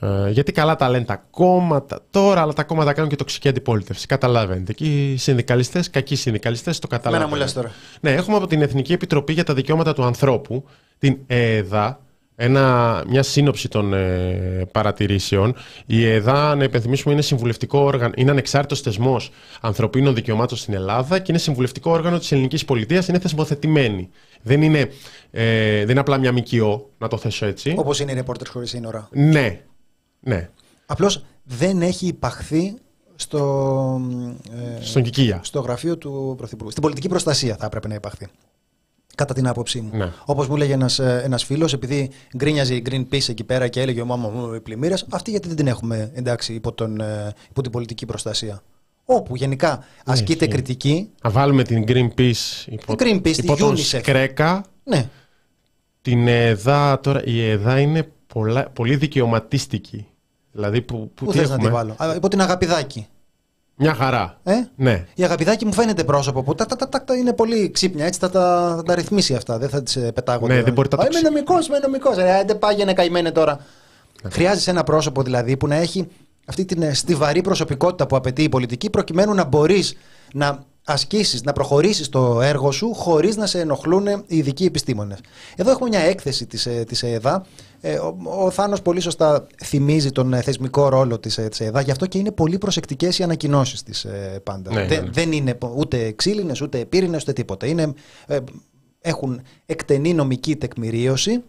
Ε, 0.00 0.30
γιατί 0.30 0.52
καλά 0.52 0.76
τα 0.76 0.88
λένε 0.88 1.04
τα 1.04 1.24
κόμματα 1.30 2.00
τώρα, 2.10 2.40
αλλά 2.40 2.52
τα 2.52 2.64
κόμματα 2.64 2.92
κάνουν 2.92 3.10
και 3.10 3.16
τοξική 3.16 3.48
αντιπολίτευση. 3.48 4.06
Καταλαβαίνετε. 4.06 4.72
Και 4.72 4.84
οι 4.84 5.16
συνδικαλιστές, 5.16 5.90
κακοί 5.90 6.16
συνδικαλιστές, 6.16 6.78
το 6.78 6.86
καταλαβαίνουν. 6.86 7.32
Μένα 7.32 7.44
μου 7.44 7.52
τώρα. 7.52 7.70
Ναι, 8.00 8.12
έχουμε 8.12 8.36
από 8.36 8.46
την 8.46 8.62
Εθνική 8.62 8.92
Επιτροπή 8.92 9.32
για 9.32 9.44
τα 9.44 9.54
Δικαιώματα 9.54 9.92
του 9.92 10.04
Ανθρώπου, 10.04 10.64
την 10.98 11.18
ΕΕΔΑ, 11.26 12.00
ένα, 12.36 13.02
μια 13.08 13.22
σύνοψη 13.22 13.68
των 13.68 13.92
ε, 13.92 14.68
παρατηρήσεων. 14.72 15.54
Η 15.86 16.06
ΕΕΔΑ, 16.06 16.54
να 16.54 16.64
υπενθυμίσουμε, 16.64 17.12
είναι 17.12 17.22
συμβουλευτικό 17.22 17.78
όργανο, 17.78 18.12
είναι 18.16 18.30
ανεξάρτητος 18.30 18.80
θεσμός 18.80 19.30
ανθρωπίνων 19.60 20.14
δικαιωμάτων 20.14 20.58
στην 20.58 20.74
Ελλάδα 20.74 21.18
και 21.18 21.26
είναι 21.28 21.38
συμβουλευτικό 21.38 21.90
όργανο 21.90 22.18
της 22.18 22.32
ελληνικής 22.32 22.64
πολιτείας. 22.64 23.08
Είναι 23.08 23.18
θεσμοθετημένη. 23.18 24.10
Δεν 24.42 24.62
είναι, 24.62 24.90
ε, 25.30 25.78
δεν 25.78 25.88
είναι 25.88 26.00
απλά 26.00 26.18
μια 26.18 26.32
ΜΚΟ, 26.32 26.90
να 26.98 27.08
το 27.08 27.16
θέσω 27.16 27.46
έτσι. 27.46 27.74
Όπως 27.78 28.00
είναι 28.00 28.12
η 28.12 28.22
Reporters 28.24 28.48
Χωρίς 28.48 28.70
Σύνορα. 28.70 29.08
Ναι. 29.12 29.60
ναι. 30.20 30.50
Απλώς 30.86 31.24
δεν 31.44 31.82
έχει 31.82 32.06
υπαχθεί 32.06 32.74
στο, 33.16 34.00
ε, 34.78 34.82
Στον 34.84 35.02
Κικίλια. 35.02 35.40
στο 35.42 35.60
γραφείο 35.60 35.98
του 35.98 36.34
Πρωθυπουργού. 36.36 36.70
Στην 36.70 36.82
πολιτική 36.82 37.08
προστασία 37.08 37.56
θα 37.56 37.66
έπρεπε 37.66 37.88
να 37.88 37.94
υπαχθεί. 37.94 38.26
Κατά 39.14 39.34
την 39.34 39.46
άποψή 39.46 39.80
μου. 39.80 39.90
Ναι. 39.96 40.12
Όπως 40.24 40.48
μου 40.48 40.54
έλεγε 40.54 40.72
ένας 40.72 40.98
ένας 40.98 41.42
ε, 41.42 41.46
φίλος, 41.46 41.72
επειδή 41.72 42.10
γκρίνιαζε 42.36 42.74
η 42.74 42.82
Greenpeace 42.90 43.28
εκεί 43.28 43.44
πέρα 43.44 43.68
και 43.68 43.80
έλεγε 43.80 44.00
ο 44.00 44.04
μάμα 44.04 44.28
μου 44.28 44.54
οι 44.54 44.60
πλημμύρες, 44.60 45.06
αυτή 45.10 45.30
γιατί 45.30 45.48
δεν 45.48 45.56
την 45.56 45.66
έχουμε 45.66 46.10
εντάξει 46.14 46.54
υπό, 46.54 46.72
τον, 46.72 47.00
ε, 47.00 47.32
υπό 47.50 47.62
την 47.62 47.70
πολιτική 47.70 48.06
προστασία. 48.06 48.62
Όπου 49.08 49.36
γενικά 49.36 49.68
ναι, 49.76 50.12
ασκείται 50.12 50.46
κριτική. 50.46 51.10
Να 51.22 51.30
βάλουμε 51.30 51.62
την 51.62 51.84
Greenpeace 51.88 52.66
υπό, 52.66 52.94
Greenpeace, 52.98 53.36
υπό 53.36 53.56
τον 53.56 53.76
Σκρέκα. 53.76 54.64
Ναι. 54.84 55.08
Την 56.02 56.28
ΕΔΑ 56.28 57.00
τώρα, 57.00 57.24
η 57.24 57.50
ΕΔΑ 57.50 57.80
είναι 57.80 58.08
πολλά, 58.26 58.68
πολύ 58.70 58.96
δικαιωματίστικη. 58.96 60.06
Δηλαδή 60.52 60.82
που, 60.82 61.10
που, 61.14 61.24
Πού 61.24 61.32
θες 61.32 61.50
να 61.50 61.58
τη 61.58 61.68
βάλω; 61.68 61.96
Υπό 62.16 62.28
την 62.28 62.40
Αγαπηδάκη. 62.40 63.06
Μια 63.78 63.94
χαρά. 63.94 64.38
Ε; 64.42 64.52
Ναι. 64.76 65.06
Η 65.14 65.24
αγαπηδάκι 65.24 65.64
μου 65.64 65.72
φαίνεται 65.72 66.04
πρόσωπο 66.04 66.42
που 66.42 66.54
τα, 66.54 66.66
τα, 66.66 66.76
τα, 66.76 67.04
τα, 67.04 67.14
είναι 67.16 67.32
πολύ 67.32 67.70
ξύπνια, 67.70 68.06
έτσι 68.06 68.20
θα 68.20 68.30
τα, 68.30 68.74
θα 68.76 68.82
τα 68.82 68.94
ρυθμίσει 68.94 69.34
αυτά. 69.34 69.58
Δεν 69.58 69.68
θα 69.68 69.82
τις 69.82 69.96
ε, 69.96 70.12
πετάγονται. 70.12 70.54
Ναι, 70.54 70.62
δεν 70.62 70.72
μπορεί 70.72 70.88
να 70.90 70.96
το 70.96 71.06
Είμαι 71.10 71.20
νομικός, 71.20 71.66
είμαι 71.66 71.78
νομικός. 71.78 72.16
Ε, 72.16 72.44
δεν 72.46 72.58
πάγαινε 72.58 72.92
καημένε 72.92 73.30
τώρα. 73.30 73.58
Ναι. 74.22 74.30
Χρειάζεσαι 74.30 74.70
ένα 74.70 74.84
πρόσωπο 74.84 75.22
δηλαδή 75.22 75.56
που 75.56 75.66
να 75.66 75.74
έχει 75.74 76.08
αυτή 76.46 76.64
την 76.64 76.82
ε, 76.82 76.94
στιβαρή 76.94 77.40
προσωπικότητα 77.40 78.06
που 78.06 78.16
απαιτεί 78.16 78.42
η 78.42 78.48
πολιτική, 78.48 78.90
προκειμένου 78.90 79.34
να 79.34 79.44
μπορείς 79.44 79.94
να 80.32 80.64
ασκήσεις, 80.84 81.42
να 81.42 81.52
προχωρήσεις 81.52 82.08
το 82.08 82.40
έργο 82.40 82.70
σου 82.70 82.94
χωρίς 82.94 83.36
να 83.36 83.46
σε 83.46 83.60
ενοχλούν 83.60 84.06
οι 84.06 84.36
ειδικοί 84.36 84.64
επιστήμονες. 84.64 85.18
Εδώ 85.56 85.70
έχουμε 85.70 85.88
μια 85.88 86.00
έκθεση 86.00 86.46
της, 86.46 86.66
ε, 86.66 86.84
της 86.88 87.02
ΕΕΔΑ. 87.02 87.46
Ε, 87.80 87.96
ο, 87.96 88.16
ο 88.44 88.50
Θάνος 88.50 88.82
πολύ 88.82 89.00
σωστά 89.00 89.46
θυμίζει 89.64 90.10
τον 90.10 90.32
ε, 90.32 90.40
θεσμικό 90.40 90.88
ρόλο 90.88 91.18
της, 91.18 91.34
της 91.34 91.60
ΕΕΔΑ, 91.60 91.80
γι' 91.80 91.90
αυτό 91.90 92.06
και 92.06 92.18
είναι 92.18 92.30
πολύ 92.30 92.58
προσεκτικές 92.58 93.18
οι 93.18 93.22
ανακοινώσεις 93.22 93.82
της 93.82 94.06
πάντα. 94.42 94.72
Ναι, 94.72 94.86
δεν, 94.86 95.04
ναι. 95.04 95.10
δεν 95.10 95.32
είναι 95.32 95.58
ούτε 95.74 96.12
ξύλινες, 96.12 96.60
ούτε 96.60 96.84
πύρινες, 96.84 97.22
ούτε 97.22 97.32
τίποτα. 97.32 97.66
Είναι, 97.66 97.92
έχουν 99.00 99.40
εκτενή 99.66 100.14
νομική 100.14 100.56
τεκμηρίωση, 100.56 101.42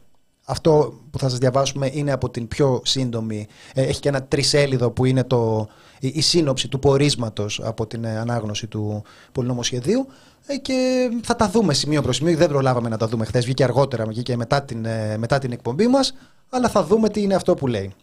αυτό 0.49 0.99
που 1.11 1.19
θα 1.19 1.29
σας 1.29 1.37
διαβάσουμε 1.37 1.89
είναι 1.93 2.11
από 2.11 2.29
την 2.29 2.47
πιο 2.47 2.81
σύντομη. 2.83 3.47
Ε, 3.73 3.81
έχει 3.81 3.99
και 3.99 4.09
ένα 4.09 4.23
τρισέλιδο 4.23 4.91
που 4.91 5.05
είναι 5.05 5.23
το, 5.23 5.67
η, 5.99 6.21
σύνοψη 6.21 6.67
του 6.67 6.79
πορίσματος 6.79 7.61
από 7.63 7.87
την 7.87 8.03
ε, 8.03 8.17
ανάγνωση 8.17 8.67
του 8.67 9.03
πολυνομοσχεδίου 9.31 10.07
ε, 10.45 10.57
και 10.57 11.09
θα 11.23 11.35
τα 11.35 11.49
δούμε 11.49 11.73
σημείο 11.73 12.01
προς 12.01 12.15
σημείο. 12.15 12.37
Δεν 12.37 12.47
προλάβαμε 12.47 12.89
να 12.89 12.97
τα 12.97 13.07
δούμε 13.07 13.25
χθες, 13.25 13.43
βγήκε 13.43 13.63
αργότερα, 13.63 14.05
βγήκε 14.05 14.35
μετά 14.35 14.63
την, 14.63 14.85
μετά 15.17 15.37
την 15.37 15.51
εκπομπή 15.51 15.87
μας, 15.87 16.13
αλλά 16.49 16.69
θα 16.69 16.83
δούμε 16.83 17.09
τι 17.09 17.21
είναι 17.21 17.35
αυτό 17.35 17.53
που 17.53 17.67
λέει. 17.67 17.93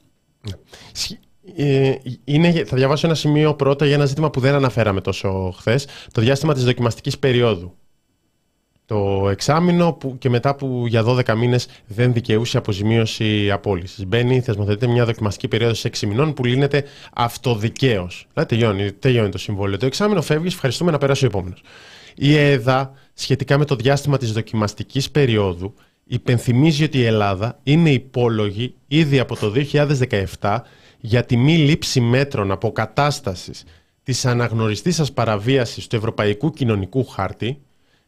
Είναι, 2.24 2.64
θα 2.64 2.76
διαβάσω 2.76 3.06
ένα 3.06 3.16
σημείο 3.16 3.54
πρώτα 3.54 3.86
για 3.86 3.94
ένα 3.94 4.04
ζήτημα 4.04 4.30
που 4.30 4.40
δεν 4.40 4.54
αναφέραμε 4.54 5.00
τόσο 5.00 5.54
χθες, 5.56 5.86
το 6.12 6.20
διάστημα 6.20 6.54
της 6.54 6.64
δοκιμαστικής 6.64 7.18
περίοδου 7.18 7.74
το 8.86 9.28
εξάμεινο 9.30 9.92
που, 9.92 10.18
και 10.18 10.28
μετά 10.28 10.54
που 10.54 10.84
για 10.86 11.04
12 11.06 11.34
μήνες 11.36 11.68
δεν 11.86 12.12
δικαιούσε 12.12 12.58
αποζημίωση 12.58 13.50
απόλυσης. 13.50 14.06
Μπαίνει, 14.06 14.40
θεσμοθετείται 14.40 14.86
μια 14.86 15.04
δοκιμαστική 15.04 15.48
περίοδος 15.48 15.84
6 15.84 16.06
μηνών 16.06 16.34
που 16.34 16.44
λύνεται 16.44 16.84
αυτοδικαίως. 17.14 18.26
Δηλαδή 18.32 18.56
τελειώνει, 18.56 18.92
τελειώνει 18.92 19.28
το 19.28 19.38
συμβόλαιο. 19.38 19.78
Το 19.78 19.86
εξάμεινο 19.86 20.22
φεύγεις, 20.22 20.54
ευχαριστούμε 20.54 20.90
να 20.90 20.98
περάσει 20.98 21.24
ο 21.24 21.26
επόμενος. 21.26 21.62
Η 22.14 22.36
ΕΕΔΑ, 22.36 22.92
σχετικά 23.14 23.58
με 23.58 23.64
το 23.64 23.74
διάστημα 23.74 24.16
της 24.16 24.32
δοκιμαστικής 24.32 25.10
περίοδου, 25.10 25.74
υπενθυμίζει 26.04 26.84
ότι 26.84 26.98
η 26.98 27.04
Ελλάδα 27.04 27.60
είναι 27.62 27.90
υπόλογη 27.90 28.74
ήδη 28.86 29.18
από 29.18 29.36
το 29.36 29.52
2017 30.40 30.58
για 31.00 31.24
τη 31.24 31.36
μη 31.36 31.56
λήψη 31.56 32.00
μέτρων 32.00 32.50
αποκατάστασης 32.50 33.64
της 34.02 34.24
αναγνωριστής 34.26 34.94
σας 34.94 35.12
παραβίασης 35.12 35.86
του 35.86 35.96
Ευρωπαϊκού 35.96 36.50
Κοινωνικού 36.50 37.04
Χάρτη, 37.04 37.58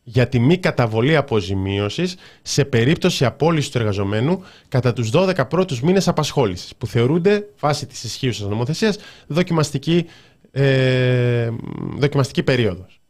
για 0.09 0.29
τη 0.29 0.39
μη 0.39 0.59
καταβολή 0.59 1.17
αποζημίωσης 1.17 2.17
σε 2.43 2.65
περίπτωση 2.65 3.25
απόλυσης 3.25 3.71
του 3.71 3.79
εργαζομένου 3.79 4.43
κατά 4.69 4.93
τους 4.93 5.11
12 5.13 5.49
πρώτους 5.49 5.81
μήνες 5.81 6.09
απασχόλησης 6.09 6.75
που 6.79 6.87
θεωρούνται 6.87 7.49
βάσει 7.61 7.87
της 7.87 8.05
ισχύουσας 8.05 8.49
νομοθεσίας 8.49 8.99
δοκιμαστική, 9.27 10.07
ε, 10.51 11.51
δοκιμαστική 11.97 12.43
περίοδος. 12.43 13.01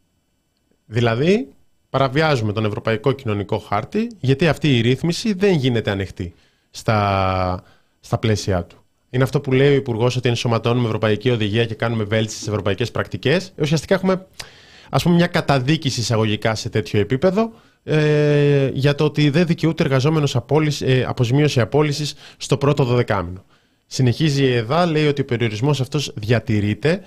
Δηλαδή 0.86 1.48
παραβιάζουμε 1.90 2.52
τον 2.52 2.64
Ευρωπαϊκό 2.64 3.12
Κοινωνικό 3.12 3.58
Χάρτη 3.58 4.10
γιατί 4.20 4.48
αυτή 4.48 4.78
η 4.78 4.80
ρύθμιση 4.80 5.32
δεν 5.32 5.54
γίνεται 5.54 5.90
ανοιχτή 5.90 6.34
στα, 6.70 7.62
στα 8.00 8.18
πλαίσια 8.18 8.64
του. 8.64 8.84
Είναι 9.10 9.24
αυτό 9.24 9.40
που 9.40 9.52
λέει 9.52 9.72
ο 9.72 9.74
Υπουργός 9.74 10.16
ότι 10.16 10.28
ενσωματώνουμε 10.28 10.86
ευρωπαϊκή 10.86 11.30
οδηγία 11.30 11.64
και 11.64 11.74
κάνουμε 11.74 12.04
βέλτιστες 12.04 12.48
ευρωπαϊκές 12.48 12.90
πρακτικές. 12.90 13.52
Ουσιαστικά 13.58 13.94
έχουμε 13.94 14.26
ας 14.90 15.02
πούμε 15.02 15.14
μια 15.14 15.26
καταδίκηση 15.26 16.00
εισαγωγικά 16.00 16.54
σε 16.54 16.68
τέτοιο 16.68 17.00
επίπεδο 17.00 17.52
ε, 17.84 18.70
για 18.72 18.94
το 18.94 19.04
ότι 19.04 19.30
δεν 19.30 19.46
δικαιούται 19.46 19.82
εργαζόμενος 19.82 20.36
απόλυση, 20.36 20.86
ε, 20.86 21.04
αποζημίωση 21.04 21.60
απόλυσης 21.60 22.14
στο 22.36 22.56
πρώτο 22.56 22.84
δωδεκάμινο. 22.84 23.44
Συνεχίζει 23.86 24.42
η 24.44 24.52
ΕΔΑ, 24.52 24.86
λέει 24.86 25.06
ότι 25.06 25.20
ο 25.20 25.24
περιορισμός 25.24 25.80
αυτός 25.80 26.12
διατηρείται 26.16 27.02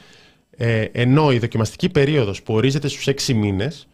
ε, 0.57 0.81
ενώ 0.91 1.31
η 1.31 1.39
δοκιμαστική 1.39 1.89
περίοδος 1.89 2.41
που 2.43 2.53
ορίζεται 2.53 2.87
στους 2.87 3.07
έξι 3.07 3.33
μήνες 3.33 3.87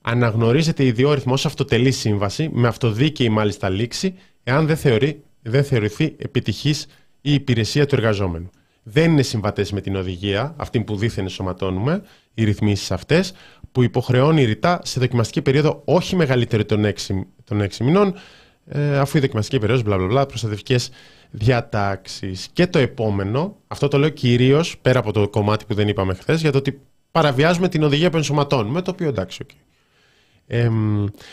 αναγνωρίζεται 0.00 0.84
ιδιόρυθμος 0.84 1.38
ως 1.38 1.46
αυτοτελή 1.46 1.90
σύμβαση 1.90 2.50
με 2.52 2.68
αυτοδίκαιη 2.68 3.28
μάλιστα 3.28 3.68
λήξη 3.68 4.14
εάν 4.42 4.66
δεν, 4.66 4.76
θεωρεί, 4.76 5.22
δεν 5.42 5.64
θεωρηθεί 5.64 6.14
επιτυχής 6.18 6.86
η 7.20 7.32
υπηρεσία 7.34 7.86
του 7.86 7.94
εργαζόμενου. 7.94 8.50
Δεν 8.86 9.10
είναι 9.10 9.22
συμβατές 9.22 9.72
με 9.72 9.80
την 9.80 9.96
οδηγία, 9.96 10.54
αυτή 10.56 10.80
που 10.80 10.96
δίθεν 10.96 11.28
σωματώνουμε, 11.28 12.02
οι 12.34 12.44
ρυθμίσεις 12.44 12.90
αυτές 12.90 13.32
που 13.72 13.82
υποχρεώνει 13.82 14.44
ρητά 14.44 14.80
σε 14.84 15.00
δοκιμαστική 15.00 15.42
περίοδο 15.42 15.82
όχι 15.84 16.16
μεγαλύτερη 16.16 16.64
των 16.64 16.84
6, 16.84 16.92
των 17.44 17.62
6 17.62 17.76
μηνών 17.80 18.14
ε, 18.66 18.98
αφού 18.98 19.16
η 19.16 19.20
δοκιμαστική 19.20 19.58
περίοδος 19.58 19.84
μπλα 19.84 19.96
μπλα 19.96 20.06
μπλα 20.06 20.26
προστατευτικές 20.26 20.90
διατάξεις. 21.30 22.48
Και 22.52 22.66
το 22.66 22.78
επόμενο, 22.78 23.56
αυτό 23.66 23.88
το 23.88 23.98
λέω 23.98 24.08
κυρίως 24.08 24.78
πέρα 24.78 24.98
από 24.98 25.12
το 25.12 25.28
κομμάτι 25.28 25.64
που 25.64 25.74
δεν 25.74 25.88
είπαμε 25.88 26.14
χθες, 26.14 26.40
για 26.40 26.52
το 26.52 26.58
ότι 26.58 26.80
παραβιάζουμε 27.10 27.68
την 27.68 27.82
οδηγία 27.82 28.10
που 28.10 28.16
ενσωματώνουμε, 28.16 28.82
το 28.82 28.90
οποίο 28.90 29.08
εντάξει, 29.08 29.44
okay. 29.46 29.56
Ε, 30.46 30.70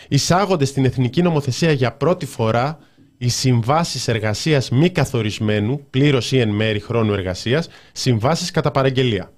εισάγονται 0.07 0.65
στην 0.65 0.85
εθνική 0.85 1.21
νομοθεσία 1.21 1.71
για 1.71 1.91
πρώτη 1.91 2.25
φορά 2.25 2.79
οι 3.23 3.29
συμβάσεις 3.29 4.07
εργασίας 4.07 4.69
μη 4.69 4.89
καθορισμένου, 4.89 5.85
πλήρως 5.89 6.31
ή 6.31 6.39
εν 6.39 6.49
μέρη 6.49 6.79
χρόνου 6.79 7.13
εργασίας, 7.13 7.67
συμβάσεις 7.91 8.51
κατά 8.51 8.71
παραγγελία 8.71 9.31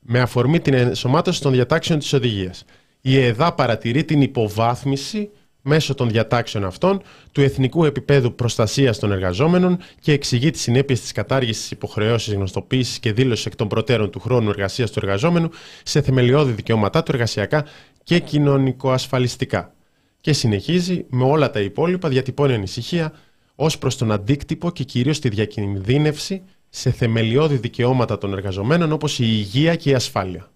με 0.00 0.20
αφορμή 0.20 0.60
την 0.60 0.74
ενσωμάτωση 0.74 1.40
των 1.40 1.52
διατάξεων 1.52 1.98
της 1.98 2.12
οδηγίας. 2.12 2.64
Η 3.00 3.18
ΕΕΔΑ 3.18 3.52
παρατηρεί 3.52 4.04
την 4.04 4.22
υποβάθμιση 4.22 5.30
μέσω 5.62 5.94
των 5.94 6.10
διατάξεων 6.10 6.64
αυτών 6.64 7.02
του 7.32 7.40
εθνικού 7.40 7.84
επίπεδου 7.84 8.34
προστασίας 8.34 8.98
των 8.98 9.12
εργαζόμενων 9.12 9.78
και 10.00 10.12
εξηγεί 10.12 10.50
τις 10.50 10.60
συνέπειες 10.60 11.00
της 11.00 11.12
κατάργησης 11.12 11.70
υποχρεώση 11.70 12.34
γνωστοποίησης 12.34 12.98
και 12.98 13.12
δήλωσης 13.12 13.46
εκ 13.46 13.56
των 13.56 13.68
προτέρων 13.68 14.10
του 14.10 14.20
χρόνου 14.20 14.48
εργασίας 14.48 14.90
του 14.90 14.98
εργαζόμενου 15.02 15.48
σε 15.82 16.02
θεμελιώδη 16.02 16.52
δικαιώματά 16.52 17.02
του 17.02 17.10
εργασιακά 17.12 17.64
και 18.02 18.18
κοινωνικοασφαλιστικά. 18.18 19.74
Και 20.22 20.32
συνεχίζει 20.32 21.06
με 21.08 21.24
όλα 21.24 21.50
τα 21.50 21.60
υπόλοιπα 21.60 22.08
διατυπώνει 22.08 22.54
ανησυχία 22.54 23.12
ως 23.54 23.78
προς 23.78 23.96
τον 23.96 24.12
αντίκτυπο 24.12 24.70
και 24.70 24.84
κυρίως 24.84 25.20
τη 25.20 25.28
διακινδύνευση 25.28 26.42
σε 26.68 26.90
θεμελιώδη 26.90 27.56
δικαιώματα 27.56 28.18
των 28.18 28.32
εργαζομένων 28.32 28.92
όπως 28.92 29.18
η 29.18 29.24
υγεία 29.26 29.76
και 29.76 29.90
η 29.90 29.94
ασφάλεια. 29.94 30.50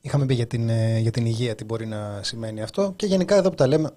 Είχαμε 0.00 0.26
πει 0.26 0.34
για 0.34 0.46
την, 0.46 0.68
ε, 0.68 0.98
για 0.98 1.10
την 1.10 1.26
υγεία 1.26 1.54
τι 1.54 1.64
μπορεί 1.64 1.86
να 1.86 2.22
σημαίνει 2.22 2.62
αυτό 2.62 2.92
και 2.96 3.06
γενικά 3.06 3.36
εδώ 3.36 3.48
που 3.48 3.54
τα 3.54 3.66
λέμε 3.66 3.92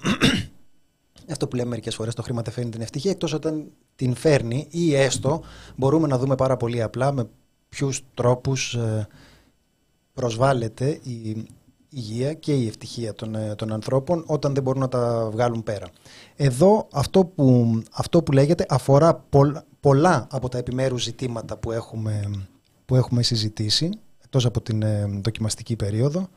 αυτό 1.31 1.47
που 1.47 1.55
λέμε 1.55 1.69
μερικές 1.69 1.95
φορές, 1.95 2.13
το 2.15 2.21
χρήμα 2.21 2.41
δεν 2.41 2.53
φέρνει 2.53 2.69
την 2.69 2.81
ευτυχία, 2.81 3.11
εκτός 3.11 3.33
όταν 3.33 3.71
την 3.95 4.15
φέρνει 4.15 4.67
ή 4.69 4.95
έστω 4.95 5.43
μπορούμε 5.75 6.07
να 6.07 6.17
δούμε 6.17 6.35
πάρα 6.35 6.57
πολύ 6.57 6.81
απλά 6.81 7.11
με 7.11 7.29
ποιους 7.69 8.01
τρόπους 8.13 8.73
ε, 8.73 9.07
προσβάλλεται 10.13 10.99
η 11.03 11.47
υγεία 11.93 12.33
και 12.33 12.53
η 12.53 12.67
ευτυχία 12.67 13.13
των, 13.13 13.35
ε, 13.35 13.55
των 13.55 13.73
ανθρώπων 13.73 14.23
όταν 14.27 14.53
δεν 14.53 14.63
μπορούν 14.63 14.81
να 14.81 14.87
τα 14.87 15.29
βγάλουν 15.31 15.63
πέρα. 15.63 15.87
Εδώ 16.35 16.87
αυτό 16.91 17.25
που, 17.25 17.81
αυτό 17.91 18.23
που 18.23 18.31
λέγεται 18.31 18.65
αφορά 18.69 19.25
πολλά 19.79 20.27
από 20.31 20.49
τα 20.49 20.57
επιμέρους 20.57 21.03
ζητήματα 21.03 21.57
που 21.57 21.71
έχουμε, 21.71 22.45
που 22.85 22.95
έχουμε 22.95 23.23
συζητήσει, 23.23 23.89
εκτός 24.23 24.45
από 24.45 24.61
την 24.61 24.81
ε, 24.81 25.19
δοκιμαστική 25.23 25.75
περίοδο. 25.75 26.27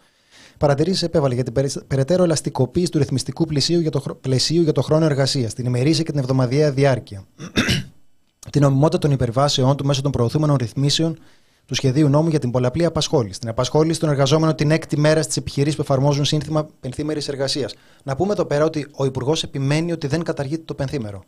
Παρατηρήσεις 0.59 1.03
επέβαλε 1.03 1.35
για 1.35 1.45
την 1.45 1.53
περαιτέρω 1.87 2.23
ελαστικοποίηση 2.23 2.91
του 2.91 2.99
ρυθμιστικού 2.99 3.45
πλαισίου 3.45 3.81
για 3.81 3.91
το, 3.91 4.19
πλαισίου 4.21 4.63
για 4.63 4.73
το 4.73 4.83
χρόνο 4.83 5.05
εργασίας, 5.05 5.55
την 5.55 5.67
ημερήσια 5.67 6.05
και 6.05 6.11
την 6.11 6.21
εβδομαδιαία 6.21 6.73
διάρκεια. 6.73 7.25
την 8.53 8.63
ομιμότητα 8.63 8.99
των 8.99 9.11
υπερβάσεών 9.11 9.77
του 9.77 9.85
μέσω 9.85 10.03
των 10.03 10.11
προωθούμενων 10.11 10.57
ρυθμίσεων 10.57 11.19
του 11.67 11.75
σχεδίου 11.75 12.09
νόμου 12.09 12.29
για 12.29 12.39
την 12.39 12.51
πολλαπλή 12.51 12.85
απασχόληση. 12.85 13.41
Την 13.41 13.49
απασχόληση 13.49 14.01
των 14.01 14.09
εργαζόμενων 14.09 14.57
την 14.57 14.71
έκτη 14.71 14.99
μέρα 14.99 15.23
στις 15.23 15.37
επιχειρήσεις 15.37 15.77
που 15.77 15.83
εφαρμόζουν 15.83 16.25
σύνθημα 16.25 16.69
πενθήμερης 16.81 17.29
εργασίας. 17.29 17.75
Να 18.03 18.17
πούμε 18.17 18.33
εδώ 18.33 18.45
πέρα 18.45 18.65
ότι 18.65 18.87
ο 18.97 19.05
Υπουργός 19.05 19.43
επιμένει 19.43 19.93
ότι 19.93 20.07
δεν 20.07 20.23
καταργείται 20.23 20.63
το 20.65 20.75
πενθήμερο. 20.75 21.23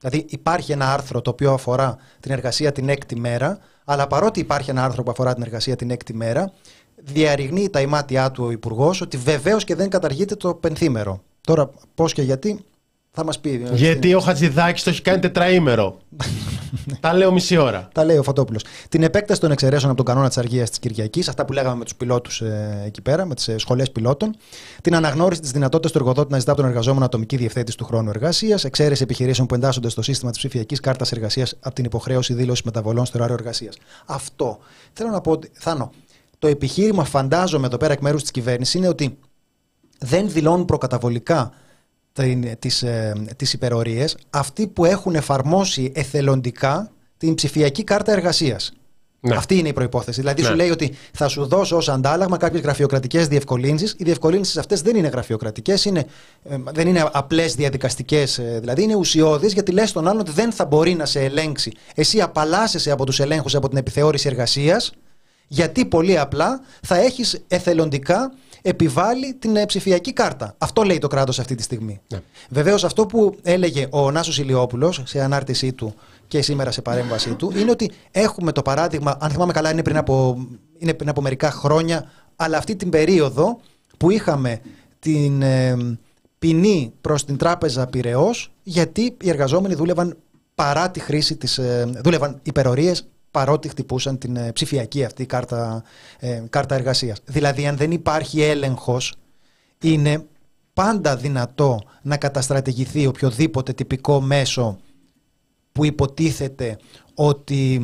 Δηλαδή 0.00 0.24
υπάρχει 0.28 0.72
ένα 0.72 0.92
άρθρο 0.92 1.20
το 1.22 1.30
οποίο 1.30 1.52
αφορά 1.52 1.96
την 2.20 2.30
εργασία 2.32 2.72
την 2.72 2.88
έκτη 2.88 3.16
μέρα, 3.16 3.58
αλλά 3.84 4.06
παρότι 4.06 4.40
υπάρχει 4.40 4.70
ένα 4.70 4.84
άρθρο 4.84 5.02
που 5.02 5.10
αφορά 5.10 5.34
την 5.34 5.42
εργασία 5.42 5.76
την 5.76 5.90
έκτη 5.90 6.14
μέρα, 6.14 6.52
διαρριγνύει 6.96 7.70
τα 7.70 7.80
ημάτια 7.80 8.30
του 8.30 8.44
ο 8.44 8.50
Υπουργός 8.50 9.00
ότι 9.00 9.16
βεβαίως 9.16 9.64
και 9.64 9.74
δεν 9.74 9.88
καταργείται 9.88 10.34
το 10.34 10.54
πενθήμερο. 10.54 11.22
Τώρα, 11.40 11.70
πώς 11.94 12.12
και 12.12 12.22
γιατί, 12.22 12.64
θα 13.18 13.24
μας 13.24 13.38
πει. 13.38 13.66
Ε, 13.70 13.74
γιατί 13.74 14.14
ο 14.14 14.20
Χατζηδάκης 14.20 14.82
το 14.82 14.90
έχει 14.90 15.02
κάνει 15.02 15.18
τετραήμερο. 15.18 15.98
Τα 17.00 17.14
λέω 17.14 17.32
μισή 17.32 17.56
ώρα. 17.56 17.88
Τα 17.94 18.04
λέει 18.04 18.16
ο 18.16 18.22
Φωτόπουλος. 18.22 18.64
Την 18.88 19.02
επέκταση 19.02 19.40
των 19.40 19.50
εξαιρέσεων 19.50 19.90
από 19.90 19.96
τον 19.96 20.06
κανόνα 20.06 20.28
της 20.28 20.38
αργίας 20.38 20.68
της 20.68 20.78
Κυριακής, 20.78 21.28
αυτά 21.28 21.44
που 21.44 21.52
λέγαμε 21.52 21.76
με 21.76 21.84
τους 21.84 21.94
πιλότους 21.94 22.40
ε, 22.40 22.82
εκεί 22.86 23.00
πέρα, 23.02 23.24
με 23.24 23.34
τις 23.34 23.48
ε, 23.48 23.58
σχολές 23.58 23.90
πιλότων. 23.90 24.34
Την 24.82 24.94
αναγνώριση 24.94 25.40
της 25.40 25.50
δυνατότητας 25.50 25.92
του 25.92 25.98
εργοδότη 25.98 26.32
να 26.32 26.38
ζητά 26.38 26.52
από 26.52 26.60
τον 26.60 26.70
εργαζόμενο 26.70 27.04
ατομική 27.04 27.36
διευθέτηση 27.36 27.76
του 27.76 27.84
χρόνου 27.84 28.08
εργασίας. 28.08 28.64
Εξαίρεση 28.64 29.02
επιχειρήσεων 29.02 29.46
που 29.46 29.54
εντάσσονται 29.54 29.88
στο 29.88 30.02
σύστημα 30.02 30.30
της 30.30 30.38
ψηφιακής 30.38 30.80
κάρτας 30.80 31.12
εργασίας 31.12 31.54
από 31.60 31.74
την 31.74 31.84
υποχρέωση 31.84 32.34
δήλωσης 32.34 32.64
μεταβολών 32.64 33.06
στο 33.06 33.18
ωράριο 33.18 33.34
εργασίας. 33.34 33.76
Αυτό. 34.06 34.58
Θέλω 34.92 35.10
να 35.10 35.20
πω 35.20 35.30
ότι. 35.30 35.50
Θάνο, 35.52 35.92
το 36.38 36.46
επιχείρημα, 36.46 37.04
φαντάζομαι 37.04 37.66
εδώ 37.66 37.76
πέρα 37.76 37.92
εκ 37.92 38.00
μέρους 38.00 38.20
της 38.22 38.30
κυβέρνησης, 38.30 38.74
είναι 38.74 38.88
ότι 38.88 39.18
δεν 39.98 40.30
δηλώνουν 40.30 40.64
προκαταβολικά 40.64 41.52
τις, 42.58 42.82
ε, 42.82 43.12
τις 43.36 43.52
υπερορίες 43.52 44.16
αυτοί 44.30 44.66
που 44.66 44.84
έχουν 44.84 45.14
εφαρμόσει 45.14 45.92
εθελοντικά 45.94 46.90
την 47.16 47.34
ψηφιακή 47.34 47.84
κάρτα 47.84 48.12
εργασίας. 48.12 48.72
Ναι. 49.20 49.34
Αυτή 49.36 49.58
είναι 49.58 49.68
η 49.68 49.72
προπόθεση. 49.72 50.20
Δηλαδή, 50.20 50.42
ναι. 50.42 50.48
σου 50.48 50.54
λέει 50.54 50.70
ότι 50.70 50.94
θα 51.12 51.28
σου 51.28 51.46
δώσω 51.46 51.76
ως 51.76 51.88
αντάλλαγμα 51.88 52.36
κάποιες 52.36 52.62
γραφειοκρατικές 52.62 53.28
διευκολύνσεις. 53.28 53.94
Οι 53.98 54.04
διευκολύνσεις 54.04 54.56
αυτές 54.56 54.82
δεν 54.82 54.96
είναι 54.96 55.08
γραφειοκρατικές, 55.08 55.84
είναι, 55.84 56.06
ε, 56.44 56.56
δεν 56.72 56.86
είναι 56.88 57.08
απλές 57.12 57.54
διαδικαστικές, 57.54 58.38
ε, 58.38 58.56
δηλαδή 58.60 58.82
είναι 58.82 58.94
ουσιώδεις, 58.94 59.52
γιατί 59.52 59.72
λες 59.72 59.92
τον 59.92 60.08
άλλον 60.08 60.20
ότι 60.20 60.30
δεν 60.30 60.52
θα 60.52 60.64
μπορεί 60.64 60.94
να 60.94 61.06
σε 61.06 61.20
ελέγξει. 61.20 61.72
Εσύ 61.94 62.20
απαλλάσσεσαι 62.20 62.90
από 62.90 63.06
τους 63.06 63.20
ελέγχους 63.20 63.54
από 63.54 63.68
την 63.68 63.78
επιθεώρηση 63.78 64.28
εργασίας 64.28 64.92
Γιατί 65.48 65.84
πολύ 65.84 66.18
απλά 66.18 66.60
θα 66.82 66.96
έχεις 66.96 67.40
εθελοντικά 67.48 68.32
επιβάλλει 68.62 69.34
την 69.34 69.56
ε, 69.56 69.66
ψηφιακή 69.66 70.12
κάρτα. 70.12 70.54
Αυτό 70.58 70.82
λέει 70.82 70.98
το 70.98 71.08
κράτος 71.08 71.38
αυτή 71.38 71.54
τη 71.54 71.62
στιγμή. 71.62 72.00
Ναι. 72.12 72.20
Βεβαίως 72.48 72.84
αυτό 72.84 73.06
που 73.06 73.36
έλεγε 73.42 73.86
ο 73.90 74.10
Νάσος 74.10 74.38
Ηλιόπουλος 74.38 75.02
σε 75.04 75.20
ανάρτησή 75.20 75.72
του 75.72 75.94
και 76.28 76.42
σήμερα 76.42 76.70
σε 76.70 76.82
παρέμβασή 76.82 77.34
του 77.34 77.52
είναι 77.56 77.70
ότι 77.70 77.90
έχουμε 78.10 78.52
το 78.52 78.62
παράδειγμα, 78.62 79.16
αν 79.20 79.30
θυμάμαι 79.30 79.52
καλά 79.52 79.70
είναι 79.70 79.82
πριν 79.82 79.96
από, 79.96 80.46
είναι 80.78 80.94
πριν 80.94 81.08
από 81.08 81.20
μερικά 81.20 81.50
χρόνια, 81.50 82.10
αλλά 82.36 82.58
αυτή 82.58 82.76
την 82.76 82.90
περίοδο 82.90 83.60
που 83.96 84.10
είχαμε 84.10 84.60
την 84.98 85.42
ε, 85.42 85.76
ποινή 86.38 86.92
προς 87.00 87.24
την 87.24 87.36
τράπεζα 87.36 87.86
Πυραιός 87.86 88.50
γιατί 88.62 89.16
οι 89.20 89.28
εργαζόμενοι 89.28 89.74
δούλευαν 89.74 90.16
παρά 90.54 90.90
τη 90.90 91.00
χρήση 91.00 91.36
της, 91.36 91.58
ε, 91.58 91.90
δούλευαν 92.04 92.40
υπερορίες 92.42 93.06
παρότι 93.38 93.68
χτυπούσαν 93.68 94.18
την 94.18 94.36
ε, 94.36 94.52
ψηφιακή 94.52 95.04
αυτή 95.04 95.26
κάρτα, 95.26 95.82
ε, 96.18 96.42
κάρτα 96.50 96.74
εργασίας. 96.74 97.20
Δηλαδή 97.24 97.66
αν 97.66 97.76
δεν 97.76 97.90
υπάρχει 97.90 98.42
έλεγχος 98.42 99.14
είναι 99.82 100.26
πάντα 100.72 101.16
δυνατό 101.16 101.80
να 102.02 102.16
καταστρατηγηθεί 102.16 103.06
οποιοδήποτε 103.06 103.72
τυπικό 103.72 104.20
μέσο 104.20 104.78
που 105.72 105.84
υποτίθεται 105.84 106.78
ότι 107.14 107.82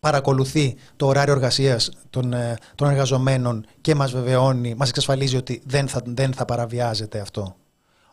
παρακολουθεί 0.00 0.76
το 0.96 1.06
ωράριο 1.06 1.34
εργασίας 1.34 1.90
των, 2.10 2.32
ε, 2.32 2.56
των 2.74 2.88
εργαζομένων 2.88 3.66
και 3.80 3.94
μας 3.94 4.12
βεβαιώνει, 4.12 4.74
μας 4.74 4.88
εξασφαλίζει 4.88 5.36
ότι 5.36 5.62
δεν 5.66 5.88
θα, 5.88 6.02
δεν 6.04 6.32
θα 6.32 6.44
παραβιάζεται 6.44 7.20
αυτό. 7.20 7.56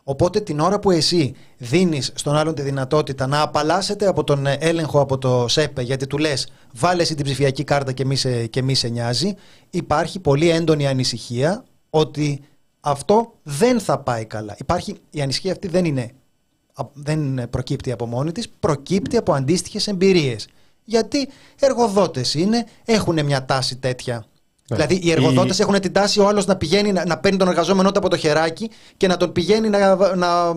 Οπότε 0.04 0.40
την 0.40 0.60
ώρα 0.60 0.78
που 0.78 0.90
εσύ 0.90 1.34
δίνεις 1.56 2.12
στον 2.14 2.36
άλλον 2.36 2.54
τη 2.54 2.62
δυνατότητα 2.62 3.26
να 3.26 3.40
απαλλάσσεται 3.40 4.06
από 4.06 4.24
τον 4.24 4.46
έλεγχο 4.46 5.00
από 5.00 5.18
το 5.18 5.48
ΣΕΠΕ 5.48 5.82
γιατί 5.82 6.06
του 6.06 6.18
λες 6.18 6.48
βάλε 6.72 7.02
εσύ 7.02 7.14
την 7.14 7.24
ψηφιακή 7.24 7.64
κάρτα 7.64 7.92
και 7.92 8.04
μη 8.04 8.16
σε, 8.16 8.46
και 8.46 8.62
μη 8.62 8.74
σε 8.74 8.88
νοιάζει 8.88 9.34
υπάρχει 9.70 10.18
πολύ 10.20 10.50
έντονη 10.50 10.86
ανησυχία 10.86 11.64
ότι 11.90 12.40
αυτό 12.80 13.32
δεν 13.42 13.80
θα 13.80 13.98
πάει 13.98 14.24
καλά. 14.24 14.54
Υπάρχει, 14.58 14.96
η 15.10 15.22
ανησυχία 15.22 15.52
αυτή 15.52 15.68
δεν, 15.68 15.84
είναι, 15.84 16.10
δεν 16.92 17.50
προκύπτει 17.50 17.92
από 17.92 18.06
μόνη 18.06 18.32
της, 18.32 18.48
προκύπτει 18.48 19.16
από 19.16 19.32
αντίστοιχες 19.32 19.86
εμπειρίες. 19.86 20.48
Γιατί 20.84 21.28
εργοδότες 21.60 22.34
είναι, 22.34 22.66
έχουν 22.84 23.24
μια 23.24 23.44
τάση 23.44 23.76
τέτοια 23.76 24.14
ναι. 24.14 24.31
Δηλαδή 24.66 24.94
οι 25.02 25.10
εργοδότες 25.10 25.60
έχουν 25.60 25.80
την 25.80 25.92
τάση 25.92 26.20
ο 26.20 26.28
άλλος 26.28 26.46
να 26.46 26.56
πηγαίνει 26.56 26.92
να, 26.92 27.06
να 27.06 27.18
παίρνει 27.18 27.38
τον 27.38 27.48
εργαζόμενο 27.48 27.88
από 27.88 28.08
το 28.08 28.16
χεράκι 28.16 28.70
και 28.96 29.06
να 29.06 29.16
τον 29.16 29.32
πηγαίνει 29.32 29.68
να, 29.68 30.14
να 30.16 30.54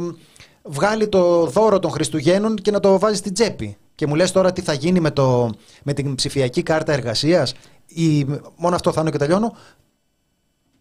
βγάλει 0.64 1.08
το 1.08 1.46
δώρο 1.46 1.80
των 1.80 1.92
Χριστουγέννων 1.92 2.56
και 2.56 2.72
να 2.72 2.80
το 2.80 3.00
βάζει 3.00 3.16
στην 3.16 3.34
τσέπη. 3.34 3.78
Και 3.96 4.08
μου 4.08 4.16
λες 4.16 4.32
τώρα 4.32 4.54
τι 4.54 4.62
θα 4.62 4.74
γίνει 4.74 5.00
με, 5.00 5.12
το, 5.12 5.50
με 5.84 5.94
την 5.94 6.16
ψηφιακή 6.16 6.64
κάρτα 6.64 6.94
εργασίας. 6.94 7.54
Μόνο 8.58 8.76
αυτό 8.76 8.92
θα 8.92 9.02
είναι 9.02 9.10
και 9.10 9.18
τελειώνω. 9.18 9.56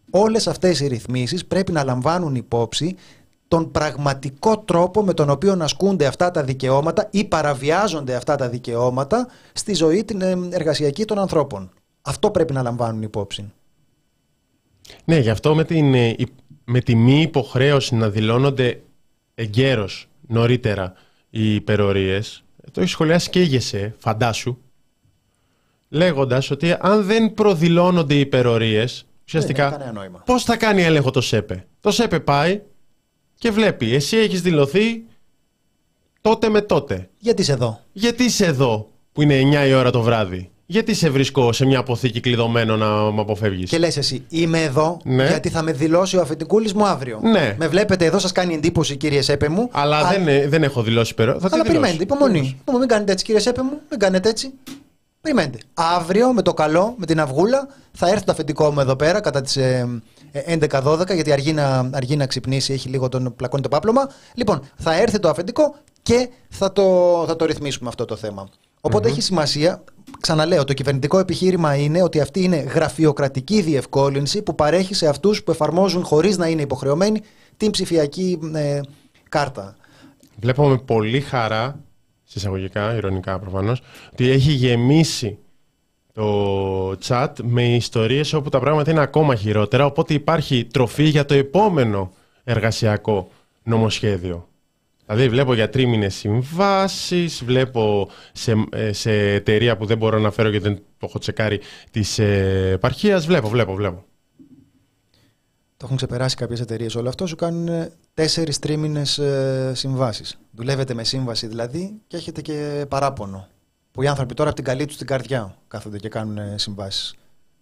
Όλες 0.09 0.47
αυτές 0.47 0.79
οι 0.79 0.87
ρυθμίσεις 0.87 1.45
πρέπει 1.45 1.71
να 1.71 1.83
λαμβάνουν 1.83 2.35
υπόψη 2.35 2.95
τον 3.47 3.71
πραγματικό 3.71 4.59
τρόπο 4.59 5.03
με 5.03 5.13
τον 5.13 5.29
οποίο 5.29 5.57
ασκούνται 5.61 6.05
αυτά 6.05 6.31
τα 6.31 6.43
δικαιώματα 6.43 7.07
ή 7.11 7.25
παραβιάζονται 7.25 8.15
αυτά 8.15 8.35
τα 8.35 8.49
δικαιώματα 8.49 9.27
στη 9.53 9.73
ζωή 9.73 10.03
την 10.03 10.21
ε, 10.21 10.37
εργασιακή 10.49 11.05
των 11.05 11.19
ανθρώπων. 11.19 11.71
Αυτό 12.07 12.31
πρέπει 12.31 12.53
να 12.53 12.61
λαμβάνουν 12.61 13.01
υπόψη. 13.01 13.51
Ναι, 15.05 15.17
γι' 15.17 15.29
αυτό 15.29 15.55
με, 15.55 15.63
την, 15.63 15.93
ε, 15.93 16.15
με 16.65 16.79
τη 16.79 16.95
μη 16.95 17.21
υποχρέωση 17.21 17.95
να 17.95 18.09
δηλώνονται 18.09 18.81
εγκαίρως 19.35 20.07
νωρίτερα 20.27 20.93
οι 21.29 21.55
υπερορίες, 21.55 22.43
το 22.71 22.79
έχεις 22.79 22.91
σχολιάσει 22.91 23.29
και 23.29 23.41
ήγεσαι, 23.41 23.95
φαντάσου, 23.97 24.57
λέγοντας 25.89 26.51
ότι 26.51 26.75
αν 26.79 27.03
δεν 27.03 27.33
προδηλώνονται 27.33 28.13
οι 28.13 28.19
υπερορίες, 28.19 29.05
ουσιαστικά 29.25 29.93
πώς 30.25 30.43
θα 30.43 30.57
κάνει 30.57 30.81
έλεγχο 30.83 31.11
το 31.11 31.21
ΣΕΠΕ; 31.21 31.67
Το 31.79 31.91
ΣΕΠΕ 31.91 32.19
πάει 32.19 32.61
και 33.35 33.51
βλέπει, 33.51 33.93
εσύ 33.93 34.17
έχεις 34.17 34.41
δηλωθεί 34.41 35.03
τότε 36.21 36.49
με 36.49 36.61
τότε. 36.61 37.09
Γιατί 37.17 37.41
είσαι 37.41 37.51
εδώ; 37.51 37.79
Γιατί 37.91 38.23
είσαι 38.23 38.45
εδώ 38.45 38.89
που 39.11 39.21
είναι 39.21 39.63
9 39.63 39.67
η 39.67 39.73
ώρα 39.73 39.91
το 39.91 40.01
βράδυ; 40.01 40.51
Γιατί 40.65 40.93
σε 40.93 41.09
βρίσκω 41.09 41.53
σε 41.53 41.65
μια 41.65 41.79
αποθήκη 41.79 42.19
κλειδωμένο 42.19 42.77
να 42.77 42.87
με 43.11 43.21
αποφεύγεις; 43.21 43.69
Και 43.69 43.77
λες 43.77 43.97
εσύ, 43.97 44.25
είμαι 44.29 44.61
εδώ 44.61 44.99
ναι. 45.03 45.27
γιατί 45.27 45.49
θα 45.49 45.61
με 45.61 45.71
δηλώσει 45.71 46.17
ο 46.17 46.21
αφεντικούλης 46.21 46.73
μου 46.73 46.85
αύριο. 46.85 47.19
Ναι. 47.23 47.55
Με 47.57 47.67
βλέπετε 47.67 48.05
εδώ, 48.05 48.19
σας 48.19 48.31
κάνει 48.31 48.53
εντύπωση, 48.53 48.95
κύριε 48.95 49.21
Σέπε 49.21 49.49
μου. 49.49 49.69
Αλλά 49.71 49.97
α... 49.97 50.09
δεν, 50.11 50.49
δεν 50.49 50.63
έχω 50.63 50.81
δηλώσει 50.83 51.13
πέρα. 51.13 51.37
Θα 51.39 51.49
Αλλά 51.51 51.63
περιμένετε, 51.63 52.03
υπομονή. 52.03 52.61
Μην 52.79 52.87
κάνετε 52.87 53.11
έτσι, 53.11 53.25
κύριε 53.25 53.41
Σέπε 53.41 53.61
μου, 53.61 53.79
μην 53.89 53.99
κάνετε 53.99 54.29
έτσι. 54.29 54.53
Περιμένετε. 55.21 55.57
Αύριο 55.73 56.33
με 56.33 56.41
το 56.41 56.53
καλό, 56.53 56.95
με 56.97 57.05
την 57.05 57.19
αυγούλα, 57.19 57.67
θα 57.91 58.09
έρθει 58.09 58.23
το 58.23 58.31
αφεντικό 58.31 58.71
μου 58.71 58.79
εδώ 58.79 58.95
πέρα 58.95 59.19
κατά 59.19 59.41
τις 59.41 59.57
ε, 59.57 60.01
11-12, 60.71 61.13
γιατί 61.13 61.31
αργεί 61.31 61.53
να, 61.53 61.89
αργεί 61.93 62.15
να 62.15 62.25
ξυπνήσει, 62.25 62.73
έχει 62.73 62.89
λίγο 62.89 63.09
τον 63.09 63.35
πλακώνει 63.35 63.61
το 63.61 63.69
πάπλωμα. 63.69 64.09
Λοιπόν, 64.33 64.61
θα 64.75 64.95
έρθει 64.95 65.19
το 65.19 65.29
αφεντικό 65.29 65.75
και 66.01 66.29
θα 66.49 66.71
το, 66.71 66.83
θα 67.27 67.35
το 67.35 67.45
ρυθμίσουμε 67.45 67.89
αυτό 67.89 68.05
το 68.05 68.15
θέμα. 68.15 68.49
οποτε 68.81 69.07
έχει 69.07 69.21
σημασία, 69.21 69.83
ξαναλέω, 70.25 70.63
το 70.63 70.73
κυβερνητικό 70.73 71.19
επιχείρημα 71.19 71.75
είναι 71.75 72.03
ότι 72.03 72.19
αυτή 72.19 72.43
είναι 72.43 72.57
γραφειοκρατική 72.57 73.61
διευκόλυνση 73.61 74.41
που 74.41 74.55
παρέχει 74.55 74.93
σε 74.93 75.07
αυτούς 75.07 75.43
που 75.43 75.51
εφαρμόζουν 75.51 76.03
χωρίς 76.03 76.37
να 76.37 76.47
είναι 76.47 76.61
υποχρεωμένοι 76.61 77.21
την 77.57 77.71
ψηφιακή 77.71 78.39
ε, 78.53 78.81
κάρτα. 79.29 79.75
Βλέπω 80.39 80.67
με 80.67 80.77
πολύ 80.77 81.21
χαρά, 81.21 81.79
συσσαγωγικά, 82.23 82.95
ηρωνικά 82.95 83.39
προφανώς, 83.39 83.81
ότι 84.11 84.29
έχει 84.29 84.51
γεμίσει 84.51 85.37
το 86.13 86.91
chat 87.07 87.29
με 87.43 87.75
ιστορίες 87.75 88.33
όπου 88.33 88.49
τα 88.49 88.59
πράγματα 88.59 88.91
είναι 88.91 89.01
ακόμα 89.01 89.35
χειρότερα, 89.35 89.85
οπότε 89.85 90.13
υπάρχει 90.13 90.65
τροφή 90.65 91.03
για 91.03 91.25
το 91.25 91.33
επόμενο 91.33 92.11
εργασιακό 92.43 93.31
νομοσχέδιο. 93.63 94.47
Δηλαδή 95.05 95.29
βλέπω 95.29 95.53
για 95.53 95.69
τρίμηνε 95.69 96.09
συμβάσεις, 96.09 97.43
βλέπω 97.43 98.09
σε, 98.31 98.53
ε, 98.71 98.93
σε 98.93 99.11
εταιρεία 99.11 99.77
που 99.77 99.85
δεν 99.85 99.97
μπορώ 99.97 100.19
να 100.19 100.31
φέρω 100.31 100.49
γιατί 100.49 100.67
δεν 100.67 100.75
το 100.75 101.05
έχω 101.09 101.19
τσεκάρει 101.19 101.59
της 101.91 102.19
ε, 102.19 102.69
επαρχίας. 102.73 103.25
Βλέπω, 103.25 103.47
βλέπω, 103.49 103.73
βλέπω. 103.73 104.05
Το 105.77 105.85
έχουν 105.85 105.95
ξεπεράσει 105.95 106.35
κάποιες 106.35 106.59
εταιρείες 106.59 106.95
όλο 106.95 107.09
αυτό. 107.09 107.27
Σου 107.27 107.35
κάνουν 107.35 107.89
τέσσερις 108.13 108.59
τρίμηνες 108.59 109.17
ε, 109.17 109.71
συμβάσεις. 109.75 110.39
Δουλεύετε 110.51 110.93
με 110.93 111.03
σύμβαση 111.03 111.47
δηλαδή 111.47 112.01
και 112.07 112.17
έχετε 112.17 112.41
και 112.41 112.85
παράπονο. 112.89 113.47
Που 113.91 114.01
οι 114.01 114.07
άνθρωποι 114.07 114.33
τώρα 114.33 114.49
από 114.49 114.57
την 114.57 114.67
καλή 114.67 114.85
τους 114.85 114.97
την 114.97 115.07
καρδιά 115.07 115.57
κάθονται 115.67 115.97
και 115.97 116.09
κάνουν 116.09 116.37
ε, 116.37 116.53
συμβάσεις. 116.57 117.15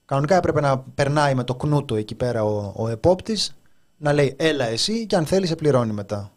Κανονικά 0.05 0.35
έπρεπε 0.35 0.61
να 0.61 0.79
περνάει 0.79 1.35
με 1.35 1.43
το 1.43 1.55
κνούτο 1.55 1.95
εκεί 1.95 2.15
πέρα 2.15 2.43
ο, 2.43 2.73
ο 2.75 2.87
επόπτης, 2.87 3.55
να 3.97 4.13
λέει 4.13 4.35
έλα 4.37 4.65
εσύ 4.65 5.05
και 5.05 5.15
αν 5.15 5.25
θέλει 5.25 5.47
σε 5.47 5.55
πληρώνει 5.55 5.91
μετά. 5.93 6.32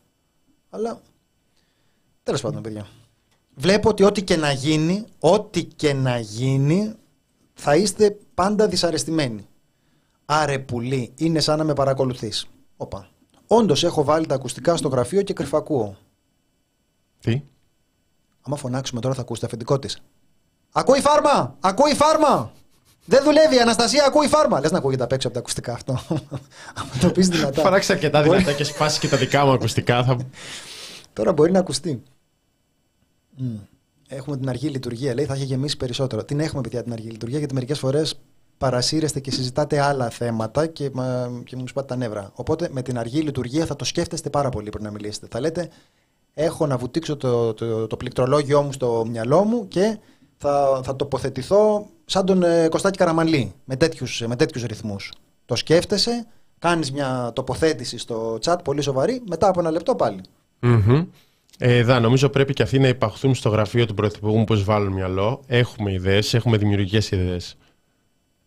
Αλλά 0.77 1.01
τέλος 2.23 2.41
πάντων 2.41 2.63
παιδιά. 2.63 2.87
Βλέπω 3.55 3.89
ότι 3.89 4.03
ό,τι 4.03 4.23
και 4.23 4.37
να 4.37 4.53
γίνει, 4.53 5.05
ό,τι 5.19 5.65
και 5.65 5.93
να 5.93 6.19
γίνει 6.19 6.95
θα 7.55 7.77
είστε 7.77 8.19
πάντα 8.35 8.69
δυσαρεστημένοι. 8.69 9.47
Άρε 10.25 10.59
πουλί, 10.59 11.13
είναι 11.17 11.41
σαν 11.41 11.59
να 11.59 11.65
με 11.65 11.73
παρακολουθείς. 11.73 12.47
Όπα. 12.77 13.09
Όντως 13.47 13.85
έχω 13.85 14.05
βάλει 14.05 14.27
τα 14.27 14.35
ακουστικά 14.35 14.77
στο 14.77 14.89
γραφείο 14.89 15.23
και 15.23 15.33
κρυφακούω. 15.33 15.97
Τι; 17.21 17.43
Άμα 18.41 18.57
φωνάξουμε 18.57 19.01
τώρα 19.01 19.15
θα 19.15 19.21
ακούσετε 19.21 19.47
αφεντικό 19.47 19.79
της. 19.79 19.99
Ακούει 20.73 21.01
φάρμα! 21.01 21.57
Ακούει 21.61 21.95
φάρμα! 21.95 22.53
Δεν 23.07 23.25
δουλεύει, 23.25 23.55
η 23.55 23.59
Αναστασία 23.59 24.05
ακούει 24.05 24.29
φάρμα. 24.29 24.61
Λες 24.61 24.71
να 24.71 24.79
ακούγεται 24.79 25.03
απ' 25.03 25.13
έξω 25.13 25.27
από 25.29 25.37
τα 25.37 25.43
ακουστικά 25.43 25.73
αυτό. 25.73 26.01
Αν 26.79 27.01
το 27.01 27.11
πεις 27.11 27.29
δυνατά. 27.29 27.61
Φαράξει 27.61 27.93
αρκετά 27.93 28.23
δυνατά 28.23 28.53
και 28.53 28.65
σπάσει 28.65 29.01
και 29.01 29.09
τα 29.09 29.17
δικά 29.17 29.45
μου 29.45 29.53
ακουστικά. 29.53 30.05
Θα... 30.05 30.17
Τώρα 31.13 31.33
μπορεί 31.33 31.53
να 31.53 31.59
ακουστεί. 31.59 32.03
Έχουμε 34.09 34.37
την 34.37 34.49
αργή 34.49 34.69
λειτουργία, 34.69 35.15
λέει, 35.15 35.25
θα 35.25 35.35
έχει 35.35 35.45
γεμίσει 35.45 35.77
περισσότερο. 35.77 36.25
Την 36.25 36.41
έχουμε 36.41 36.61
παιδιά 36.61 36.83
την 36.83 36.93
αργή 36.93 37.09
λειτουργία, 37.09 37.39
γιατί 37.39 37.55
μερικές 37.55 37.79
φορές 37.79 38.19
παρασύρεστε 38.59 39.21
και 39.21 39.31
συζητάτε 39.31 39.81
άλλα 39.81 40.11
θέματα 40.11 40.67
και, 40.67 40.91
και 41.45 41.57
μου 41.57 41.69
σπάτε 41.69 41.87
τα 41.87 41.97
νεύρα. 41.97 42.31
Οπότε 42.35 42.69
με 42.73 42.83
την 42.83 42.99
αργή 42.99 43.21
λειτουργία 43.21 43.67
θα 43.67 43.77
το 43.77 43.85
σκέφτεστε 43.85 44.31
πάρα 44.31 44.49
πολύ 44.49 44.69
πριν 44.69 44.85
να 44.85 44.91
μιλήσετε. 44.91 45.27
Θα 45.31 45.41
λέτε, 45.41 45.69
έχω 46.35 46.67
να 46.67 46.77
βουτήξω 46.77 47.17
το, 47.17 47.55
το, 47.55 47.87
το 47.87 47.97
πληκτρολόγιο 47.97 48.63
μου 48.63 48.73
στο 48.73 49.07
μυαλό 49.09 49.45
μου 49.45 49.69
και 49.69 49.99
θα, 50.37 50.81
θα 50.85 50.97
τοποθετηθώ 50.97 51.91
σαν 52.07 52.27
τον 52.27 52.43
ε, 52.43 52.69
Κωστάκη 52.69 52.99
Καραμαλή, 52.99 53.53
με 53.65 53.77
τέτοιους, 53.77 54.23
με 54.27 54.37
τέτοιους 54.37 54.65
ρυθμούς. 54.65 55.13
Το 55.45 55.57
σκέφτεσαι, 55.57 56.27
κάνεις 56.59 56.93
μια 56.93 57.31
τοποθέτηση 57.35 57.99
στο 57.99 58.39
chat 58.45 58.57
πολύ 58.65 58.83
σοβαρή, 58.83 59.23
μετά 59.29 59.49
από 59.49 59.61
ένα 59.61 59.71
λεπτό 59.71 59.95
πάλι. 59.95 60.21
Mm-hmm. 60.63 61.07
Ε, 61.59 61.83
δα, 61.83 62.01
νομίζω 62.01 62.29
πρέπει 62.29 62.53
και 62.53 62.63
αυτοί 62.63 62.79
να 62.79 62.89
υπαχθούν 62.89 63.35
στο 63.35 63.49
γραφείο 63.49 63.87
του 63.87 63.95
Πρωθυπουργού 63.95 64.45
που 64.45 64.63
βάλουν 64.65 64.93
μυαλό. 64.93 65.43
Έχουμε 65.47 65.93
ιδέες, 65.93 66.35
έχουμε 66.35 66.57
δημιουργικές 66.57 67.11
ιδέες 67.11 67.57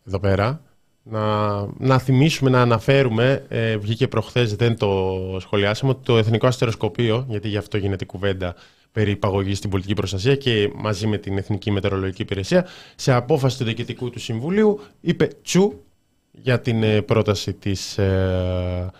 εδώ 0.08 0.20
πέρα. 0.20 0.62
Να, 1.04 1.66
να 1.78 1.98
θυμίσουμε, 1.98 2.50
να 2.50 2.62
αναφέρουμε, 2.62 3.46
ε, 3.48 3.78
βγήκε 3.78 4.08
προχθές, 4.08 4.56
δεν 4.56 4.78
το 4.78 5.18
σχολιάσαμε, 5.40 5.92
ότι 5.92 6.02
το 6.04 6.18
Εθνικό 6.18 6.48
Αστεροσκοπείο, 6.48 7.26
γιατί 7.30 7.48
γι' 7.48 7.58
αυτό 7.58 7.78
γίνεται 7.78 8.04
η 8.04 8.08
κουβέντα, 8.08 8.56
περί 8.92 9.12
υπαγωγής 9.12 9.58
στην 9.58 9.70
πολιτική 9.70 9.94
προστασία 9.94 10.36
και 10.36 10.72
μαζί 10.76 11.08
με 11.08 11.18
την 11.18 11.38
Εθνική 11.38 11.72
Μετεωρολογική 11.72 12.22
Υπηρεσία, 12.22 12.68
σε 12.96 13.14
απόφαση 13.14 13.58
του 13.58 13.64
Διοικητικού 13.64 14.10
του 14.10 14.20
Συμβουλίου, 14.20 14.80
είπε 15.02 15.28
τσου 15.44 15.84
για 16.32 16.60
την 16.60 16.84
ε, 16.84 17.02
πρόταση 17.02 17.54
της 17.54 17.98
ε, 17.98 18.92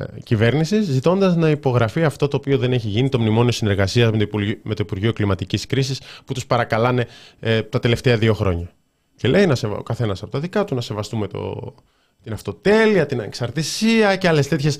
ε, 0.00 0.20
κυβέρνησης, 0.24 0.84
ζητώντας 0.84 1.36
να 1.36 1.50
υπογραφεί 1.50 2.04
αυτό 2.04 2.28
το 2.28 2.36
οποίο 2.36 2.58
δεν 2.58 2.72
έχει 2.72 2.88
γίνει, 2.88 3.08
το 3.08 3.18
μνημόνιο 3.20 3.52
συνεργασίας 3.52 4.10
με, 4.10 4.28
με 4.62 4.74
το 4.74 4.82
Υπουργείο 4.82 5.12
Κλιματικής 5.12 5.66
Κρίσης, 5.66 6.00
που 6.24 6.32
τους 6.32 6.46
παρακαλάνε 6.46 7.06
ε, 7.40 7.62
τα 7.62 7.78
τελευταία 7.78 8.16
δύο 8.16 8.34
χρόνια. 8.34 8.70
Και 9.16 9.28
λέει 9.28 9.46
να 9.46 9.54
σε, 9.54 9.66
ο 9.66 9.82
καθένας 9.82 10.22
από 10.22 10.30
τα 10.30 10.40
δικά 10.40 10.64
του 10.64 10.74
να 10.74 10.80
σεβαστούμε 10.80 11.26
το, 11.26 11.74
την 12.22 12.32
αυτοτέλεια, 12.32 13.06
την 13.06 13.20
ανεξαρτησία 13.20 14.16
και 14.16 14.28
άλλες 14.28 14.48
τέτοιες 14.48 14.78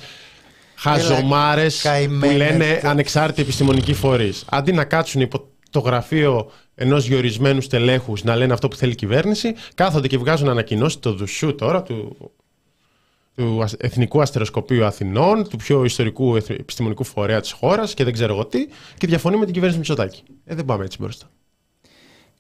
χαζομάρες 0.78 1.86
που 2.20 2.30
λένε 2.36 2.80
ανεξάρτητοι 2.84 3.42
επιστημονικοί 3.42 3.94
φορείς. 3.94 4.44
Αντί 4.48 4.72
να 4.72 4.84
κάτσουν 4.84 5.20
υπό 5.20 5.48
το 5.70 5.78
γραφείο 5.78 6.50
ενός 6.74 7.06
διορισμένου 7.06 7.60
στελέχους 7.60 8.24
να 8.24 8.36
λένε 8.36 8.52
αυτό 8.52 8.68
που 8.68 8.76
θέλει 8.76 8.92
η 8.92 8.94
κυβέρνηση, 8.94 9.54
κάθονται 9.74 10.08
και 10.08 10.18
βγάζουν 10.18 10.48
ανακοινώσεις 10.48 11.00
το 11.00 11.12
δουσού 11.12 11.54
τώρα 11.54 11.82
του, 11.82 12.16
του 13.34 13.64
Εθνικού 13.78 14.20
Αστεροσκοπείου 14.20 14.84
Αθηνών, 14.84 15.48
του 15.48 15.56
πιο 15.56 15.84
ιστορικού 15.84 16.36
επιστημονικού 16.36 17.04
φορέα 17.04 17.40
της 17.40 17.52
χώρας 17.52 17.94
και 17.94 18.04
δεν 18.04 18.12
ξέρω 18.12 18.32
εγώ 18.34 18.46
τι, 18.46 18.68
και 18.98 19.06
διαφωνεί 19.06 19.36
με 19.36 19.44
την 19.44 19.54
κυβέρνηση 19.54 19.78
Μητσοτάκη. 19.78 20.22
Ε, 20.44 20.54
δεν 20.54 20.64
πάμε 20.64 20.84
έτσι 20.84 20.98
μπροστά. 21.00 21.30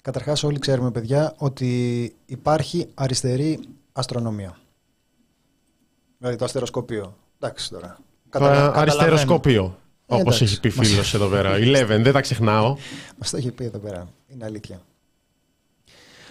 Καταρχάς, 0.02 0.42
όλοι 0.42 0.58
ξέρουμε, 0.58 0.90
παιδιά, 0.90 1.34
ότι 1.36 2.12
υπάρχει 2.26 2.86
αριστερή 2.94 3.60
αστρονομία. 3.92 4.58
Δηλαδή 6.18 6.36
το 6.36 6.44
αστεροσκοπείο. 6.44 7.16
Εντάξει 7.38 7.70
τώρα. 7.70 7.98
Κατα... 8.30 8.74
Αριστεροσκοπείο. 8.74 9.78
Ε, 10.06 10.14
Όπως 10.14 10.42
έχει 10.42 10.60
πει 10.60 10.70
φίλος 10.70 11.14
εδώ 11.14 11.28
πέρα. 11.28 11.56
Eleven, 11.60 12.00
δεν 12.02 12.12
τα 12.12 12.20
ξεχνάω. 12.20 12.76
Μας 13.18 13.30
το 13.30 13.36
έχει 13.36 13.50
πει 13.50 13.64
εδώ 13.64 13.78
πέρα. 13.78 14.08
Είναι 14.26 14.44
αλήθεια. 14.44 14.80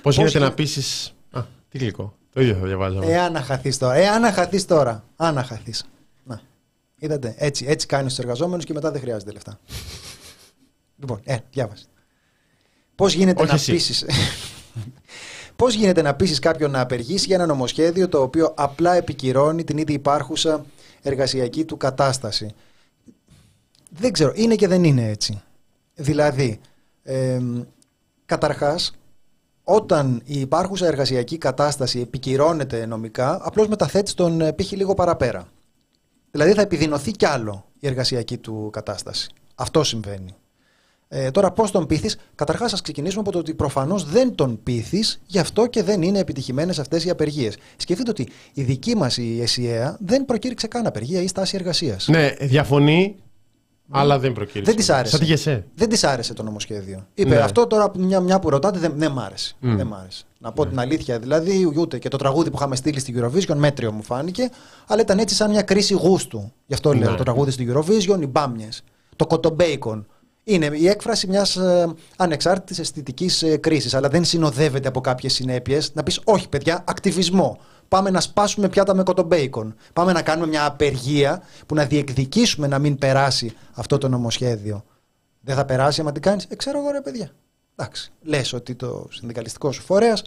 Πώς 0.02 0.18
γίνεται 0.18 0.40
να 0.40 0.52
πείσει. 0.52 1.12
Α, 1.32 1.42
τι 1.70 1.78
γλυκό. 1.78 2.18
Το 2.34 2.42
ίδιο 2.42 2.56
θα 2.56 2.66
διαβάζω. 2.66 3.02
Εάν 3.04 3.32
να 3.32 3.42
χαθείς 3.42 3.78
τώρα. 3.78 3.96
Εάν 3.96 4.22
να 4.22 4.32
χαθείς 4.32 4.66
τώρα. 4.66 5.04
Αν 5.16 5.34
να 5.34 5.44
χαθείς. 5.44 5.86
Να. 6.24 6.42
Είδατε. 7.00 7.36
Έτσι, 7.38 7.66
έτσι 7.68 7.88
κάνεις 7.88 8.16
τους 8.16 8.24
εργαζόμενους 8.24 8.66
και 8.66 8.74
μετά 8.74 8.92
δεν 8.92 9.02
χρειάζεται 9.02 9.32
λεφτά. 9.32 9.60
λοιπόν, 11.00 11.20
ε, 11.24 11.38
διάβασε. 11.52 11.86
Πώς 12.96 13.14
γίνεται 13.14 13.46
να 13.46 13.60
πείσει. 13.66 14.06
Πώς 15.56 15.74
γίνεται 15.74 16.02
να 16.02 16.14
πείσεις 16.14 16.40
κάποιον 16.40 16.72
να 16.72 16.80
απεργήσει 16.80 17.26
για 17.26 17.36
ένα 17.36 17.46
νομοσχέδιο 17.46 18.10
το 18.10 18.22
οποίο 18.22 18.54
απλά 18.58 18.94
επικυρώνει 18.96 19.64
την 19.64 19.78
ήδη 19.78 19.94
υπάρχουσα 19.94 20.66
εργασιακή 21.02 21.66
του 21.66 21.78
κατάσταση. 21.78 22.54
Δεν 23.90 24.12
ξέρω, 24.12 24.32
είναι 24.36 24.56
και 24.56 24.68
δεν 24.68 24.84
είναι 24.84 25.10
έτσι. 25.10 25.42
Δηλαδή, 25.96 26.60
ε, 27.04 27.42
καταρχάς, 28.26 28.92
όταν 29.64 30.22
η 30.26 30.40
υπάρχουσα 30.40 30.88
εργασιακή 30.88 31.38
κατάσταση 31.38 32.00
επικυρώνεται 32.00 32.86
νομικά, 32.86 33.40
απλώς 33.42 33.68
μεταθέτει 33.68 34.14
τον 34.14 34.42
ε, 34.42 34.54
πύχη 34.54 34.76
λίγο 34.76 34.94
παραπέρα. 34.94 35.48
Δηλαδή 36.32 36.54
θα 36.54 36.62
επιδεινωθεί 36.62 37.12
κι 37.12 37.26
άλλο 37.26 37.66
η 37.80 37.88
εργασιακή 37.88 38.38
του 38.38 38.70
κατάσταση. 38.72 39.30
Αυτό 39.56 39.84
συμβαίνει. 39.84 40.36
Ε, 41.10 41.32
τώρα, 41.32 41.52
πώς 41.52 41.72
τον 41.72 41.86
πείθεις, 41.86 42.18
καταρχάς, 42.36 42.74
ας 42.74 42.82
ξεκινήσουμε 42.82 43.22
από 43.22 43.32
το 43.32 43.38
ότι 43.38 43.54
προφανώς 43.54 44.06
δεν 44.06 44.36
τον 44.36 44.60
πείθεις, 44.64 45.22
γι' 45.26 45.40
αυτό 45.40 45.68
και 45.68 45.84
δεν 45.84 46.02
είναι 46.02 46.20
επιτυχημένες 46.20 46.80
αυτές 46.80 47.06
οι 47.06 47.10
απεργίες. 47.10 47.58
Σκεφτείτε 47.78 48.10
ότι 48.10 48.28
η 48.54 48.64
δική 48.64 48.96
μας 48.96 49.18
η 49.18 49.42
ΕΣΥΑ 49.42 49.98
δεν 50.00 50.26
προκήρυξε 50.26 50.68
καν 50.68 50.86
απεργία 50.86 51.22
ή 51.22 51.28
στάση 51.28 51.56
εργασίας. 51.56 52.08
Ναι, 52.08 52.30
διαφωνεί, 52.40 53.16
αλλά 53.90 54.20
δεν 54.20 54.34
προκήρυξε. 54.34 54.72
Δεν 54.72 54.76
της 54.76 54.90
άρεσε. 54.90 55.66
Δεν 55.76 55.90
της 55.90 56.04
άρεσε 56.04 56.34
το 56.34 56.44
νομοσχέδιο. 56.44 57.08
Είπε 57.14 57.30
ναι. 57.30 57.36
αυτό 57.36 57.68
τώρα 57.68 57.92
μια, 57.98 58.20
μια 58.20 58.40
που 58.40 58.50
ρωτάτε 58.50 58.80
δεν, 58.80 58.94
δεν 58.96 59.12
μ' 59.12 59.20
άρεσε. 59.20 59.54
Mm. 59.62 59.74
Δεν 59.76 59.88
μ 59.88 59.94
άρεσε. 59.94 60.24
Να 60.40 60.52
πω 60.52 60.64
mm. 60.64 60.68
την 60.68 60.80
αλήθεια 60.80 61.20
δηλαδή, 61.20 61.74
ούτε 61.78 62.00
και 62.00 62.10
το 62.10 62.18
τραγούδι 62.18 62.50
που 62.50 62.58
είχαμε 62.58 62.76
στείλει 62.76 63.00
στην 63.00 63.24
Eurovision, 63.24 63.56
μέτριο 63.56 63.92
μου 63.92 64.04
φάνηκε, 64.04 64.50
αλλά 64.88 65.02
ήταν 65.02 65.20
έτσι 65.20 65.36
σαν 65.36 65.50
μια 65.50 65.62
κρίση 65.62 65.94
γούστου. 65.94 66.52
Γι' 66.66 66.74
αυτό 66.74 66.94
λέω 66.94 67.12
ναι. 67.12 67.18
το 67.18 67.24
τραγούδι 67.24 67.52
στην 67.52 67.74
Eurovision, 67.74 68.22
οι 68.22 68.28
μπάμιες, 68.28 68.84
το 69.16 69.28
κοτομπέικον. 69.28 70.08
Είναι 70.50 70.70
η 70.74 70.88
έκφραση 70.88 71.28
μιας 71.28 71.56
ε, 71.56 71.94
ανεξάρτητης 72.18 72.80
αισθητικής 72.80 73.44
ε, 73.44 73.58
κρίσης, 73.58 73.94
αλλά 73.94 74.10
δεν 74.10 74.26
συνοδεύεται 74.26 74.88
από 74.88 75.02
κάποιες 75.02 75.34
συνέπειες. 75.34 75.94
Να 75.94 76.04
πεις, 76.04 76.22
Όχι, 76.24 76.50
παιδιά, 76.50 76.84
ακτιβισμό. 76.88 77.60
Πάμε 77.88 78.10
να 78.10 78.22
σπάσουμε 78.22 78.70
πιάτα 78.70 78.94
με 78.96 79.04
κοτομπέικον. 79.04 79.76
Πάμε 79.94 80.12
να 80.12 80.22
κάνουμε 80.22 80.48
μια 80.48 80.66
απεργία 80.66 81.42
που 81.66 81.76
να 81.76 81.86
διεκδικήσουμε 81.86 82.68
να 82.68 82.80
μην 82.80 82.98
περάσει 82.98 83.54
αυτό 83.74 83.98
το 83.98 84.08
νομοσχέδιο. 84.08 84.86
Δεν 85.42 85.56
θα 85.56 85.66
περάσει 85.66 86.02
άμα 86.02 86.12
την 86.12 86.22
κάνεις. 86.22 86.46
Ε, 86.50 86.56
ξέρω 86.56 86.80
εγώ, 86.80 86.92
ρε 86.92 87.02
παιδιά. 87.02 87.32
Εντάξει. 87.76 88.12
Λες 88.22 88.54
ότι 88.54 88.76
το 88.76 89.08
συνδικαλιστικό 89.12 89.72
σου 89.72 89.82
φορέας 89.82 90.24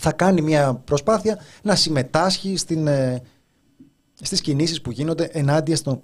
θα 0.00 0.12
κάνει 0.12 0.40
μια 0.40 0.74
προσπάθεια 0.74 1.38
να 1.62 1.74
συμμετάσχει 1.74 2.56
στην, 2.56 2.86
ε, 2.86 3.22
στις 4.20 4.40
κινήσεις 4.40 4.80
που 4.80 4.90
γίνονται 4.90 5.28
ενάντια 5.32 5.76
στο 5.76 6.02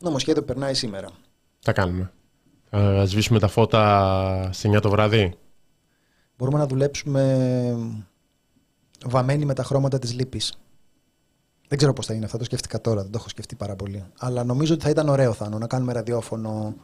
νομοσχέδιο 0.00 0.40
που 0.40 0.48
περνάει 0.48 0.74
σήμερα. 0.74 1.08
Θα 1.60 1.72
κάνουμε. 1.72 2.10
Θα 2.70 3.04
σβήσουμε 3.06 3.38
τα 3.38 3.48
φώτα 3.48 4.48
σε 4.52 4.68
9 4.68 4.80
το 4.80 4.90
βράδυ. 4.90 5.34
Μπορούμε 6.38 6.58
να 6.58 6.66
δουλέψουμε 6.66 7.76
βαμμένοι 9.06 9.44
με 9.44 9.54
τα 9.54 9.62
χρώματα 9.62 9.98
της 9.98 10.14
λύπης. 10.14 10.58
Δεν 11.68 11.78
ξέρω 11.78 11.92
πώς 11.92 12.06
θα 12.06 12.14
είναι 12.14 12.24
αυτό, 12.24 12.38
το 12.38 12.44
σκέφτηκα 12.44 12.80
τώρα, 12.80 13.02
δεν 13.02 13.10
το 13.10 13.18
έχω 13.18 13.28
σκεφτεί 13.28 13.54
πάρα 13.54 13.76
πολύ. 13.76 14.04
Αλλά 14.18 14.44
νομίζω 14.44 14.74
ότι 14.74 14.82
θα 14.82 14.90
ήταν 14.90 15.08
ωραίο 15.08 15.32
Θάνο 15.32 15.58
να 15.58 15.66
κάνουμε 15.66 15.92
ραδιόφωνο 15.92 16.74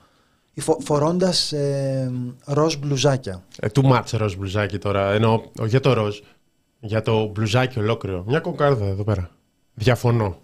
φο, 0.60 0.78
φορώντας 0.80 1.52
ε, 1.52 2.12
ροζ 2.44 2.76
μπλουζάκια. 2.76 3.44
Ε, 3.60 3.68
too 3.74 3.92
much 3.92 4.04
ροζ 4.12 4.34
μπλουζάκι 4.34 4.78
τώρα, 4.78 5.12
ενώ 5.12 5.50
για 5.62 5.80
το 5.80 5.92
ροζ, 5.92 6.18
για 6.80 7.02
το 7.02 7.26
μπλουζάκι 7.26 7.78
ολόκληρο. 7.78 8.24
Μια 8.26 8.40
κοκάρδα 8.40 8.86
εδώ 8.86 9.04
πέρα. 9.04 9.30
Διαφωνώ. 9.74 10.36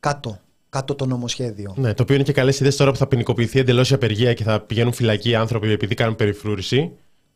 Κάτω 0.00 0.38
κάτω 0.72 0.94
το 0.94 1.06
νομοσχέδιο. 1.06 1.74
Ναι, 1.76 1.94
το 1.94 2.02
οποίο 2.02 2.14
είναι 2.14 2.24
και 2.24 2.32
καλές 2.32 2.60
ιδέες 2.60 2.76
τώρα 2.76 2.90
που 2.90 2.96
θα 2.96 3.06
ποινικοποιηθεί 3.06 3.58
εντελώς 3.58 3.90
η 3.90 3.94
απεργία 3.94 4.34
και 4.34 4.44
θα 4.44 4.60
πηγαίνουν 4.60 4.92
φυλακοί 4.92 5.34
άνθρωποι 5.34 5.70
επειδή 5.70 5.94
κάνουν 5.94 6.16
περιφρούρηση 6.16 6.90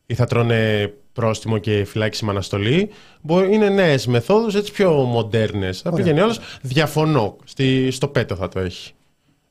ή 0.07 0.14
θα 0.14 0.26
τρώνε 0.26 0.93
πρόστιμο 1.12 1.59
και 1.59 1.84
φυλάκιση 1.84 2.24
με 2.24 2.30
αναστολή. 2.30 2.91
Είναι 3.53 3.68
νέες 3.68 4.07
μεθόδους, 4.07 4.55
έτσι 4.55 4.72
πιο 4.72 4.93
μοντέρνες. 4.93 5.80
Θα 5.80 5.93
πηγαίνει 5.93 6.20
όλο. 6.20 6.37
Διαφωνώ. 6.62 7.37
Στη, 7.45 7.91
στο 7.91 8.09
πέτο 8.09 8.37
θα 8.37 8.49
το 8.49 8.61
έχει. 8.61 8.93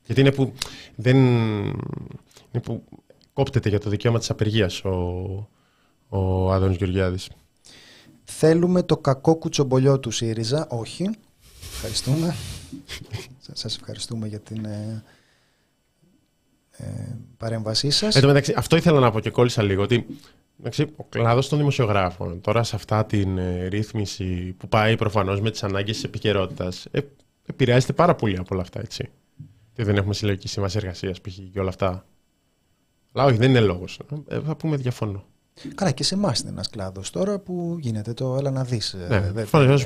Γιατί 0.04 0.20
είναι 0.20 0.32
που, 0.32 0.52
δεν, 0.94 1.16
είναι 1.16 2.62
που 2.62 2.84
κόπτεται 3.32 3.68
για 3.68 3.80
το 3.80 3.90
δικαίωμα 3.90 4.18
της 4.18 4.30
απεργίας 4.30 4.84
ο, 4.84 4.90
ο 6.08 6.52
Άδωνης 6.52 6.76
Γεωργιάδης. 6.76 7.28
Θέλουμε 8.24 8.82
το 8.82 8.96
κακό 8.96 9.34
κουτσομπολιό 9.34 10.00
του 10.00 10.10
ΣΥΡΙΖΑ. 10.10 10.66
Όχι. 10.70 11.10
Ευχαριστούμε. 11.72 12.34
Σας 13.52 13.76
ευχαριστούμε 13.76 14.26
για 14.26 14.40
την 14.40 14.64
ε, 14.64 15.04
ε, 16.70 16.84
παρέμβασή 17.36 17.90
σας. 17.90 18.16
Εν 18.16 18.26
μεταξύ, 18.26 18.54
αυτό 18.56 18.76
ήθελα 18.76 19.00
να 19.00 19.10
πω 19.10 19.20
και 19.20 19.30
κόλλησα 19.30 19.62
λίγο, 19.62 19.82
ότι 19.82 20.06
εντάξει, 20.60 20.86
ο 20.96 21.04
κλάδος 21.04 21.48
των 21.48 21.58
δημοσιογράφων 21.58 22.40
τώρα 22.40 22.62
σε 22.62 22.76
αυτά 22.76 23.04
την 23.06 23.38
ε, 23.38 23.66
ρύθμιση 23.66 24.54
που 24.58 24.68
πάει 24.68 24.96
προφανώς 24.96 25.40
με 25.40 25.50
τις 25.50 25.62
ανάγκες 25.62 25.94
της 25.94 26.04
επικαιρότητας, 26.04 26.86
ε, 26.90 27.00
επηρεάζεται 27.46 27.92
πάρα 27.92 28.14
πολύ 28.14 28.36
από 28.36 28.48
όλα 28.50 28.62
αυτά, 28.62 28.80
έτσι. 28.80 29.08
Και 29.72 29.84
δεν 29.84 29.96
έχουμε 29.96 30.14
συλλογική 30.14 30.48
σύμβαση 30.48 30.76
εργασίας 30.76 31.20
π.χ. 31.20 31.34
και 31.52 31.60
όλα 31.60 31.68
αυτά. 31.68 32.06
Αλλά 33.12 33.24
όχι, 33.24 33.36
δεν 33.36 33.50
είναι 33.50 33.60
λόγος. 33.60 34.00
Ε, 34.28 34.40
θα 34.40 34.56
πούμε 34.56 34.76
διαφωνώ. 34.76 35.24
Καλά, 35.74 35.90
και 35.90 36.02
σε 36.02 36.14
εμάς 36.14 36.40
είναι 36.40 36.50
ένας 36.50 36.70
κλάδος 36.70 37.10
τώρα 37.10 37.38
που 37.38 37.76
γίνεται 37.80 38.12
το 38.12 38.36
έλα 38.36 38.50
να 38.50 38.64
δεις. 38.64 38.96
Ναι, 39.08 39.32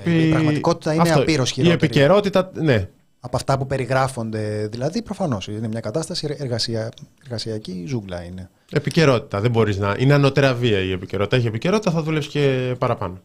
η 0.05 0.31
πραγματικότητα 0.31 0.95
είναι 0.95 1.13
απείρως 1.13 1.51
χειρότερη. 1.51 1.81
Η 1.81 1.85
επικαιρότητα, 1.85 2.51
ναι. 2.55 2.89
Από 3.21 3.37
αυτά 3.37 3.59
που 3.59 3.67
περιγράφονται, 3.67 4.67
δηλαδή, 4.67 5.03
προφανώς 5.03 5.49
είναι 5.49 5.69
μια 5.69 5.81
κατάσταση 5.81 6.37
εργασία, 6.39 6.91
εργασιακή 7.23 7.85
ζούγκλα 7.89 8.23
είναι. 8.23 8.51
Επικαιρότητα, 8.71 9.41
δεν 9.41 9.51
μπορείς 9.51 9.79
να. 9.79 9.97
Είναι 9.99 10.15
ανώτερα 10.15 10.55
βία 10.55 10.79
η 10.79 10.93
επικαιρότητα. 10.93 11.37
Έχει 11.37 11.47
επικαιρότητα, 11.47 11.91
θα 11.91 12.03
δουλεύει 12.03 12.27
και 12.29 12.75
παραπάνω. 12.79 13.21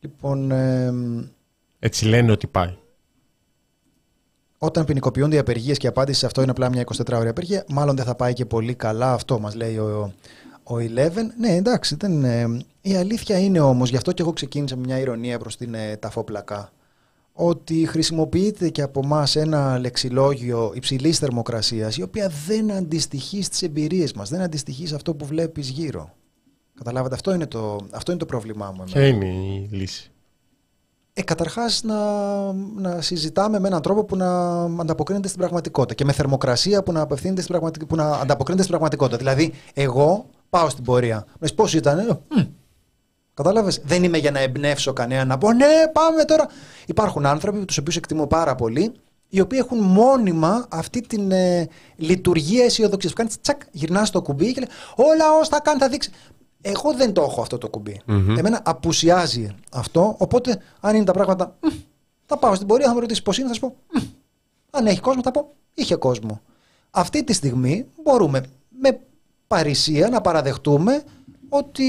Λοιπόν. 0.00 0.50
Ε, 0.50 0.92
Έτσι 1.78 2.04
λένε 2.04 2.32
ότι 2.32 2.46
πάει. 2.46 2.76
Όταν 4.58 4.84
ποινικοποιούνται 4.84 5.36
οι 5.36 5.38
απεργίες 5.38 5.78
και 5.78 5.86
η 5.86 5.88
απάντηση 5.88 6.18
σε 6.18 6.26
αυτό 6.26 6.42
είναι 6.42 6.50
απλά 6.50 6.68
μια 6.68 6.84
24ωρη 6.96 7.26
απεργία, 7.26 7.64
μάλλον 7.68 7.96
δεν 7.96 8.04
θα 8.04 8.14
πάει 8.14 8.32
και 8.32 8.44
πολύ 8.44 8.74
καλά 8.74 9.12
αυτό, 9.12 9.38
μας 9.38 9.54
λέει 9.54 9.76
ο, 9.76 10.14
ο 10.62 10.74
Eleven, 10.74 11.26
ναι 11.38 11.54
εντάξει, 11.54 11.96
δεν, 11.96 12.24
ε, 12.24 12.58
η 12.80 12.96
αλήθεια 12.96 13.38
είναι 13.38 13.60
όμως, 13.60 13.90
γι' 13.90 13.96
αυτό 13.96 14.12
και 14.12 14.22
εγώ 14.22 14.32
ξεκίνησα 14.32 14.76
με 14.76 14.82
μια 14.84 14.98
ηρωνία 14.98 15.38
προς 15.38 15.56
την 15.56 15.74
ε, 15.74 15.96
ταφόπλακα, 15.96 16.72
ότι 17.32 17.86
χρησιμοποιείται 17.86 18.68
και 18.68 18.82
από 18.82 19.00
εμά 19.04 19.26
ένα 19.34 19.78
λεξιλόγιο 19.78 20.72
υψηλής 20.74 21.18
θερμοκρασίας, 21.18 21.96
η 21.96 22.02
οποία 22.02 22.30
δεν 22.46 22.72
αντιστοιχεί 22.72 23.42
στις 23.42 23.62
εμπειρίες 23.62 24.12
μας, 24.12 24.28
δεν 24.28 24.40
αντιστοιχεί 24.40 24.86
σε 24.86 24.94
αυτό 24.94 25.14
που 25.14 25.26
βλέπεις 25.26 25.68
γύρω. 25.68 26.10
Καταλάβατε, 26.74 27.14
αυτό 27.14 27.34
είναι 27.34 27.46
το, 27.46 27.86
αυτό 27.90 28.10
είναι 28.10 28.20
το 28.20 28.26
πρόβλημά 28.26 28.72
μου. 28.76 28.84
Ποια 28.84 29.06
είναι 29.06 29.26
η 29.26 29.68
λύση; 29.70 30.10
Ε, 31.12 31.22
Καταρχάς 31.22 31.82
να, 31.82 31.96
να 32.52 33.00
συζητάμε 33.00 33.58
με 33.58 33.68
έναν 33.68 33.82
τρόπο 33.82 34.04
που 34.04 34.16
να 34.16 34.62
ανταποκρίνεται 34.64 35.28
στην 35.28 35.40
πραγματικότητα 35.40 35.94
και 35.94 36.04
με 36.04 36.12
θερμοκρασία 36.12 36.82
που 36.82 36.92
να, 36.92 37.00
απευθύνεται 37.00 37.40
στην 37.40 37.52
πραγματικ... 37.52 37.86
που 37.86 37.96
να 37.96 38.10
ανταποκρίνεται 38.10 38.64
στην 38.64 38.78
πραγματικότητα. 38.78 39.16
Δηλαδή, 39.16 39.52
εγώ 39.74 40.26
πάω 40.50 40.68
στην 40.68 40.84
πορεία. 40.84 41.26
Με 41.38 41.48
πώς 41.54 41.74
ήταν, 41.74 41.98
ε, 41.98 42.18
Κατάλαβες; 43.34 43.80
Δεν 43.84 44.04
είμαι 44.04 44.18
για 44.18 44.30
να 44.30 44.38
εμπνεύσω 44.38 44.92
κανένα 44.92 45.24
να 45.24 45.38
πω 45.38 45.52
ναι, 45.52 45.66
πάμε 45.92 46.24
τώρα. 46.24 46.46
Υπάρχουν 46.86 47.26
άνθρωποι 47.26 47.64
τους 47.64 47.78
οποίους 47.78 47.96
εκτιμώ 47.96 48.26
πάρα 48.26 48.54
πολύ, 48.54 48.92
οι 49.28 49.40
οποίοι 49.40 49.58
έχουν 49.62 49.78
μόνιμα 49.78 50.66
αυτή 50.70 51.00
την 51.00 51.30
ε, 51.30 51.68
λειτουργία 51.96 52.64
αισιοδοξίας. 52.64 53.12
Που 53.12 53.18
κάνεις 53.18 53.40
τσακ, 53.40 53.62
γυρνάς 53.70 54.08
στο 54.08 54.22
κουμπί 54.22 54.52
και 54.52 54.60
λέει: 54.60 54.68
Ο 54.96 55.16
λαός 55.16 55.48
θα 55.48 55.60
κάνει, 55.60 55.78
θα 55.78 55.88
δείξει. 55.88 56.10
Εγώ 56.60 56.92
δεν 56.94 57.12
το 57.12 57.22
έχω 57.22 57.40
αυτό 57.40 57.58
το 57.58 57.68
κουμπι 57.68 58.00
Εμένα 58.06 58.60
απουσιάζει 58.64 59.54
αυτό. 59.72 60.14
Οπότε, 60.18 60.58
αν 60.80 60.94
είναι 60.94 61.04
τα 61.04 61.12
πράγματα, 61.12 61.56
θα 62.26 62.38
πάω 62.38 62.54
στην 62.54 62.66
πορεία, 62.66 62.86
θα 62.86 62.94
με 62.94 63.00
ρωτήσεις 63.00 63.22
πώς 63.22 63.38
είναι, 63.38 63.48
θα 63.48 63.54
σου 63.54 63.60
πω. 63.60 63.76
Αν 64.70 64.86
έχει 64.86 65.00
κόσμο, 65.00 65.22
θα 65.22 65.30
πω: 65.30 65.52
Είχε 65.74 65.94
κόσμο. 65.94 66.40
Αυτή 66.90 67.24
τη 67.24 67.32
στιγμή 67.32 67.86
μπορούμε 68.02 68.42
με 68.78 69.00
παρησία 69.46 70.08
να 70.08 70.20
παραδεχτούμε 70.20 71.02
ότι 71.48 71.84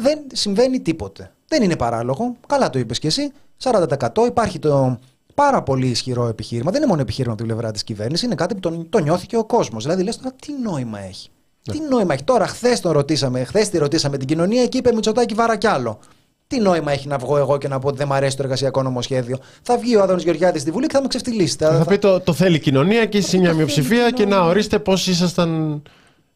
δεν 0.00 0.18
συμβαίνει 0.32 0.80
τίποτε. 0.80 1.32
Δεν 1.48 1.62
είναι 1.62 1.76
παράλογο. 1.76 2.36
Καλά 2.46 2.70
το 2.70 2.78
είπες 2.78 2.98
και 2.98 3.06
εσύ. 3.06 3.32
40% 3.62 3.86
υπάρχει 4.26 4.58
το 4.58 4.98
πάρα 5.34 5.62
πολύ 5.62 5.86
ισχυρό 5.86 6.26
επιχείρημα. 6.26 6.70
Δεν 6.70 6.80
είναι 6.80 6.90
μόνο 6.90 7.02
επιχείρημα 7.02 7.32
από 7.32 7.42
την 7.42 7.52
πλευρά 7.52 7.72
της 7.72 7.84
κυβέρνησης, 7.84 8.26
είναι 8.26 8.34
κάτι 8.34 8.54
που 8.54 8.60
το, 8.60 8.86
το 8.88 8.98
νιώθει 8.98 9.26
και 9.26 9.36
ο 9.36 9.44
κόσμος. 9.44 9.82
Δηλαδή, 9.82 10.02
λες 10.02 10.16
τώρα 10.16 10.34
τι 10.40 10.52
νόημα 10.62 11.00
έχει. 11.00 11.28
Ναι. 11.68 11.74
Τι 11.74 11.80
νόημα 11.90 12.12
έχει. 12.12 12.24
Τώρα, 12.24 12.46
χθες 12.46 12.80
τον 12.80 12.92
ρωτήσαμε, 12.92 13.44
χθες 13.44 13.68
τη 13.68 13.78
ρωτήσαμε 13.78 14.16
την 14.16 14.26
κοινωνία 14.26 14.66
και 14.66 14.78
είπε 14.78 14.92
Μητσοτάκη 14.92 15.34
βάρα 15.34 15.56
κι 15.56 15.66
άλλο. 15.66 15.98
Τι 16.46 16.60
νόημα 16.60 16.92
έχει 16.92 17.08
να 17.08 17.18
βγω 17.18 17.36
εγώ 17.36 17.58
και 17.58 17.68
να 17.68 17.78
πω 17.78 17.88
ότι 17.88 17.96
δεν 17.96 18.06
μου 18.10 18.14
αρέσει 18.14 18.36
το 18.36 18.42
εργασιακό 18.42 18.82
νομοσχέδιο. 18.82 19.38
Θα 19.62 19.78
βγει 19.78 19.96
ο 19.96 20.02
Άδωνο 20.02 20.18
Γεωργιάδης 20.18 20.62
στη 20.62 20.70
Βουλή 20.70 20.86
και 20.86 20.94
θα 20.94 21.02
με 21.02 21.08
ξεφτυλίσει. 21.08 21.56
Θα, 21.56 21.78
θα, 21.78 21.84
πει 21.84 21.98
το, 21.98 22.20
το 22.20 22.32
θέλει 22.32 22.56
η 22.56 22.60
κοινωνία 22.60 23.06
και 23.06 23.18
εσύ 23.18 23.38
μια 23.38 23.52
μειοψηφία 23.52 24.10
και 24.10 24.26
να 24.26 24.40
ορίστε 24.40 24.78
πώς 24.78 25.06
ήσασταν 25.06 25.82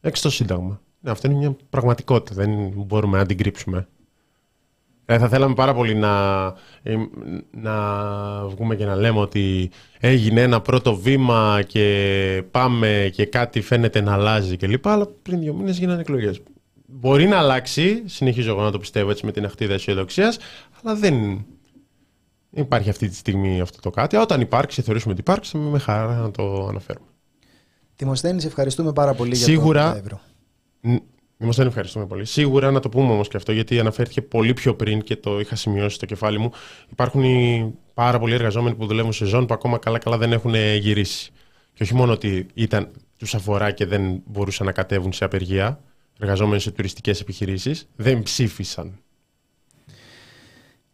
έξω 0.01 0.21
στο 0.21 0.31
Σύνταγμα. 0.31 0.81
Ναι, 1.05 1.11
αυτό 1.11 1.29
είναι 1.29 1.39
μια 1.39 1.57
πραγματικότητα. 1.71 2.35
Δεν 2.35 2.73
μπορούμε 2.75 3.19
να 3.19 3.27
την 3.27 3.37
κρύψουμε. 3.37 3.89
Ε, 5.07 5.19
θα 5.19 5.29
θέλαμε 5.29 5.55
πάρα 5.55 5.75
πολύ 5.75 5.95
να, 5.95 6.45
ε, 6.83 6.97
να 7.51 7.75
βγούμε 8.47 8.77
και 8.77 8.85
να 8.85 8.95
λέμε 8.95 9.19
ότι 9.19 9.71
έγινε 9.99 10.41
ένα 10.41 10.61
πρώτο 10.61 10.97
βήμα 10.97 11.63
και 11.67 12.43
πάμε 12.51 13.11
και 13.13 13.27
κάτι 13.27 13.61
φαίνεται 13.61 14.01
να 14.01 14.13
αλλάζει 14.13 14.57
κλπ. 14.57 14.87
Αλλά 14.87 15.07
πριν 15.23 15.41
δύο 15.41 15.55
μήνες 15.55 15.79
γίνανε 15.79 16.01
εκλογές. 16.01 16.41
Μπορεί 16.87 17.27
να 17.27 17.39
αλλάξει, 17.39 18.03
συνεχίζω 18.07 18.51
εγώ 18.51 18.63
να 18.63 18.71
το 18.71 18.79
πιστεύω 18.79 19.11
έτσι 19.11 19.27
με 19.27 19.33
την 19.33 19.45
αχτίδα 19.45 19.75
αισιοδοξία, 19.75 20.35
αλλά 20.83 20.95
δεν 20.95 21.45
υπάρχει 22.51 22.91
αυτή 22.91 23.09
τη 23.09 23.15
στιγμή 23.15 23.61
αυτό 23.61 23.81
το 23.81 23.91
κάτι. 23.91 24.17
Όταν 24.17 24.41
υπάρξει, 24.41 24.83
θεωρήσουμε 24.83 25.13
ότι 25.13 25.21
υπάρξει, 25.21 25.57
με 25.57 25.79
χαρά 25.79 26.17
να 26.17 26.31
το 26.31 26.67
αναφέρουμε. 26.67 27.07
Τιμοσθένη, 27.97 28.45
ευχαριστούμε 28.45 28.93
πάρα 28.93 29.15
πολύ 29.15 29.35
Σίγουρα, 29.35 29.83
για 29.83 29.93
το 29.93 29.99
ευρώ. 29.99 30.21
Είμαστε 31.39 31.65
ευχαριστούμε 31.65 32.07
πολύ. 32.07 32.25
Σίγουρα 32.25 32.71
να 32.71 32.81
το 32.81 32.89
πούμε 32.89 33.13
όμως 33.13 33.29
και 33.29 33.37
αυτό, 33.37 33.53
γιατί 33.53 33.81
αναφέρθηκε 33.81 34.23
πολύ 34.23 34.55
πιο 34.55 34.75
πριν 34.75 35.03
και 35.03 35.17
το 35.17 35.41
είχα 35.41 35.57
σημειώσει 35.57 35.95
στο 35.95 36.07
κεφάλι 36.07 36.39
μου. 36.39 36.51
Υπάρχουν 36.91 37.23
οι 37.23 37.75
πάρα 37.95 38.19
πολλοί 38.19 38.35
εργαζόμενοι 38.35 38.75
που 38.75 38.87
δουλεύουν 38.87 39.13
σε 39.13 39.25
ζώνη 39.25 39.47
που 39.47 39.55
ακόμα 39.55 39.79
καλά-καλά 39.79 40.19
δεν 40.19 40.33
έχουν 40.33 40.55
γυρίσει. 40.55 41.31
Και 41.73 41.83
όχι 41.83 41.95
μόνο 41.95 42.13
ότι 42.13 42.47
ήταν, 42.55 42.91
τους 43.19 43.35
αφορά 43.35 43.71
και 43.71 43.87
δεν 43.87 44.23
μπορούσαν 44.27 44.67
να 44.67 44.73
κατέβουν 44.73 45.13
σε 45.13 45.25
απεργία, 45.25 45.81
εργαζόμενοι 46.21 46.61
σε 46.61 46.71
τουριστικές 46.71 47.21
επιχειρήσεις, 47.21 47.89
δεν 47.97 48.23
ψήφισαν. 48.23 48.99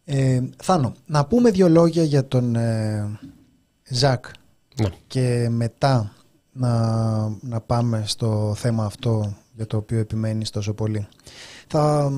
Ε, 0.05 0.41
Θάνο, 0.63 0.93
να 1.05 1.25
πούμε 1.25 1.51
δύο 1.51 1.69
λόγια 1.69 2.03
για 2.03 2.27
τον 2.27 2.55
ε, 2.55 3.19
Ζακ 3.83 4.25
ναι. 4.81 4.89
και 5.07 5.47
μετά 5.49 6.15
να, 6.51 7.37
να 7.41 7.61
πάμε 7.61 8.03
στο 8.05 8.53
θέμα 8.57 8.85
αυτό 8.85 9.35
για 9.55 9.67
το 9.67 9.77
οποίο 9.77 9.99
επιμένεις 9.99 10.49
τόσο 10.49 10.73
πολύ. 10.73 11.07
Θα 11.67 12.09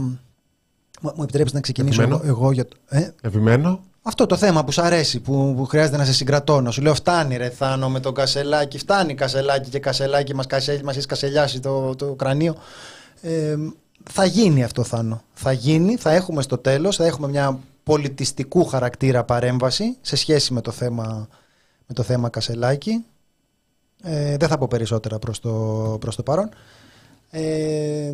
μου 1.02 1.24
επιτρέψεις 1.24 1.54
να 1.54 1.62
ξεκινήσω 1.62 2.02
Επιμένω. 2.02 2.24
εγώ 2.26 2.52
για 2.52 2.66
το. 2.66 2.76
Ε; 2.90 3.14
Επιμένω. 3.22 3.84
Αυτό 4.02 4.26
το 4.26 4.38
θέμα 4.38 4.64
που 4.64 4.72
σου 4.72 4.82
αρέσει, 4.82 5.20
που, 5.20 5.54
που 5.58 5.66
χρειάζεται 5.66 5.98
να 5.98 6.06
σε 6.06 6.14
συγκρατώνω. 6.14 6.72
Σου 6.72 6.82
λέω 6.82 6.94
φτάνει 6.94 7.38
ρε 7.38 7.50
Θάνο 7.50 7.90
με 7.90 8.00
το 8.00 8.12
κασελάκι, 8.12 8.78
φτάνει 8.78 9.16
κασελάκι 9.16 9.70
και 9.70 9.80
κασελάκι 9.80 10.36
μας, 10.36 10.46
κασελ, 10.46 10.82
μας 10.84 10.94
έχεις 10.94 11.06
κασελιάσει 11.06 11.60
το, 11.60 11.96
το 11.96 12.14
κρανίο. 12.14 12.56
Ε, 13.22 13.56
θα 14.12 14.26
γίνει 14.26 14.64
αυτό 14.64 14.84
Θάνο. 14.84 15.22
Θα 15.34 15.52
γίνει, 15.52 15.96
θα 15.96 16.12
έχουμε 16.12 16.42
στο 16.42 16.58
τέλος, 16.58 16.96
θα 16.96 17.06
έχουμε 17.06 17.28
μια 17.28 17.60
πολιτιστικού 17.84 18.66
χαρακτήρα 18.66 19.24
παρέμβαση 19.24 19.98
σε 20.02 20.16
σχέση 20.16 20.54
με 20.54 20.62
το 20.62 20.72
θέμα, 20.72 21.28
με 21.88 21.94
το 21.94 22.04
θέμα 22.04 22.30
κασελάκι. 22.30 23.06
Ε, 24.04 24.38
δεν 24.38 24.50
θα 24.50 24.58
πω 24.58 24.68
περισσότερα 24.68 25.20
προς 25.20 25.40
το, 25.40 25.52
προς 26.00 26.16
το 26.16 26.24
παρόν. 26.24 26.50
Ε, 27.36 28.12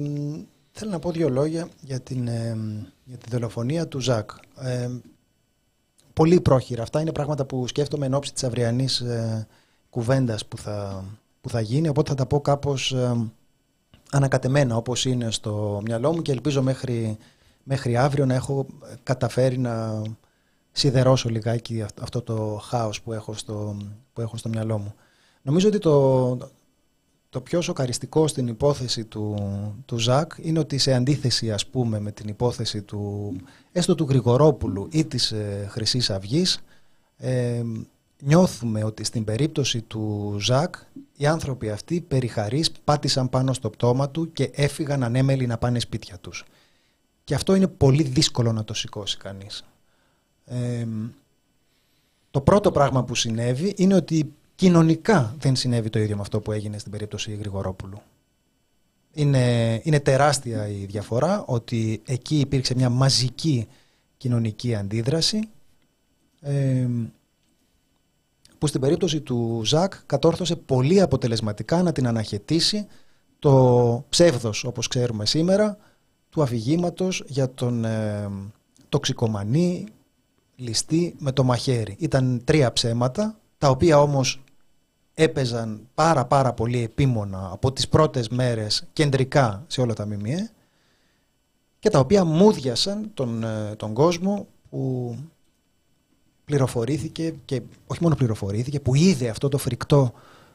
θέλω 0.72 0.92
να 0.92 1.00
πω 1.00 1.12
δύο 1.12 1.30
λόγια 1.30 1.70
για 1.82 2.00
την, 2.00 2.28
ε, 2.28 2.58
για 3.04 3.18
τη 3.18 3.30
δολοφονία 3.30 3.88
του 3.88 4.00
Ζακ. 4.00 4.30
Ε, 4.60 4.90
πολύ 6.14 6.42
πρόχειρα. 6.42 6.82
Αυτά 6.82 7.02
είναι 7.02 7.12
πράγματα 7.12 7.46
που 7.46 7.68
σκέφτομαι 7.68 8.06
εν 8.06 8.14
ώψη 8.14 8.34
της 8.34 8.44
αυριανής 8.44 9.00
ε, 9.00 9.48
κουβέντας 9.90 10.46
που 10.46 10.58
θα, 10.58 11.06
που 11.42 11.50
θα 11.50 11.62
γίνει, 11.62 11.88
οπότε 11.88 12.10
θα 12.10 12.16
τα 12.16 12.26
πω 12.26 12.42
κάπως 12.42 12.92
ε, 12.92 13.32
ανακατεμένα 14.12 14.76
όπως 14.76 15.06
είναι 15.06 15.32
στο 15.32 15.82
μυαλό 15.86 16.14
μου 16.14 16.22
και 16.22 16.32
ελπίζω 16.32 16.62
μέχρι, 16.62 17.18
μέχρι 17.64 17.98
αύριο 17.98 18.26
να 18.26 18.34
έχω 18.34 18.66
καταφέρει 19.04 19.58
να 19.58 20.02
σιδερώσω 20.72 21.30
λιγάκι 21.30 21.86
αυτό 22.02 22.22
το 22.22 22.62
χάος 22.64 23.02
που 23.02 23.14
έχω 23.14 23.34
στο, 23.34 23.78
που 24.14 24.22
έχω 24.22 24.38
στο 24.38 24.50
μυαλό 24.50 24.78
μου. 24.78 24.94
Νομίζω 25.42 25.68
ότι 25.68 25.78
το, 25.78 26.38
το 27.30 27.42
πιο 27.42 27.62
σοκαριστικό 27.62 28.28
στην 28.28 28.48
υπόθεση 28.48 29.06
του, 29.06 29.36
του 29.86 29.98
Ζακ 29.98 30.32
είναι 30.38 30.60
ότι 30.60 30.78
σε 30.78 30.94
αντίθεση 30.94 31.52
ας 31.52 31.66
πούμε 31.66 32.00
με 32.00 32.12
την 32.12 32.28
υπόθεση 32.28 32.82
του 32.82 33.36
έστω 33.72 33.96
του 33.96 34.06
Γρηγορόπουλου 34.10 34.88
ή 34.92 35.06
της 35.06 35.32
ε, 35.32 35.68
Χρυσής 35.70 36.10
Αυγής 36.10 36.64
ε, 37.18 37.62
νιώθουμε 38.20 38.84
ότι 38.84 39.04
στην 39.04 39.24
περίπτωση 39.24 39.82
του 39.82 40.36
Ζακ 40.40 40.76
οι 41.18 41.28
άνθρωποι 41.28 41.70
αυτοί 41.70 42.02
περιχαρείς 42.02 42.72
πάτησαν 42.72 43.30
πάνω 43.30 43.54
στο 43.54 43.70
πτώμα 43.70 44.10
του 44.10 44.32
και 44.32 44.52
έφυγαν 44.54 45.04
ανέμελοι 45.04 45.48
να 45.48 45.58
πάνε 45.58 45.80
σπίτια 45.80 46.18
τους. 46.18 46.46
Και 47.24 47.36
αυτό 47.36 47.56
είναι 47.56 47.68
πολύ 47.68 48.04
δύσκολο 48.04 48.52
να 48.52 48.64
το 48.64 48.74
σηκώσει 48.74 49.18
κανείς. 49.18 49.66
Ε, 50.46 50.88
το 52.32 52.42
πρώτο 52.42 52.72
πράγμα 52.72 53.04
που 53.04 53.16
συνέβη 53.16 53.74
είναι 53.78 53.96
ότι 53.96 54.34
Κοινωνικά 54.60 55.36
δεν 55.40 55.56
συνέβη 55.56 55.90
το 55.90 56.00
ίδιο 56.00 56.16
με 56.16 56.22
αυτό 56.22 56.40
που 56.40 56.52
έγινε 56.52 56.78
στην 56.78 56.92
περίπτωση 56.92 57.36
Γρηγορόπουλου. 57.36 58.02
Είναι, 59.14 59.82
είναι 59.84 60.00
τεράστια 60.00 60.68
η 60.68 60.86
διαφορά 60.86 61.44
ότι 61.46 62.02
εκεί 62.06 62.40
υπήρξε 62.40 62.76
μια 62.76 62.90
μαζική 62.90 63.68
κοινωνική 64.18 64.76
αντίδραση 64.76 65.50
που 68.58 68.68
στην 68.68 68.82
περίπτωση 68.82 69.22
του 69.22 69.62
Ζακ 69.66 69.94
κατόρθωσε 70.06 70.56
πολύ 70.56 71.02
αποτελεσματικά 71.02 71.84
να 71.84 71.92
την 71.92 72.08
αναχαιτήσει 72.08 72.88
το 73.40 74.06
ψεύδος 74.10 74.64
όπως 74.64 74.88
ξέρουμε 74.88 75.26
σήμερα 75.26 75.78
του 76.30 76.42
αφηγήματος 76.42 77.24
για 77.28 77.54
τον 77.54 77.86
ε, 77.86 78.30
τοξικομανή 78.90 79.88
ληστή 80.56 81.16
με 81.20 81.32
το 81.32 81.44
μαχαίρι. 81.44 81.96
Ήταν 82.00 82.42
τρία 82.44 82.74
ψέματα 82.74 83.40
τα 83.58 83.70
οποία 83.70 84.02
όμως 84.02 84.42
έπαιζαν 85.22 85.88
πάρα 85.94 86.26
πάρα 86.26 86.54
πολύ 86.54 86.84
επίμονα 86.84 87.50
από 87.52 87.74
τις 87.74 87.88
πρώτες 87.88 88.30
μέρες 88.30 88.88
κεντρικά 88.94 89.64
σε 89.68 89.82
όλα 89.82 89.94
τα 89.94 90.06
ΜΜΕ 90.06 90.52
και 91.80 91.90
τα 91.90 92.00
οποία 92.00 92.26
μούδιασαν 92.26 93.12
τον, 93.14 93.44
ε, 93.44 93.76
τον 93.76 93.94
κόσμο 93.94 94.48
που 94.70 95.16
πληροφορήθηκε 96.46 97.34
και 97.46 97.62
όχι 97.88 98.04
μόνο 98.04 98.16
πληροφορήθηκε, 98.16 98.80
που 98.80 98.96
είδε 98.96 99.30
αυτό 99.30 99.48
το 99.50 99.58
φρικτό 99.58 100.14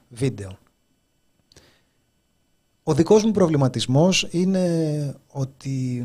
βίντεο. 0.08 0.58
Ο 2.82 2.94
δικός 2.94 3.24
μου 3.24 3.30
προβληματισμός 3.30 4.26
είναι 4.30 5.16
ότι 5.26 6.04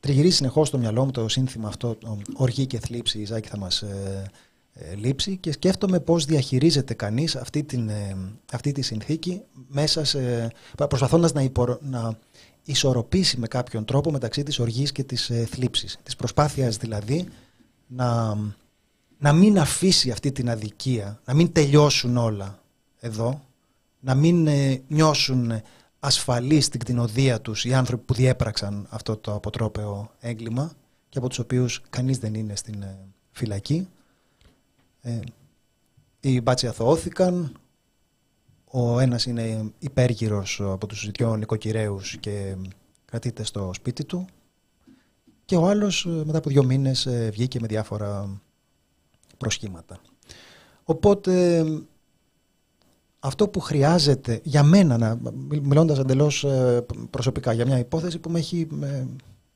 τριγυρίζει 0.00 0.36
συνεχώς 0.36 0.68
στο 0.68 0.78
μυαλό 0.78 1.04
μου 1.04 1.10
το 1.10 1.28
σύνθημα 1.28 1.68
αυτό, 1.68 1.96
οργή 2.34 2.66
και 2.66 2.78
θλίψη, 2.78 3.18
η 3.18 3.24
Ζάκη 3.24 3.48
θα 3.48 3.58
μας 3.58 3.82
ε, 3.82 3.86
ε, 3.86 4.30
λήψη 4.96 5.36
και 5.36 5.52
σκέφτομαι 5.52 6.00
πώς 6.00 6.24
διαχειρίζεται 6.24 6.94
κανείς 6.94 7.36
αυτή, 7.36 7.62
την, 7.62 7.88
ε, 7.88 8.16
αυτή 8.52 8.72
τη 8.72 8.82
συνθήκη 8.82 9.40
μέσα 9.68 10.04
σε, 10.04 10.52
προσπαθώντας 10.88 11.32
να, 11.32 11.50
να 11.80 12.18
ισορροπήσει 12.64 13.38
με 13.38 13.46
κάποιον 13.46 13.84
τρόπο 13.84 14.10
μεταξύ 14.10 14.42
της 14.42 14.58
οργής 14.58 14.92
και 14.92 15.04
της 15.04 15.30
ε, 15.30 15.44
θλίψης. 15.44 15.98
Της 16.02 16.16
προσπάθειας 16.16 16.76
δηλαδή 16.76 17.28
να, 17.86 18.38
να 19.18 19.32
μην 19.32 19.58
αφήσει 19.58 20.10
αυτή 20.10 20.32
την 20.32 20.50
αδικία, 20.50 21.20
να 21.24 21.34
μην 21.34 21.52
τελειώσουν 21.52 22.16
όλα 22.16 22.62
εδώ, 23.00 23.42
να 24.00 24.14
μην 24.14 24.46
ε, 24.46 24.82
νιώσουν 24.88 25.52
ασφαλείς 25.98 26.64
στην 26.64 26.80
κτηνοδία 26.80 27.40
τους 27.40 27.64
οι 27.64 27.74
άνθρωποι 27.74 28.04
που 28.04 28.14
διέπραξαν 28.14 28.86
αυτό 28.90 29.16
το 29.16 29.34
αποτρόπαιο 29.34 30.10
έγκλημα 30.20 30.72
και 31.08 31.18
από 31.18 31.28
τους 31.28 31.38
οποίους 31.38 31.82
κανείς 31.90 32.18
δεν 32.18 32.34
είναι 32.34 32.56
στην 32.56 32.82
ε, 32.82 32.98
φυλακή. 33.30 33.88
Ε, 35.02 35.20
οι 36.20 36.40
μπάτσοι 36.40 36.66
αθωώθηκαν, 36.66 37.56
ο 38.64 38.98
ένας 38.98 39.26
είναι 39.26 39.72
υπέργυρος 39.78 40.60
από 40.60 40.86
τους 40.86 41.10
δυο 41.10 41.36
νοικοκυρέους 41.36 42.16
και 42.16 42.56
κρατείται 43.04 43.44
στο 43.44 43.70
σπίτι 43.74 44.04
του 44.04 44.26
και 45.44 45.56
ο 45.56 45.66
άλλος 45.66 46.06
μετά 46.24 46.38
από 46.38 46.50
δύο 46.50 46.64
μήνες 46.64 47.08
βγήκε 47.30 47.60
με 47.60 47.66
διάφορα 47.66 48.40
προσχήματα. 49.38 50.00
Οπότε 50.84 51.64
αυτό 53.18 53.48
που 53.48 53.60
χρειάζεται 53.60 54.40
για 54.42 54.62
μένα, 54.62 54.98
να, 54.98 55.18
μιλώντας 55.62 55.98
εντελώς 55.98 56.44
ε, 56.44 56.86
προσωπικά 57.10 57.52
για 57.52 57.66
μια 57.66 57.78
υπόθεση 57.78 58.18
που 58.18 58.30
με 58.30 58.38
έχει 58.38 58.68
ε, 58.82 59.04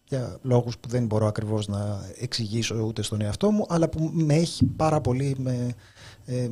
για 0.08 0.38
λόγους 0.42 0.78
που 0.78 0.88
δεν 0.88 1.06
μπορώ 1.06 1.26
ακριβώς 1.26 1.68
να 1.68 2.10
εξηγήσω 2.18 2.74
ούτε 2.74 3.02
στον 3.02 3.20
εαυτό 3.20 3.50
μου, 3.50 3.66
αλλά 3.68 3.88
που 3.88 4.10
με 4.12 4.34
έχει 4.34 4.64
πάρα 4.64 5.00
πολύ 5.00 5.36
με, 5.38 5.74
ε, 6.24 6.48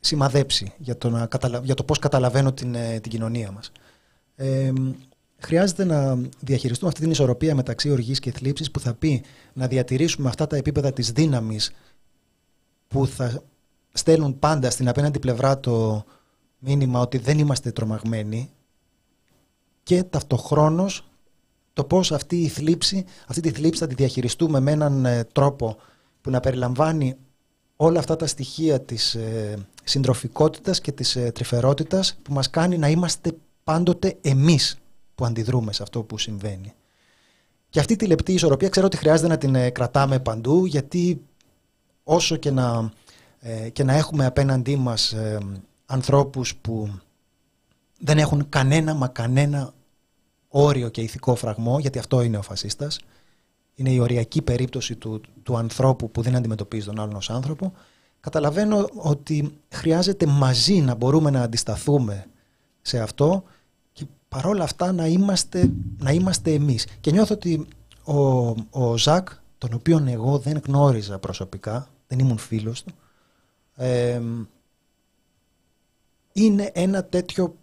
σημαδέψει 0.00 0.72
για 0.78 0.98
το, 0.98 1.10
να, 1.10 1.28
για 1.62 1.74
το 1.74 1.84
πώς 1.84 1.98
καταλαβαίνω 1.98 2.52
την, 2.52 2.76
την 3.00 3.10
κοινωνία 3.10 3.50
μας. 3.50 3.72
Ε, 4.36 4.72
χρειάζεται 5.38 5.84
να 5.84 6.18
διαχειριστούμε 6.40 6.90
αυτή 6.90 7.02
την 7.02 7.10
ισορροπία 7.10 7.54
μεταξύ 7.54 7.90
οργής 7.90 8.18
και 8.18 8.32
θλίψης 8.32 8.70
που 8.70 8.80
θα 8.80 8.94
πει 8.94 9.22
να 9.52 9.66
διατηρήσουμε 9.66 10.28
αυτά 10.28 10.46
τα 10.46 10.56
επίπεδα 10.56 10.92
της 10.92 11.12
δύναμης 11.12 11.72
που 12.88 13.06
θα 13.06 13.42
στέλνουν 13.92 14.38
πάντα 14.38 14.70
στην 14.70 14.88
απέναντι 14.88 15.18
πλευρά 15.18 15.60
το 15.60 16.04
μήνυμα 16.58 17.00
ότι 17.00 17.18
δεν 17.18 17.38
είμαστε 17.38 17.72
τρομαγμένοι 17.72 18.50
και 19.82 20.02
ταυτοχρόνως 20.02 21.07
το 21.78 21.84
πώς 21.84 22.12
αυτή 22.12 22.36
η 22.36 22.48
θλίψη, 22.48 23.04
αυτή 23.26 23.40
τη 23.40 23.50
θλίψη 23.50 23.80
θα 23.80 23.86
τη 23.86 23.94
διαχειριστούμε 23.94 24.60
με 24.60 24.70
έναν 24.70 25.04
ε, 25.04 25.24
τρόπο 25.32 25.76
που 26.20 26.30
να 26.30 26.40
περιλαμβάνει 26.40 27.16
όλα 27.76 27.98
αυτά 27.98 28.16
τα 28.16 28.26
στοιχεία 28.26 28.80
της 28.80 29.14
ε, 29.14 29.66
συντροφικότητας 29.84 30.80
και 30.80 30.92
της 30.92 31.16
ε, 31.16 31.32
τρυφερότητας 31.32 32.18
που 32.22 32.32
μας 32.32 32.50
κάνει 32.50 32.78
να 32.78 32.88
είμαστε 32.88 33.32
πάντοτε 33.64 34.16
εμείς 34.20 34.76
που 35.14 35.24
αντιδρούμε 35.24 35.72
σε 35.72 35.82
αυτό 35.82 36.02
που 36.02 36.18
συμβαίνει. 36.18 36.72
Και 37.68 37.80
αυτή 37.80 37.96
τη 37.96 38.06
λεπτή 38.06 38.32
ισορροπία 38.32 38.68
ξέρω 38.68 38.86
ότι 38.86 38.96
χρειάζεται 38.96 39.28
να 39.28 39.38
την 39.38 39.54
ε, 39.54 39.70
κρατάμε 39.70 40.18
παντού 40.18 40.66
γιατί 40.66 41.22
όσο 42.04 42.36
και 42.36 42.50
να, 42.50 42.92
και 43.72 43.84
να 43.84 43.92
έχουμε 43.92 44.26
απέναντί 44.26 44.76
μας 44.76 45.14
ανθρώπους 45.86 46.56
που 46.56 46.90
δεν 47.98 48.18
έχουν 48.18 48.48
κανένα 48.48 48.94
μα 48.94 49.08
κανένα 49.08 49.72
όριο 50.48 50.88
και 50.88 51.00
ηθικό 51.00 51.34
φραγμό, 51.34 51.78
γιατί 51.78 51.98
αυτό 51.98 52.22
είναι 52.22 52.36
ο 52.36 52.42
φασίστας. 52.42 53.00
Είναι 53.74 53.90
η 53.90 53.98
οριακή 53.98 54.42
περίπτωση 54.42 54.96
του, 54.96 55.20
του 55.42 55.56
ανθρώπου 55.56 56.10
που 56.10 56.22
δεν 56.22 56.36
αντιμετωπίζει 56.36 56.86
τον 56.86 57.00
άλλον 57.00 57.14
ως 57.14 57.30
άνθρωπο. 57.30 57.72
Καταλαβαίνω 58.20 58.88
ότι 58.94 59.58
χρειάζεται 59.68 60.26
μαζί 60.26 60.80
να 60.80 60.94
μπορούμε 60.94 61.30
να 61.30 61.42
αντισταθούμε 61.42 62.26
σε 62.80 62.98
αυτό 62.98 63.44
και 63.92 64.04
παρόλα 64.28 64.64
αυτά 64.64 64.92
να 64.92 65.06
είμαστε, 65.06 65.70
να 65.98 66.10
είμαστε 66.10 66.52
εμείς. 66.52 66.86
Και 67.00 67.10
νιώθω 67.10 67.34
ότι 67.34 67.66
ο, 68.04 68.48
ο 68.70 68.96
Ζακ, 68.96 69.28
τον 69.58 69.72
οποίον 69.74 70.08
εγώ 70.08 70.38
δεν 70.38 70.60
γνώριζα 70.66 71.18
προσωπικά, 71.18 71.88
δεν 72.06 72.18
ήμουν 72.18 72.38
φίλος 72.38 72.82
του, 72.82 72.94
ε, 73.76 74.20
είναι 76.32 76.70
ένα 76.74 77.04
τέτοιο 77.04 77.56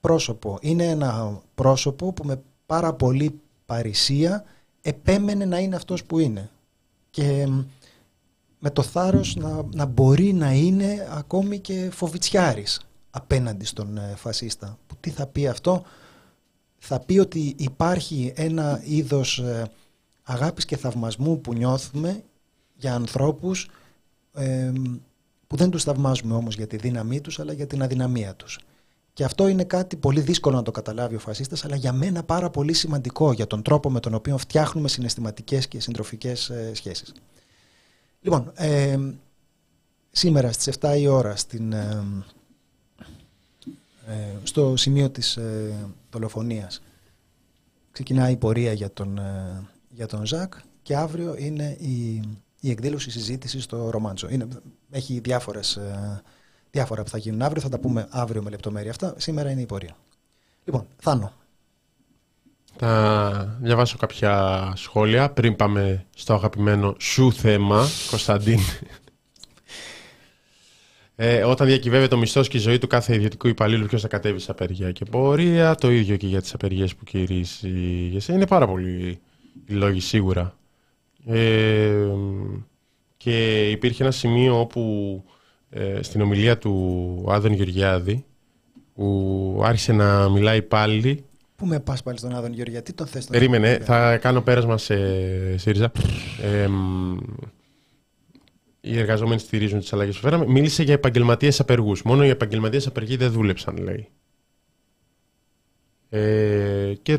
πρόσωπο. 0.00 0.58
Είναι 0.60 0.84
ένα 0.84 1.40
πρόσωπο 1.54 2.12
που 2.12 2.24
με 2.24 2.42
πάρα 2.66 2.92
πολύ 2.92 3.40
παρησία 3.66 4.44
επέμενε 4.80 5.44
να 5.44 5.58
είναι 5.58 5.76
αυτός 5.76 6.04
που 6.04 6.18
είναι. 6.18 6.50
Και 7.10 7.48
με 8.58 8.70
το 8.70 8.82
θάρρος 8.82 9.36
να, 9.36 9.62
να 9.72 9.84
μπορεί 9.84 10.32
να 10.32 10.52
είναι 10.52 11.08
ακόμη 11.10 11.58
και 11.58 11.90
φοβιτσιάρης 11.92 12.80
απέναντι 13.10 13.64
στον 13.64 13.98
ε, 13.98 14.14
φασίστα. 14.16 14.78
Που 14.86 14.96
τι 15.00 15.10
θα 15.10 15.26
πει 15.26 15.46
αυτό, 15.46 15.84
θα 16.78 17.00
πει 17.00 17.18
ότι 17.18 17.54
υπάρχει 17.58 18.32
ένα 18.36 18.80
είδος 18.84 19.38
ε, 19.38 19.70
αγάπης 20.22 20.64
και 20.64 20.76
θαυμασμού 20.76 21.40
που 21.40 21.54
νιώθουμε 21.54 22.22
για 22.76 22.94
ανθρώπους 22.94 23.70
ε, 24.34 24.72
που 25.46 25.56
δεν 25.56 25.70
τους 25.70 25.82
θαυμάζουμε 25.82 26.34
όμως 26.34 26.54
για 26.56 26.66
τη 26.66 26.76
δύναμή 26.76 27.20
τους 27.20 27.38
αλλά 27.38 27.52
για 27.52 27.66
την 27.66 27.82
αδυναμία 27.82 28.34
τους. 28.34 28.58
Και 29.18 29.24
αυτό 29.24 29.48
είναι 29.48 29.64
κάτι 29.64 29.96
πολύ 29.96 30.20
δύσκολο 30.20 30.56
να 30.56 30.62
το 30.62 30.70
καταλάβει 30.70 31.14
ο 31.14 31.18
φασίστας 31.18 31.64
αλλά 31.64 31.76
για 31.76 31.92
μένα 31.92 32.22
πάρα 32.22 32.50
πολύ 32.50 32.72
σημαντικό 32.72 33.32
για 33.32 33.46
τον 33.46 33.62
τρόπο 33.62 33.90
με 33.90 34.00
τον 34.00 34.14
οποίο 34.14 34.38
φτιάχνουμε 34.38 34.88
συναισθηματικές 34.88 35.68
και 35.68 35.80
συντροφικές 35.80 36.50
ε, 36.50 36.70
σχέσεις. 36.74 37.12
Λοιπόν, 38.20 38.52
ε, 38.54 38.98
σήμερα 40.10 40.52
στις 40.52 40.78
7 40.80 40.96
η 40.98 41.06
ώρα 41.06 41.36
στην, 41.36 41.72
ε, 41.72 42.04
ε, 44.06 44.14
στο 44.42 44.76
σημείο 44.76 45.10
της 45.10 45.36
ε, 45.36 45.74
δολοφονίας 46.10 46.82
ξεκινάει 47.90 48.32
η 48.32 48.36
πορεία 48.36 48.72
για 48.72 48.92
τον, 48.92 49.20
για 49.90 50.06
τον 50.06 50.26
Ζακ 50.26 50.54
και 50.82 50.96
αύριο 50.96 51.34
είναι 51.38 51.76
η 51.80 52.22
η 52.60 52.70
εκδήλωση 52.70 53.10
συζήτησης 53.10 53.64
στο 53.64 53.90
Ρομάντσο. 53.90 54.28
Είναι, 54.30 54.48
έχει 54.90 55.20
διάφορες, 55.20 55.76
ε, 55.76 56.22
διάφορα 56.70 57.02
που 57.02 57.08
θα 57.08 57.18
γίνουν 57.18 57.42
αύριο, 57.42 57.62
θα 57.62 57.68
τα 57.68 57.78
πούμε 57.78 58.06
αύριο 58.10 58.42
με 58.42 58.50
λεπτομέρεια 58.50 58.90
αυτά. 58.90 59.14
Σήμερα 59.16 59.50
είναι 59.50 59.60
η 59.60 59.66
πορεία. 59.66 59.96
Λοιπόν, 60.64 60.86
Θάνο. 60.96 61.32
Θα 62.76 63.56
διαβάσω 63.60 63.96
κάποια 63.96 64.72
σχόλια 64.76 65.30
πριν 65.30 65.56
πάμε 65.56 66.06
στο 66.16 66.34
αγαπημένο 66.34 66.94
σου 66.98 67.32
θέμα, 67.32 67.86
Κωνσταντίν. 68.10 68.58
Ε, 71.20 71.44
όταν 71.44 71.66
διακυβεύεται 71.66 72.14
ο 72.14 72.18
μισθός 72.18 72.48
και 72.48 72.56
η 72.56 72.60
ζωή 72.60 72.78
του 72.78 72.86
κάθε 72.86 73.14
ιδιωτικού 73.14 73.48
υπαλλήλου, 73.48 73.86
ποιος 73.86 74.02
θα 74.02 74.08
κατέβει 74.08 74.38
σε 74.38 74.50
απεργία 74.50 74.92
και 74.92 75.04
πορεία; 75.04 75.74
Το 75.74 75.90
ίδιο 75.90 76.16
και 76.16 76.26
για 76.26 76.40
τις 76.40 76.54
απεργίες 76.54 76.94
που 76.94 77.04
κηρύσσεις. 77.04 78.28
Είναι 78.28 78.46
πάρα 78.46 78.66
πολύ 78.66 79.20
οι 79.66 79.72
λόγοι 79.72 80.00
σίγουρα 80.00 80.58
ε, 81.26 82.06
και 83.16 83.68
υπήρχε 83.70 84.02
ένα 84.02 84.12
σημείο 84.12 84.60
όπου 84.60 85.24
ε, 85.70 86.02
στην 86.02 86.20
ομιλία 86.20 86.58
του 86.58 87.24
Άδων 87.28 87.52
Γεωργιάδη 87.52 88.24
που 88.94 89.60
άρχισε 89.64 89.92
να 89.92 90.28
μιλάει 90.28 90.62
πάλι 90.62 91.24
Πού 91.56 91.66
με 91.66 91.80
πας 91.80 92.02
πάλι 92.02 92.18
στον 92.18 92.34
Άδων 92.34 92.52
Γεωργιάδη, 92.52 92.84
τι 92.84 92.92
τον 92.92 93.06
θες 93.06 93.26
τον 93.26 93.32
Περίμενε, 93.32 93.78
θα 93.82 94.16
κάνω 94.16 94.40
πέρασμα 94.40 94.78
σε 94.78 94.96
ΣΥΡΙΖΑ. 95.56 95.92
Ε, 96.42 96.68
οι 98.80 98.98
εργαζόμενοι 98.98 99.40
στηρίζουν 99.40 99.78
τις 99.78 99.92
αλλαγές 99.92 100.14
που 100.14 100.22
φέραμε. 100.22 100.46
Μίλησε 100.46 100.82
για 100.82 100.94
επαγγελματίες 100.94 101.60
απεργούς. 101.60 102.02
Μόνο 102.02 102.24
οι 102.24 102.28
επαγγελματίες 102.28 102.86
απεργοί 102.86 103.16
δεν 103.16 103.30
δούλεψαν, 103.32 103.76
λέει. 103.76 104.08
Ε, 106.08 106.94
και 107.02 107.18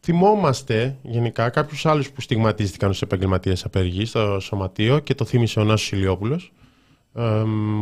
θυμόμαστε 0.00 0.96
γενικά 1.02 1.50
κάποιους 1.50 1.86
άλλους 1.86 2.10
που 2.10 2.20
στιγματίστηκαν 2.20 2.90
ως 2.90 3.02
επαγγελματίες 3.02 3.64
απεργοί 3.64 4.04
στο 4.04 4.40
σωματείο 4.40 4.98
και 4.98 5.14
το 5.14 5.24
θύμισε 5.24 5.60
ο 5.60 5.64
Νάσος 5.64 5.92
Ηλιόπουλος. 5.92 6.52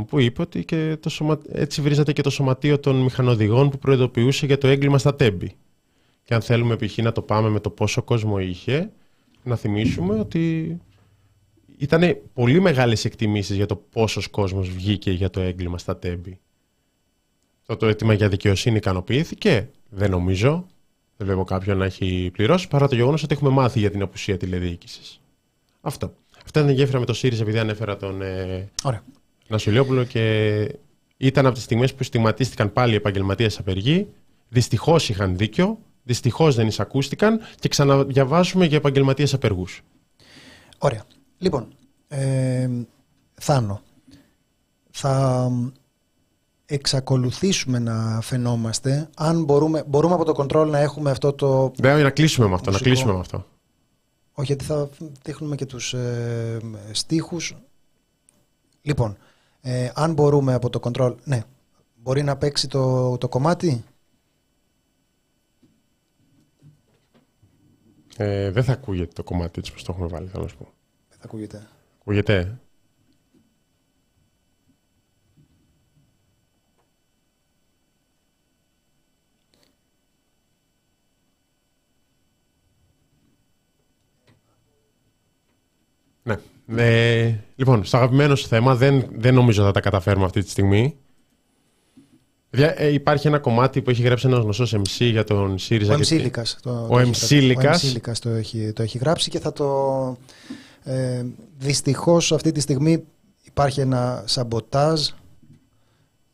Που 0.07 0.19
είπε 0.19 0.43
ότι 0.43 0.65
και 0.65 0.97
το 1.01 1.09
σωμα... 1.09 1.39
έτσι 1.53 1.81
βρίζατε 1.81 2.13
και 2.13 2.23
το 2.23 2.31
σωματείο 2.31 2.79
των 2.79 2.97
μηχανοδηγών 2.97 3.71
που 3.71 3.79
προειδοποιούσε 3.79 4.47
για 4.47 4.59
το 4.59 4.67
έγκλημα 4.67 4.99
στα 4.99 5.15
τέμπη. 5.15 5.55
Και 6.25 6.35
αν 6.35 6.41
θέλουμε 6.41 6.77
π.χ. 6.77 6.97
να 6.97 7.13
το 7.13 7.23
πάμε 7.23 7.49
με 7.49 7.61
το 7.61 7.71
πόσο 7.71 8.03
κόσμο 8.03 8.39
είχε, 8.39 8.91
να 9.43 9.57
θυμίσουμε 9.57 10.19
ότι 10.19 10.77
ήταν 11.79 12.17
πολύ 12.35 12.61
μεγάλες 12.61 13.05
εκτιμήσεις 13.05 13.57
για 13.57 13.67
το 13.67 13.77
πόσος 13.77 14.29
κόσμος 14.29 14.69
βγήκε 14.69 15.11
για 15.11 15.31
το 15.31 15.41
έγκλημα 15.41 15.79
στα 15.79 15.99
τέμπη. 15.99 16.39
Το, 17.67 17.77
το 17.77 17.87
αίτημα 17.87 18.13
για 18.13 18.29
δικαιοσύνη 18.29 18.77
ικανοποιήθηκε, 18.77 19.71
δεν 19.89 20.11
νομίζω. 20.11 20.67
Δεν 21.17 21.27
βλέπω 21.27 21.45
κάποιον 21.45 21.79
να 21.79 21.85
έχει 21.85 22.31
πληρώσει 22.33 22.69
παρά 22.69 22.89
το 22.89 22.95
γεγονός 22.95 23.23
ότι 23.23 23.35
έχουμε 23.35 23.51
μάθει 23.51 23.79
για 23.79 23.91
την 23.91 24.03
απουσία 24.03 24.37
τηλεδιοίκησης. 24.37 25.21
Αυτό. 25.81 26.15
Αυτά 26.45 26.61
ήταν 26.61 26.73
γέφυρα 26.73 26.99
με 26.99 27.05
το 27.05 27.13
ΣΥΡΙΖΑ 27.13 27.43
επειδή 27.43 27.59
ανέφερα 27.59 27.97
τον 27.97 28.23
ε, 28.23 28.69
Νασιολιόπουλο 29.51 30.05
και 30.05 30.75
ήταν 31.17 31.47
από 31.47 31.55
τις 31.55 31.65
στιγμές 31.65 31.95
που 31.95 32.03
στιγματίστηκαν 32.03 32.73
πάλι 32.73 32.93
οι 32.93 32.97
επαγγελματίες 32.97 33.59
απεργοί. 33.59 34.09
Δυστυχώς 34.49 35.09
είχαν 35.09 35.37
δίκιο, 35.37 35.79
δυστυχώς 36.03 36.55
δεν 36.55 36.67
εισακούστηκαν 36.67 37.41
και 37.59 37.69
ξαναδιαβάζουμε 37.69 38.67
για 38.67 38.77
επαγγελματίες 38.77 39.35
απεργούς. 39.35 39.83
Ωραία. 40.79 41.05
Λοιπόν, 41.39 41.69
ε, 42.09 42.69
Θάνο, 43.35 43.83
θα 44.91 45.49
εξακολουθήσουμε 46.67 47.79
να 47.79 48.21
φαινόμαστε, 48.23 49.09
αν 49.17 49.45
μπορούμε, 49.45 49.85
μπορούμε 49.87 50.15
από 50.15 50.25
το 50.25 50.33
κοντρόλ 50.33 50.71
να 50.71 50.79
έχουμε 50.79 51.11
αυτό 51.11 51.33
το... 51.33 51.73
Βέβαια 51.79 52.03
να 52.03 52.11
κλείσουμε 52.11 52.49
με 52.49 52.55
αυτό, 52.55 52.71
να 52.71 52.79
κλείσουμε 52.79 53.13
με 53.13 53.19
αυτό. 53.19 53.47
Όχι, 54.33 54.47
γιατί 54.47 54.65
θα 54.65 54.89
δείχνουμε 55.23 55.57
και 55.57 55.67
τους 55.67 55.95
ε, 55.95 56.59
στίχους. 56.93 57.57
Λοιπόν, 58.83 59.17
ε, 59.61 59.91
αν 59.95 60.13
μπορούμε 60.13 60.55
από 60.55 60.71
το 60.71 60.81
κοντρόλ... 60.81 61.15
Ναι, 61.25 61.43
μπορεί 61.97 62.23
να 62.23 62.37
παίξει 62.37 62.69
το, 62.69 63.17
το 63.19 63.29
κομμάτι; 63.29 63.85
Ε, 68.17 68.51
δεν 68.51 68.65
θα 68.65 68.73
ακούγεται 68.73 69.13
το 69.13 69.23
κομμάτι 69.23 69.59
έτσι 69.59 69.73
πως 69.73 69.83
το 69.83 69.93
έχουμε 69.93 70.09
βάλει, 70.09 70.29
θέλω 70.29 70.43
να 70.43 70.49
σου 70.49 70.57
πω. 70.57 70.65
Δεν 71.09 71.19
θα 71.19 71.25
ακούγεται. 71.25 71.69
Ακούγεται; 72.01 72.35
ε; 72.39 72.59
Ναι. 86.23 86.39
Ε, 86.77 87.35
λοιπόν, 87.57 87.85
στο 87.85 87.97
αγαπημένο 87.97 88.35
σου 88.35 88.47
θέμα 88.47 88.75
δεν, 88.75 89.07
δεν 89.17 89.35
νομίζω 89.35 89.63
θα 89.65 89.71
τα 89.73 89.81
καταφέρουμε 89.81 90.25
αυτή 90.25 90.43
τη 90.43 90.51
στιγμή. 90.51 90.97
Παιδιά, 92.51 92.81
ε, 92.81 92.93
υπάρχει 92.93 93.27
ένα 93.27 93.39
κομμάτι 93.39 93.83
που 93.83 93.91
έχει 93.91 94.03
γράψει 94.03 94.27
ένας 94.27 94.39
γνωστός 94.43 94.75
MC 94.75 94.83
για 95.11 95.25
τον 95.25 95.59
ΣΥΡΙΖΑ. 95.59 95.95
Ο 95.95 95.99
και- 95.99 96.17
MC 96.17 96.21
Λίκας 96.23 96.59
το, 96.63 96.71
Ο 96.71 96.87
το 96.89 96.99
έχει 96.99 97.11
MC 97.11 97.11
γράψει. 97.11 97.37
Λίκας. 97.47 97.85
Ο 97.85 97.89
MC 97.89 97.93
Λίκας 97.93 98.19
το 98.19 98.29
έχει, 98.29 98.73
το 98.73 98.83
έχει 98.83 98.99
γράψει 98.99 99.31
και 99.31 99.39
θα 99.39 99.53
το... 99.53 100.17
Ε, 100.83 101.25
δυστυχώς 101.59 102.33
αυτή 102.33 102.53
τη 102.53 102.61
στιγμή 102.61 103.05
υπάρχει 103.43 103.81
ένα 103.81 104.23
σαμποτάζ. 104.27 105.09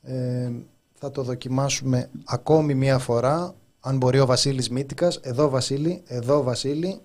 Ε, 0.03 0.51
θα 0.95 1.11
το 1.11 1.23
δοκιμάσουμε 1.23 2.11
ακόμη 2.25 2.75
μία 2.75 2.99
φορά. 2.99 3.55
Αν 3.81 3.97
μπορεί 3.97 4.19
ο 4.21 4.27
Βασίλης 4.27 4.71
Μύτικας. 4.71 5.17
Εδώ 5.23 5.49
Βασίλη, 5.49 6.03
εδώ 6.07 6.43
Βασίλη. 6.43 7.01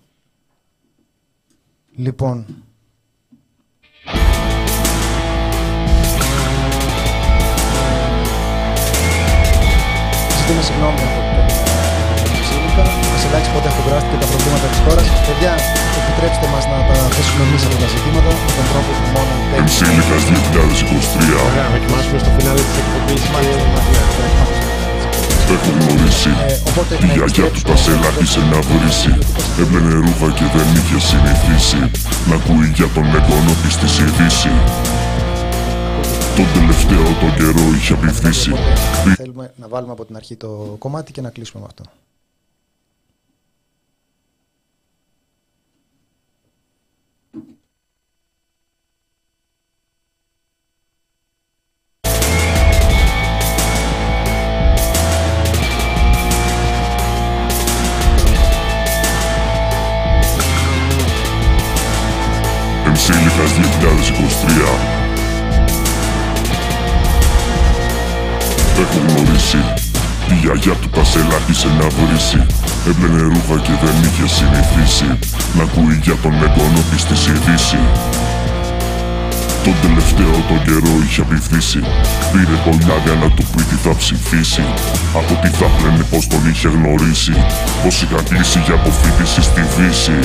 Λοιπόν, 1.95 2.45
Ζητούμε 10.41 10.61
συγγνώμη 10.67 11.01
από 11.07 11.19
τον 11.27 11.37
ε, 11.41 12.43
Σίλικα. 12.47 12.83
Βασιλάκη 13.13 13.49
πότε 13.53 13.67
αφουγκράστηκε 13.71 14.15
τα 14.23 14.27
προβλήματα 14.31 14.67
της 14.71 14.79
χώρας. 14.85 15.05
Παιδιά, 15.27 15.53
επιτρέψτε 15.99 16.47
μας 16.53 16.63
να 16.71 16.77
τα 16.89 16.95
θέσουμε 17.15 17.41
εμείς 17.47 17.61
αυτά 17.67 17.77
τα 17.83 17.87
ζητήματα 17.93 18.29
με 18.45 18.51
τον 18.57 18.65
τρόπο 18.71 18.91
που 18.99 19.05
μόνο 19.15 19.31
δεν 19.49 19.59
Εμσίλικας 19.61 20.21
2023 20.29 21.37
Ωραία, 21.47 21.65
να 21.67 21.71
δοκιμάσουμε 21.75 22.17
στο 22.23 22.29
φινάλε 22.35 22.61
της 22.67 22.77
εκπομπής. 22.81 23.21
Μάλιστα, 23.33 23.63
μάλιστα, 23.73 24.21
μάλιστα. 24.39 24.69
Έχω 25.55 25.69
γνωρίσει 25.79 26.31
Ε, 26.51 26.55
οπότε, 26.69 26.93
Τη 27.01 27.05
ναι, 27.07 27.13
γιαγιά 27.15 27.47
του 27.53 27.61
τα 27.69 27.75
επιστρέψτε. 27.75 27.91
σέλα 27.91 28.09
σε 28.33 28.41
να 28.51 28.59
βρίσει 28.69 29.11
Έμπαινε 29.61 29.91
ρούχα 30.05 30.27
και 30.37 30.45
δεν 30.55 30.67
είχε 30.79 30.97
συνηθίσει 31.09 31.79
Να 32.29 32.35
ακούει 32.39 32.67
για 32.79 32.89
τον 32.95 33.05
εγγόνο 33.17 33.51
της 33.61 33.73
της 33.81 33.93
ειδήσει 34.03 34.53
Τον 36.35 36.45
τελευταίο 36.53 37.03
τον 37.03 37.35
καιρό 37.35 37.73
είχε 37.75 37.93
απειθήσει 37.93 38.51
Οπότε, 38.51 39.15
Θέλουμε 39.15 39.53
να 39.55 39.67
βάλουμε 39.67 39.91
από 39.91 40.05
την 40.05 40.15
αρχή 40.15 40.35
το 40.35 40.75
κομμάτι 40.79 41.11
και 41.11 41.21
να 41.21 41.29
κλείσουμε 41.29 41.61
με 41.61 41.67
αυτό. 41.69 41.83
Εμσίλικας 62.85 63.51
2023 64.87 64.90
Έχω 68.83 68.99
γνωρίσει 69.07 69.61
Τη 70.27 70.33
γιαγιά 70.41 70.73
του 70.81 70.89
Κασέλα 70.89 71.35
άρχισε 71.35 71.67
να 71.79 71.87
βρίσει. 71.97 72.45
Έμπλαινε 72.87 73.21
ρούχα 73.21 73.61
και 73.65 73.73
δεν 73.83 73.95
είχε 74.07 74.27
συνηθίσει. 74.37 75.09
Να 75.55 75.63
ακούει 75.63 75.99
για 76.03 76.15
τον 76.23 76.33
εγγόνο 76.33 76.81
της 76.91 77.05
της 77.05 77.27
ειδήσει 77.27 77.79
Τον 79.63 79.75
τελευταίο 79.81 80.35
τον 80.49 80.63
καιρό 80.65 80.93
είχε 81.05 81.21
απειθήσει 81.21 81.79
Πήρε 82.31 82.57
κολλιά 82.65 83.15
να 83.21 83.29
του 83.35 83.43
πει 83.51 83.63
τι 83.69 83.77
θα 83.83 83.95
ψηφίσει. 84.01 84.63
Από 85.19 85.33
τι 85.41 85.49
θα 85.59 85.67
πλένε 85.77 86.03
πως 86.11 86.27
τον 86.27 86.41
είχε 86.49 86.67
γνωρίσει. 86.67 87.33
Πως 87.83 88.01
είχαν 88.01 88.23
κλείσει 88.29 88.59
για 88.65 88.73
αποφύτιση 88.73 89.41
στη 89.49 89.61
Δύση. 89.75 90.19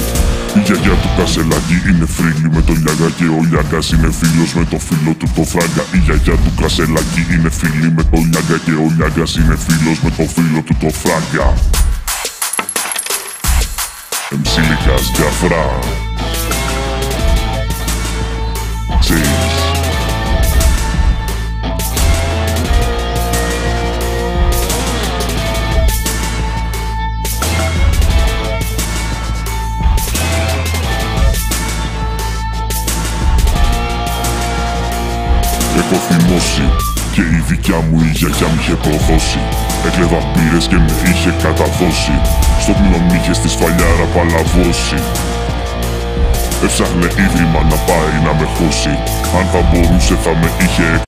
Η 0.57 0.61
γιαγιά 0.67 0.95
του 1.03 1.11
Κασελάκη 1.17 1.77
είναι 1.89 2.07
φρύλη 2.17 2.49
με 2.55 2.63
το 2.67 2.73
Λιάγκα 2.83 3.09
Και 3.19 3.27
ο 3.39 3.41
Λιάγκας 3.51 3.87
είναι 3.93 4.11
φίλος 4.21 4.51
με 4.59 4.65
το 4.73 4.79
φίλο 4.87 5.13
του 5.19 5.27
το 5.37 5.43
Φράγκα. 5.53 5.83
Η 5.97 5.99
γιαγιά 6.05 6.37
του 6.43 6.53
Κασελάκη 6.61 7.23
είναι 7.35 7.51
φίλη 7.59 7.89
με 7.97 8.03
το 8.11 8.19
Λιάγκα 8.31 8.57
Και 8.65 8.75
ο 8.85 8.87
Λιάγκας 8.97 9.33
είναι 9.39 9.57
φίλος 9.67 9.99
με 10.05 10.11
το 10.19 10.25
φίλο 10.35 10.61
του 10.67 10.75
το 10.83 10.89
Φράγκα. 11.01 11.49
Εμσίλικας 14.35 15.05
Τζαφρά. 15.13 15.67
Ξέρεις 15.79 16.06
Έχω 18.99 19.09
θυμώσει 36.09 36.63
και 37.13 37.21
η 37.21 37.45
δικιά 37.49 37.77
μου 37.77 38.01
η 38.01 38.11
γιαγιά 38.15 38.47
μου 38.47 38.59
είχε 38.61 38.75
προδώσει. 38.75 39.39
Έκλεβα 39.87 40.17
πύρες 40.17 40.67
και 40.67 40.77
με 40.77 41.11
είχε 41.11 41.35
καταδώσει. 41.43 42.21
Στο 42.61 42.73
πνεύμα 42.73 43.17
είχε 43.17 43.33
στη 43.33 43.49
σφαλιάρα 43.49 44.07
παλαβώσει 44.15 44.97
Έψαχνε 46.65 47.07
ίδρυμα 47.07 47.63
να 47.63 47.77
πάει 47.77 48.23
να 48.25 48.35
με 48.35 48.45
χώσει 48.45 48.89
Αν 49.39 49.47
θα 49.47 49.71
μπορούσε 49.71 50.15
θα 50.15 50.31
με 50.35 50.51
είχε 50.61 51.05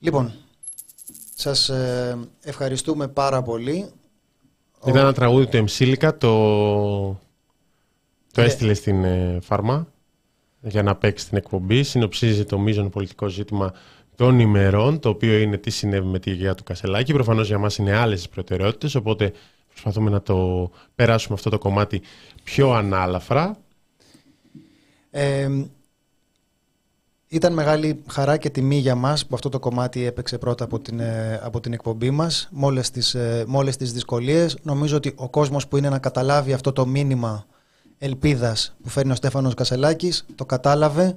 Λοιπόν, 0.00 0.32
σας 1.34 1.68
ε, 1.68 2.18
ευχαριστούμε 2.42 3.08
πάρα 3.08 3.42
πολύ. 3.42 3.90
Ήταν 4.86 4.96
ένα 4.96 5.12
τραγούδι 5.12 5.46
του 5.46 5.56
Εμσίλικα, 5.56 6.16
το, 6.16 7.20
το 8.32 8.40
Ναι. 8.40 8.46
έστειλε 8.46 8.74
στην 8.74 9.04
ε, 9.04 9.38
Φάρμα 9.42 9.88
για 10.60 10.82
να 10.82 10.96
παίξει 10.96 11.28
την 11.28 11.36
εκπομπή. 11.36 11.82
Συνοψίζει 11.82 12.44
το 12.44 12.58
μείζον 12.58 12.90
πολιτικό 12.90 13.28
ζήτημα 13.28 13.72
των 14.16 14.38
ημερών, 14.38 14.98
το 15.00 15.08
οποίο 15.08 15.38
είναι 15.38 15.56
τι 15.56 15.70
συνέβη 15.70 16.06
με 16.06 16.18
τη 16.18 16.30
γιαγιά 16.30 16.54
του 16.54 16.62
Κασελάκη. 16.62 17.12
Προφανώς 17.12 17.46
για 17.46 17.58
μας 17.58 17.76
είναι 17.76 17.96
άλλες 17.96 18.24
οι 18.24 18.28
προτεραιότητες, 18.28 18.94
οπότε 18.94 19.32
προσπαθούμε 19.68 20.10
να 20.10 20.22
το 20.22 20.70
περάσουμε 20.94 21.34
αυτό 21.34 21.50
το 21.50 21.58
κομμάτι 21.58 22.02
πιο 22.44 22.72
ανάλαφρα. 22.72 23.56
Ε, 25.10 25.48
ήταν 27.28 27.52
μεγάλη 27.52 28.02
χαρά 28.08 28.36
και 28.36 28.50
τιμή 28.50 28.76
για 28.76 28.94
μας 28.94 29.26
που 29.26 29.34
αυτό 29.34 29.48
το 29.48 29.58
κομμάτι 29.58 30.04
έπαιξε 30.04 30.38
πρώτα 30.38 30.64
από 30.64 30.78
την, 30.78 31.00
ε, 31.00 31.40
από 31.42 31.60
την 31.60 31.72
εκπομπή 31.72 32.10
μας 32.10 32.48
με 32.52 32.66
όλες, 32.66 32.90
τις, 32.90 33.14
ε, 33.14 33.44
με 33.46 33.56
όλες 33.56 33.76
τις 33.76 33.92
δυσκολίες. 33.92 34.58
Νομίζω 34.62 34.96
ότι 34.96 35.12
ο 35.16 35.28
κόσμος 35.28 35.68
που 35.68 35.76
είναι 35.76 35.88
να 35.88 35.98
καταλάβει 35.98 36.52
αυτό 36.52 36.72
το 36.72 36.86
μήνυμα 36.86 37.46
ελπίδας 37.98 38.76
που 38.82 38.88
φέρνει 38.88 39.12
ο 39.12 39.14
Στέφανος 39.14 39.54
Κασελάκης 39.54 40.26
το 40.34 40.44
κατάλαβε 40.44 41.16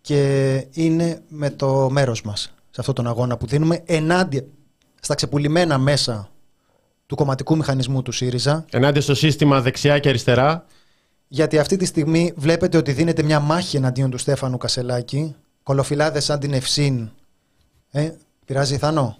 και 0.00 0.66
είναι 0.70 1.22
με 1.28 1.50
το 1.50 1.90
μέρος 1.90 2.22
μας 2.22 2.40
σε 2.70 2.80
αυτόν 2.80 2.94
τον 2.94 3.06
αγώνα 3.06 3.36
που 3.36 3.46
δίνουμε 3.46 3.82
ενάντια 3.86 4.44
στα 5.00 5.14
ξεπουλημένα 5.14 5.78
μέσα 5.78 6.30
του 7.06 7.16
κομματικού 7.16 7.56
μηχανισμού 7.56 8.02
του 8.02 8.12
ΣΥΡΙΖΑ 8.12 8.64
Ενάντια 8.70 9.00
στο 9.02 9.14
σύστημα 9.14 9.60
δεξιά 9.60 9.98
και 9.98 10.08
αριστερά, 10.08 10.66
γιατί 11.28 11.58
αυτή 11.58 11.76
τη 11.76 11.84
στιγμή 11.84 12.32
βλέπετε 12.36 12.76
ότι 12.76 12.92
δίνεται 12.92 13.22
μια 13.22 13.40
μάχη 13.40 13.76
εναντίον 13.76 14.10
του 14.10 14.18
Στέφανου 14.18 14.56
Κασελάκη. 14.56 15.34
Κολοφυλάδες 15.62 16.24
σαν 16.24 16.38
την 16.38 16.52
Ευσύν. 16.52 17.10
Ε, 17.90 18.10
πειράζει 18.44 18.76
Θανό. 18.76 19.16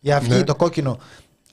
Η 0.00 0.12
αυγή, 0.12 0.34
Ναι. 0.34 0.44
το 0.44 0.54
κόκκινο. 0.54 0.98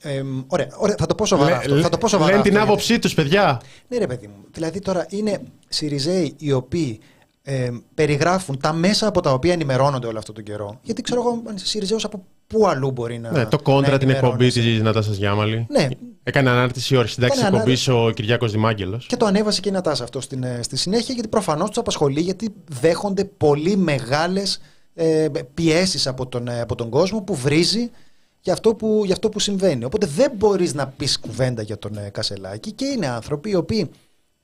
Ε, 0.04 0.22
ωραία, 0.46 0.68
ωραία, 0.76 0.94
θα 0.98 1.06
το 1.06 1.14
πω 1.14 1.26
σοβαρά. 1.26 1.50
λέ- 1.50 1.58
αυτό, 1.58 1.80
θα 1.80 1.88
το 1.88 1.98
πω 1.98 2.08
σοβαρά 2.08 2.30
λένε 2.30 2.42
την 2.42 2.56
αυτό, 2.56 2.64
άποψή 2.68 2.98
τους, 2.98 3.14
παιδιά. 3.14 3.60
Ναι, 3.88 3.98
ρε 3.98 4.06
παιδί 4.06 4.26
μου. 4.26 4.44
Δηλαδή 4.50 4.78
τώρα 4.80 5.06
είναι 5.08 5.40
Σιριζέοι 5.68 6.34
οι 6.38 6.52
οποίοι 6.52 7.00
ε, 7.42 7.70
περιγράφουν 7.94 8.58
τα 8.58 8.72
μέσα 8.72 9.06
από 9.06 9.20
τα 9.20 9.32
οποία 9.32 9.52
ενημερώνονται 9.52 10.06
όλο 10.06 10.18
αυτόν 10.18 10.34
τον 10.34 10.44
καιρό. 10.44 10.78
Γιατί 10.82 11.02
ξέρω 11.02 11.20
εγώ, 11.20 11.42
αν 11.48 11.54
είσαι 11.54 11.66
Σιριζέος 11.66 12.04
από 12.04 12.24
πού 12.46 12.66
αλλού 12.68 12.90
μπορεί 12.90 13.18
να. 13.18 13.30
Ναι, 13.30 13.46
το 13.46 13.58
κόντρα 13.58 13.90
να 13.92 13.98
την 13.98 14.10
εκπομπή 14.10 14.26
ενημερώνεσαι. 14.32 14.60
της 14.60 14.82
Νατάσας 14.82 15.16
Γιάμαλη. 15.16 15.66
Ναι, 15.70 15.88
Έκανε 16.22 16.50
ανάρτηση 16.50 16.96
ο 16.96 16.98
αρχισυντάξης 17.00 17.38
της 17.38 17.46
Έκανε 17.46 17.58
εκπομπής 17.62 17.88
ο 17.88 18.10
Κυριάκος 18.14 18.52
Δημάγγελος. 18.52 19.06
Και 19.06 19.16
το 19.16 19.26
ανέβασε 19.26 19.60
και 19.60 19.68
η 19.68 19.72
Νατάσα 19.72 20.04
αυτό 20.04 20.20
στην, 20.20 20.42
ε, 20.42 20.58
στη 20.62 20.76
συνέχεια, 20.76 21.14
γιατί 21.14 21.28
προφανώς 21.28 21.68
τους 21.68 21.78
απασχολεί, 21.78 22.20
γιατί 22.20 22.54
δέχονται 22.80 23.24
πολύ 23.24 23.76
μεγάλες 23.76 24.60
ε, 24.94 25.26
πιέσεις 25.54 26.06
από 26.06 26.26
τον, 26.26 26.48
ε, 26.48 26.60
από 26.60 26.74
τον 26.74 26.88
κόσμο 26.90 27.22
που 27.22 27.34
βρίζει 27.34 27.90
για 28.44 28.52
αυτό 28.52 28.74
που, 28.74 29.02
για 29.04 29.14
αυτό 29.14 29.28
που 29.28 29.38
συμβαίνει. 29.38 29.84
Οπότε 29.84 30.06
δεν 30.06 30.32
μπορείς 30.34 30.74
να 30.74 30.86
πεις 30.86 31.20
κουβέντα 31.20 31.62
για 31.62 31.78
τον 31.78 31.98
ε, 31.98 32.10
Κασελάκη 32.10 32.72
και 32.72 32.84
είναι 32.84 33.06
άνθρωποι 33.06 33.50
οι 33.50 33.54
οποίοι 33.54 33.90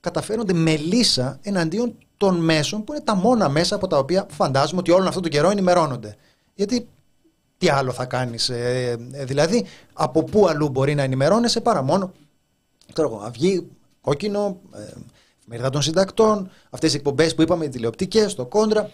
καταφέρονται 0.01 0.53
με 0.53 0.76
λύσα 0.76 1.38
εναντίον 1.42 1.94
των 2.16 2.36
μέσων 2.36 2.84
που 2.84 2.92
είναι 2.92 3.03
τα 3.03 3.14
μόνα 3.14 3.48
μέσα 3.48 3.74
από 3.74 3.86
τα 3.86 3.98
οποία 3.98 4.26
φαντάζομαι 4.30 4.80
ότι 4.80 4.90
όλον 4.90 5.07
αυτό 5.07 5.20
τον 5.20 5.30
καιρό 5.30 5.51
ενημερώνονται. 5.51 6.16
Γιατί 6.55 6.88
τι 7.59 7.68
άλλο 7.68 7.92
θα 7.92 8.05
κάνεις, 8.05 8.48
ε, 8.48 8.98
ε, 9.12 9.24
δηλαδή 9.24 9.64
από 9.92 10.24
πού 10.24 10.48
αλλού 10.48 10.68
μπορεί 10.68 10.94
να 10.94 11.03
ενημερώνεσαι 11.03 11.61
παρά 11.61 11.82
μόνο 11.82 12.12
ξέρω 12.92 13.09
εγώ, 13.09 13.18
αυγή, 13.24 13.66
κόκκινο, 14.01 14.61
ε, 14.74 14.92
μερίδα 15.46 15.70
των 15.70 15.82
συντακτών, 15.82 16.51
αυτές 16.70 16.92
οι 16.92 16.96
εκπομπές 16.96 17.34
που 17.34 17.42
είπαμε, 17.42 17.64
οι 17.64 17.68
τηλεοπτικές, 17.68 18.34
το 18.34 18.46
κόντρα, 18.46 18.90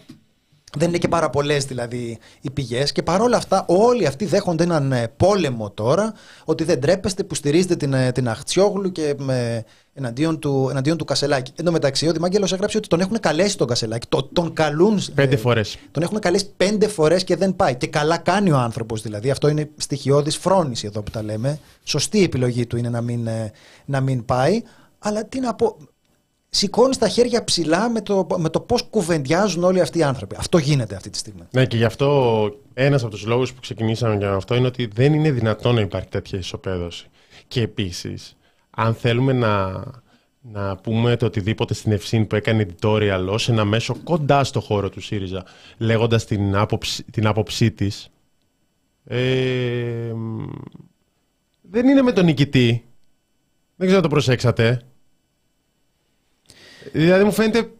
δεν 0.75 0.87
είναι 0.87 0.97
και 0.97 1.07
πάρα 1.07 1.29
πολλές 1.29 1.65
δηλαδή 1.65 2.17
οι 2.41 2.49
πηγές. 2.49 2.91
Και 2.91 3.03
παρόλα 3.03 3.37
αυτά, 3.37 3.65
όλοι 3.67 4.05
αυτοί 4.05 4.25
δέχονται 4.25 4.63
έναν 4.63 4.91
ε, 4.91 5.11
πόλεμο 5.17 5.71
τώρα 5.71 6.13
ότι 6.45 6.63
δεν 6.63 6.79
τρέπεστε 6.81 7.23
που 7.23 7.35
στηρίζετε 7.35 7.75
την, 7.75 7.93
ε, 7.93 8.11
την 8.11 8.29
Αχτσιόγλου 8.29 8.91
και 8.91 9.15
με, 9.17 9.63
εναντίον, 9.93 10.39
του, 10.39 10.67
εναντίον 10.69 10.97
του 10.97 11.05
Κασελάκη. 11.05 11.51
Εν 11.55 11.65
τω 11.65 11.71
μεταξύ, 11.71 12.07
ο 12.07 12.11
Δημάγγελος 12.11 12.53
έγραψε 12.53 12.77
ότι 12.77 12.87
τον 12.87 12.99
έχουν 12.99 13.19
καλέσει 13.19 13.57
τον 13.57 13.67
Κασελάκη. 13.67 14.07
Το, 14.09 14.23
τον 14.23 14.53
καλούν. 14.53 15.01
Πέντε 15.15 15.35
ε, 15.35 15.37
φορές. 15.37 15.77
Τον 15.91 16.03
έχουν 16.03 16.19
καλέσει 16.19 16.49
πέντε 16.57 16.87
φορές 16.87 17.23
και 17.23 17.35
δεν 17.35 17.55
πάει. 17.55 17.75
Και 17.75 17.87
καλά 17.87 18.17
κάνει 18.17 18.51
ο 18.51 18.57
άνθρωπος 18.57 19.01
δηλαδή. 19.01 19.29
Αυτό 19.29 19.47
είναι 19.47 19.69
στοιχειώδης 19.77 20.37
φρόνηση 20.37 20.87
εδώ 20.87 21.01
που 21.01 21.11
τα 21.11 21.23
λέμε. 21.23 21.59
Σωστή 21.83 22.23
επιλογή 22.23 22.65
του 22.65 22.77
είναι 22.77 22.89
να 22.89 23.01
μην, 23.01 23.27
ε, 23.27 23.51
να 23.85 24.01
μην 24.01 24.25
πάει. 24.25 24.61
Αλλά 24.99 25.25
τι 25.25 25.39
να 25.39 25.53
πω 25.53 25.77
σηκώνεις 26.49 26.97
τα 26.97 27.07
χέρια 27.07 27.43
ψηλά 27.43 27.89
με 27.89 28.01
το, 28.01 28.27
με 28.37 28.49
το 28.49 28.59
πώς 28.59 28.83
κουβεντιάζουν 28.83 29.63
όλοι 29.63 29.81
αυτοί 29.81 29.99
οι 29.99 30.03
άνθρωποι. 30.03 30.35
Αυτό 30.39 30.57
γίνεται 30.57 30.95
αυτή 30.95 31.09
τη 31.09 31.17
στιγμή. 31.17 31.41
Ναι, 31.51 31.65
και 31.65 31.77
γι' 31.77 31.83
αυτό 31.83 32.51
ένας 32.73 33.01
από 33.01 33.11
τους 33.11 33.25
λόγους 33.25 33.53
που 33.53 33.61
ξεκινήσαμε 33.61 34.15
για 34.15 34.33
αυτό 34.33 34.55
είναι 34.55 34.67
ότι 34.67 34.85
δεν 34.93 35.13
είναι 35.13 35.31
δυνατόν 35.31 35.75
να 35.75 35.81
υπάρχει 35.81 36.07
τέτοια 36.07 36.39
ισοπαίδωση. 36.39 37.07
Και 37.47 37.61
επίσης, 37.61 38.37
αν 38.69 38.93
θέλουμε 38.93 39.33
να, 39.33 39.83
να 40.41 40.75
πούμε 40.75 41.15
το 41.15 41.25
οτιδήποτε 41.25 41.73
στην 41.73 41.91
Ευσύν 41.91 42.27
που 42.27 42.35
έκανε 42.35 42.67
editorial 42.67 43.25
ως 43.29 43.49
ένα 43.49 43.65
μέσο 43.65 43.95
κοντά 44.03 44.43
στο 44.43 44.59
χώρο 44.59 44.89
του 44.89 45.01
ΣΥΡΙΖΑ, 45.01 45.45
λέγοντας 45.77 46.25
την 46.25 46.55
άποψη, 46.55 47.03
την 47.03 47.27
άποψή 47.27 47.71
της. 47.71 48.09
Ε, 49.05 50.13
δεν 51.61 51.87
είναι 51.87 52.01
με 52.01 52.11
τον 52.11 52.25
νικητή. 52.25 52.85
Δεν 53.75 53.87
ξέρω 53.87 53.95
αν 53.95 54.01
το 54.01 54.09
προσέξατε. 54.09 54.81
Δηλαδή 56.91 57.23
μου 57.23 57.31
φαίνεται, 57.31 57.71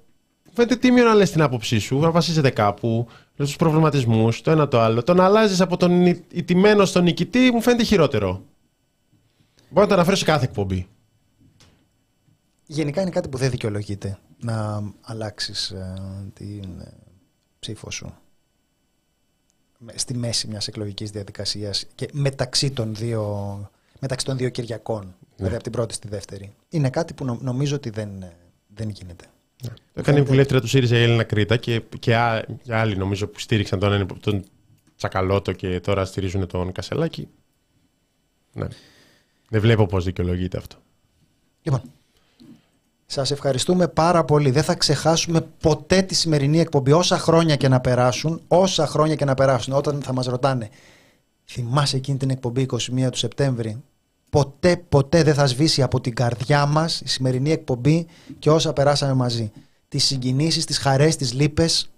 φαίνεται 0.53 0.75
τίμιο 0.75 1.03
να 1.03 1.13
λες 1.13 1.31
την 1.31 1.41
άποψή 1.41 1.79
σου, 1.79 1.99
να 1.99 2.11
βασίζεται 2.11 2.49
κάπου, 2.49 3.07
του 3.35 3.51
προβληματισμούς, 3.57 4.41
το 4.41 4.51
ένα 4.51 4.67
το 4.67 4.79
άλλο. 4.79 5.03
Το 5.03 5.13
να 5.13 5.25
αλλάζεις 5.25 5.61
από 5.61 5.77
τον 5.77 6.05
ηττημένο 6.31 6.85
στον 6.85 7.03
νικητή 7.03 7.51
μου 7.51 7.61
φαίνεται 7.61 7.83
χειρότερο. 7.83 8.43
Μπορώ 9.69 9.81
να 9.81 9.87
το 9.87 9.93
αναφέρω 9.93 10.15
σε 10.15 10.25
κάθε 10.25 10.45
εκπομπή. 10.45 10.87
Γενικά 12.65 13.01
είναι 13.01 13.09
κάτι 13.09 13.29
που 13.29 13.37
δεν 13.37 13.49
δικαιολογείται 13.49 14.17
να 14.39 14.83
αλλάξεις 15.01 15.69
ε, 15.69 15.93
την 16.33 16.79
ε, 16.79 16.93
ψήφο 17.59 17.91
σου 17.91 18.13
στη 19.95 20.13
μέση 20.13 20.47
μιας 20.47 20.67
εκλογικής 20.67 21.11
διαδικασίας 21.11 21.85
και 21.95 22.09
μεταξύ 22.11 22.71
των 22.71 22.95
δύο, 22.95 23.69
μεταξύ 23.99 24.25
των 24.25 24.37
δύο 24.37 24.49
Κυριακών, 24.49 25.03
ναι. 25.03 25.13
δηλαδή 25.35 25.55
από 25.55 25.63
την 25.63 25.71
πρώτη 25.71 25.93
στη 25.93 26.07
δεύτερη. 26.07 26.53
Είναι 26.69 26.89
κάτι 26.89 27.13
που 27.13 27.37
νομίζω 27.41 27.75
ότι 27.75 27.89
δεν, 27.89 28.09
δεν 28.77 28.89
γίνεται. 28.89 29.25
Ναι. 29.63 29.69
Το 29.69 29.99
έκανε 29.99 30.19
η 30.19 30.21
βουλεύτρια 30.21 30.61
του 30.61 30.67
ΣΥΡΙΖΑ 30.67 30.97
η 30.97 31.03
Έλληνα 31.03 31.23
Κρήτα 31.23 31.57
και, 31.57 31.81
και, 31.99 32.15
άλλοι 32.69 32.97
νομίζω 32.97 33.27
που 33.27 33.39
στήριξαν 33.39 33.79
τον, 33.79 34.07
τον 34.19 34.43
Τσακαλώτο 34.95 35.51
και 35.51 35.79
τώρα 35.79 36.05
στηρίζουν 36.05 36.47
τον 36.47 36.71
Κασελάκη. 36.71 37.27
Ναι. 38.53 38.67
Δεν 39.49 39.61
βλέπω 39.61 39.85
πώς 39.85 40.03
δικαιολογείται 40.03 40.57
αυτό. 40.57 40.75
Λοιπόν, 41.61 41.81
σας 43.05 43.31
ευχαριστούμε 43.31 43.87
πάρα 43.87 44.23
πολύ. 44.23 44.51
Δεν 44.51 44.63
θα 44.63 44.75
ξεχάσουμε 44.75 45.41
ποτέ 45.41 46.01
τη 46.01 46.15
σημερινή 46.15 46.59
εκπομπή. 46.59 46.91
Όσα 46.91 47.17
χρόνια 47.17 47.55
και 47.55 47.67
να 47.67 47.79
περάσουν, 47.79 48.41
όσα 48.47 48.87
χρόνια 48.87 49.15
και 49.15 49.25
να 49.25 49.33
περάσουν, 49.33 49.73
όταν 49.73 50.01
θα 50.01 50.13
μας 50.13 50.25
ρωτάνε 50.25 50.69
θυμάσαι 51.47 51.95
εκείνη 51.97 52.17
την 52.17 52.29
εκπομπή 52.29 52.65
21 52.71 52.77
του 53.11 53.17
Σεπτέμβρη 53.17 53.83
ποτέ 54.29 54.77
ποτέ 54.89 55.23
δεν 55.23 55.33
θα 55.33 55.45
σβήσει 55.45 55.81
από 55.81 56.01
την 56.01 56.15
καρδιά 56.15 56.65
μας 56.65 57.01
η 57.01 57.07
σημερινή 57.07 57.51
εκπομπή 57.51 58.07
και 58.39 58.49
όσα 58.49 58.73
περάσαμε 58.73 59.13
μαζί. 59.13 59.51
Τις 59.87 60.03
συγκινήσεις, 60.05 60.65
τις 60.65 60.77
χαρές, 60.77 61.15
τις 61.15 61.33
λύπες, 61.33 61.89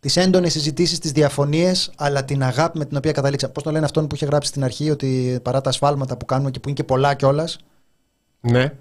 τις 0.00 0.16
έντονες 0.16 0.52
συζητήσεις, 0.52 0.98
τις 0.98 1.12
διαφωνίες, 1.12 1.90
αλλά 1.96 2.24
την 2.24 2.42
αγάπη 2.42 2.78
με 2.78 2.84
την 2.84 2.96
οποία 2.96 3.12
καταλήξαμε. 3.12 3.52
Πώς 3.52 3.62
το 3.62 3.70
λένε 3.70 3.84
αυτόν 3.84 4.06
που 4.06 4.14
είχε 4.14 4.26
γράψει 4.26 4.48
στην 4.48 4.64
αρχή 4.64 4.90
ότι 4.90 5.38
παρά 5.42 5.60
τα 5.60 5.68
ασφάλματα 5.68 6.16
που 6.16 6.24
κάνουμε 6.24 6.50
και 6.50 6.60
που 6.60 6.68
είναι 6.68 6.76
και 6.76 6.84
πολλά 6.84 7.14
κιόλας; 7.14 7.58
Ναι. 8.40 8.72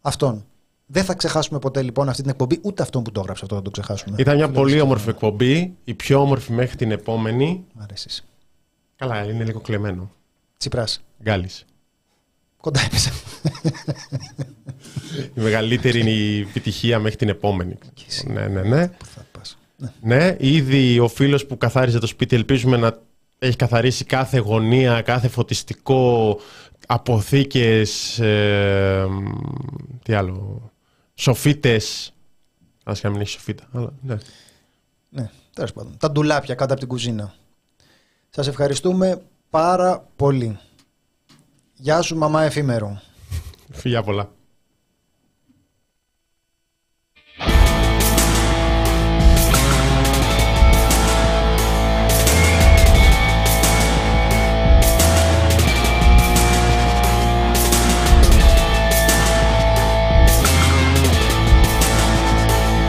Αυτόν. 0.00 0.44
Δεν 0.86 1.04
θα 1.04 1.14
ξεχάσουμε 1.14 1.58
ποτέ 1.58 1.82
λοιπόν 1.82 2.08
αυτή 2.08 2.22
την 2.22 2.30
εκπομπή, 2.30 2.58
ούτε 2.62 2.82
αυτόν 2.82 3.02
που 3.02 3.12
το 3.12 3.20
έγραψε 3.20 3.44
αυτό 3.44 3.56
θα 3.56 3.62
το 3.62 3.70
ξεχάσουμε. 3.70 4.16
Ήταν 4.18 4.36
μια 4.36 4.50
πολύ 4.50 4.80
όμορφη 4.80 5.08
εκπομπή, 5.08 5.76
η 5.84 5.94
πιο 5.94 6.20
όμορφη 6.20 6.52
μέχρι 6.52 6.76
την 6.76 6.90
επόμενη. 6.90 7.64
Μ' 7.72 7.80
αρέσεις. 7.82 8.24
Καλά, 8.96 9.24
είναι 9.24 9.44
λίγο 9.44 9.60
κλεμμένο. 9.60 10.10
Τσιπράς. 10.58 11.00
Γκάλης. 11.22 11.64
Κοντά 12.64 12.80
έπεσα. 12.80 13.10
η 15.34 15.40
μεγαλύτερη 15.40 16.00
είναι 16.00 16.10
η 16.10 16.40
επιτυχία 16.40 16.98
μέχρι 16.98 17.16
την 17.16 17.28
επόμενη. 17.28 17.78
Ναι, 18.24 18.46
ναι, 18.46 18.62
ναι. 18.62 18.88
Πού 18.88 19.04
θα 19.04 19.26
πας. 19.32 19.58
Ναι. 19.76 19.92
Ναι, 20.00 20.36
ήδη 20.38 20.98
ο 20.98 21.08
φίλος 21.08 21.46
που 21.46 21.58
καθάριζε 21.58 21.98
το 21.98 22.06
σπίτι 22.06 22.36
ελπίζουμε 22.36 22.76
να 22.76 22.98
έχει 23.38 23.56
καθαρίσει 23.56 24.04
κάθε 24.04 24.38
γωνία, 24.38 25.02
κάθε 25.02 25.28
φωτιστικό, 25.28 26.38
αποθήκες, 26.86 28.18
ε, 28.18 29.06
τι 30.02 30.12
άλλο, 30.12 30.70
σοφίτες. 31.14 32.12
Ας 32.84 33.00
και 33.00 33.06
να 33.06 33.12
μην 33.12 33.22
έχει 33.22 33.30
σοφίτα, 33.30 33.68
αλλά 33.72 33.92
ναι. 34.00 34.16
Ναι, 35.10 35.30
τέλος 35.54 35.72
πάντων. 35.72 35.96
Τα 35.98 36.10
ντουλάπια 36.10 36.54
κάτω 36.54 36.72
από 36.72 36.80
την 36.80 36.88
κουζίνα. 36.88 37.34
Σας 38.30 38.46
ευχαριστούμε 38.46 39.22
πάρα 39.50 40.08
πολύ. 40.16 40.58
Γεια 41.76 42.02
σου 42.02 42.16
μαμά 42.16 42.42
εφήμερο. 42.42 43.00
Φιλιά 43.72 44.02
πολλά. 44.02 44.28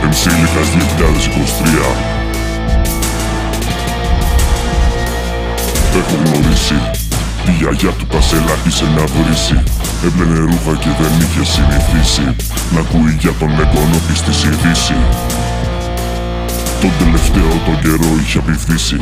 Εμσίλικας 0.02 0.68
2023 0.68 2.16
Έχω 5.96 6.16
γνωρίσει 6.16 7.05
Τη 7.46 7.52
γιαγιά 7.58 7.92
του 7.98 8.06
Κασελάκη 8.12 8.70
σε 8.78 8.86
να 8.96 9.04
βρίσει. 9.14 9.56
Έμπλαινε 10.06 10.38
ρούχα 10.48 10.72
και 10.82 10.90
δεν 11.00 11.12
είχε 11.24 11.44
συνηθίσει. 11.54 12.26
Να 12.72 12.80
ακούει 12.84 13.16
για 13.22 13.34
τον 13.40 13.50
εγγόνο 13.62 13.98
της 14.06 14.18
στη 14.18 14.32
ειδήσει. 14.48 14.98
Τον 16.80 16.92
τελευταίο 17.00 17.52
τον 17.66 17.76
καιρό 17.82 18.10
είχε 18.22 18.38
απειθήσει 18.38 18.96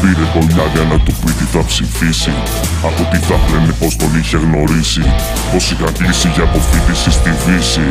Πήρε 0.00 0.26
κολλιά 0.32 0.84
να 0.90 0.98
του 1.04 1.12
πει 1.20 1.30
τι 1.38 1.46
θα 1.52 1.62
ψηφίσει. 1.70 2.32
Από 2.88 3.02
τι 3.10 3.18
θα 3.28 3.36
πλένε 3.46 3.72
πως 3.80 3.96
τον 3.96 4.10
είχε 4.18 4.36
γνωρίσει. 4.36 5.04
Πως 5.52 5.70
είχαν 5.70 5.92
κλείσει 5.98 6.28
για 6.34 6.42
αποφύτιση 6.42 7.10
στη 7.10 7.30
Δύση 7.44 7.88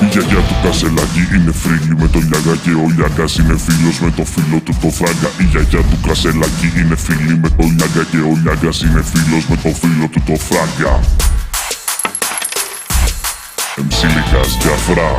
Η 0.00 0.06
γιαγιά 0.10 0.40
του 0.48 0.56
Κασελάκη 0.62 1.22
είναι 1.34 1.52
φίλη 1.52 1.94
με 1.96 2.08
τον 2.08 2.22
Λιάγκα 2.28 2.56
Και 2.62 2.70
ο 2.70 2.86
Λιάγκας 2.96 3.36
είναι 3.36 3.56
φίλος 3.66 4.00
με 4.00 4.10
το 4.10 4.24
φίλο 4.24 4.58
του 4.64 4.76
το 4.82 4.88
Φράγκα 4.88 5.30
Η 5.38 5.44
γιαγιά 5.44 5.78
του 5.78 5.98
Κασελάκη 6.06 6.72
είναι 6.76 6.96
φίλη 6.96 7.38
με 7.42 7.48
τον 7.48 7.66
Λιάγκα 7.76 8.02
Και 8.10 8.16
ο 8.16 8.32
Λιάγκας 8.42 8.82
είναι 8.82 9.02
φίλος 9.12 9.44
με 9.50 9.56
το 9.56 9.68
φίλο 9.80 10.06
του 10.12 10.22
το 10.26 10.34
Φράγκα 10.46 11.00
Εμσίλικας 13.76 14.58
Τζαφρά 14.58 15.12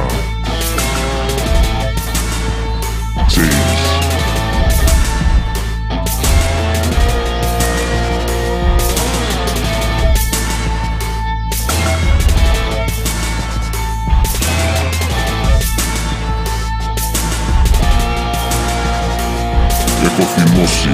Έχω 20.21 20.29
θυμώσει. 20.29 20.89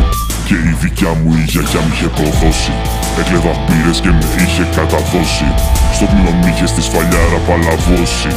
Και 0.45 0.53
η 0.53 0.75
δικιά 0.82 1.13
μου 1.13 1.34
η 1.34 1.43
γιαγιά 1.43 1.80
μου 1.80 1.91
είχε 1.93 2.07
προδώσει. 2.07 2.71
Έκλεβα 3.19 3.53
πύρες 3.65 3.99
και 3.99 4.09
με 4.09 4.25
είχε 4.43 4.63
καταδώσει. 4.75 5.47
Στο 5.93 6.05
πλοίο 6.05 6.49
είχε 6.49 6.65
στη 6.65 6.82
σφαλιάρα 6.82 7.39
παλαβώσει 7.47 8.30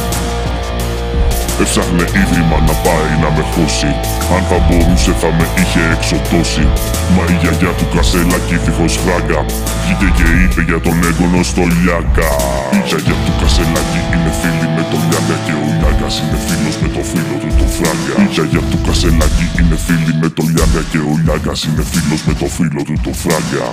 Έψαχνε 1.63 2.05
ίδρυμα 2.21 2.57
να 2.67 2.75
πάει 2.85 3.11
να 3.23 3.29
με 3.35 3.43
χώσει. 3.53 3.91
Αν 4.35 4.43
θα 4.49 4.57
μπορούσε 4.65 5.11
θα 5.21 5.29
με 5.37 5.45
είχε 5.59 5.81
εξωτώσει 5.95 6.63
Μα 7.15 7.23
η 7.33 7.35
γιαγιά 7.41 7.71
του 7.77 7.87
Κασελάκη 7.95 8.57
δίχως 8.65 8.93
φράγκα 9.03 9.39
Βγήκε 9.81 10.09
και 10.17 10.27
είπε 10.43 10.61
για 10.69 10.79
τον 10.85 10.97
έγκονο 11.09 11.39
στο 11.51 11.63
Λιάκα 11.75 12.29
Η 12.77 12.79
γιαγιά 12.87 13.17
του 13.25 13.33
Κασελάκη 13.41 13.99
είναι 14.13 14.31
φίλη 14.39 14.67
με 14.75 14.83
τον 14.91 15.01
Λιάκα 15.09 15.37
Και 15.45 15.53
ο 15.63 15.65
Λιάκας 15.79 16.15
είναι 16.21 16.37
φίλος 16.47 16.75
με 16.83 16.87
το 16.95 17.01
φίλο 17.11 17.35
του 17.41 17.49
το 17.59 17.65
φράγκα. 17.75 18.13
Η 18.23 18.25
γιαγιά 18.33 18.61
του 18.71 18.79
Κασελάκη 18.85 19.45
είναι 19.59 19.77
φίλη 19.85 20.13
με 20.21 20.29
τον 20.35 20.45
Λιάκα 20.53 20.81
Και 20.91 20.99
ο 21.09 21.13
Λιάκας 21.23 21.59
είναι 21.67 21.83
φίλος 21.91 22.21
με 22.27 22.33
το 22.41 22.47
φίλο 22.55 22.81
του 22.87 22.95
το 23.05 23.11
φράγκα 23.21 23.67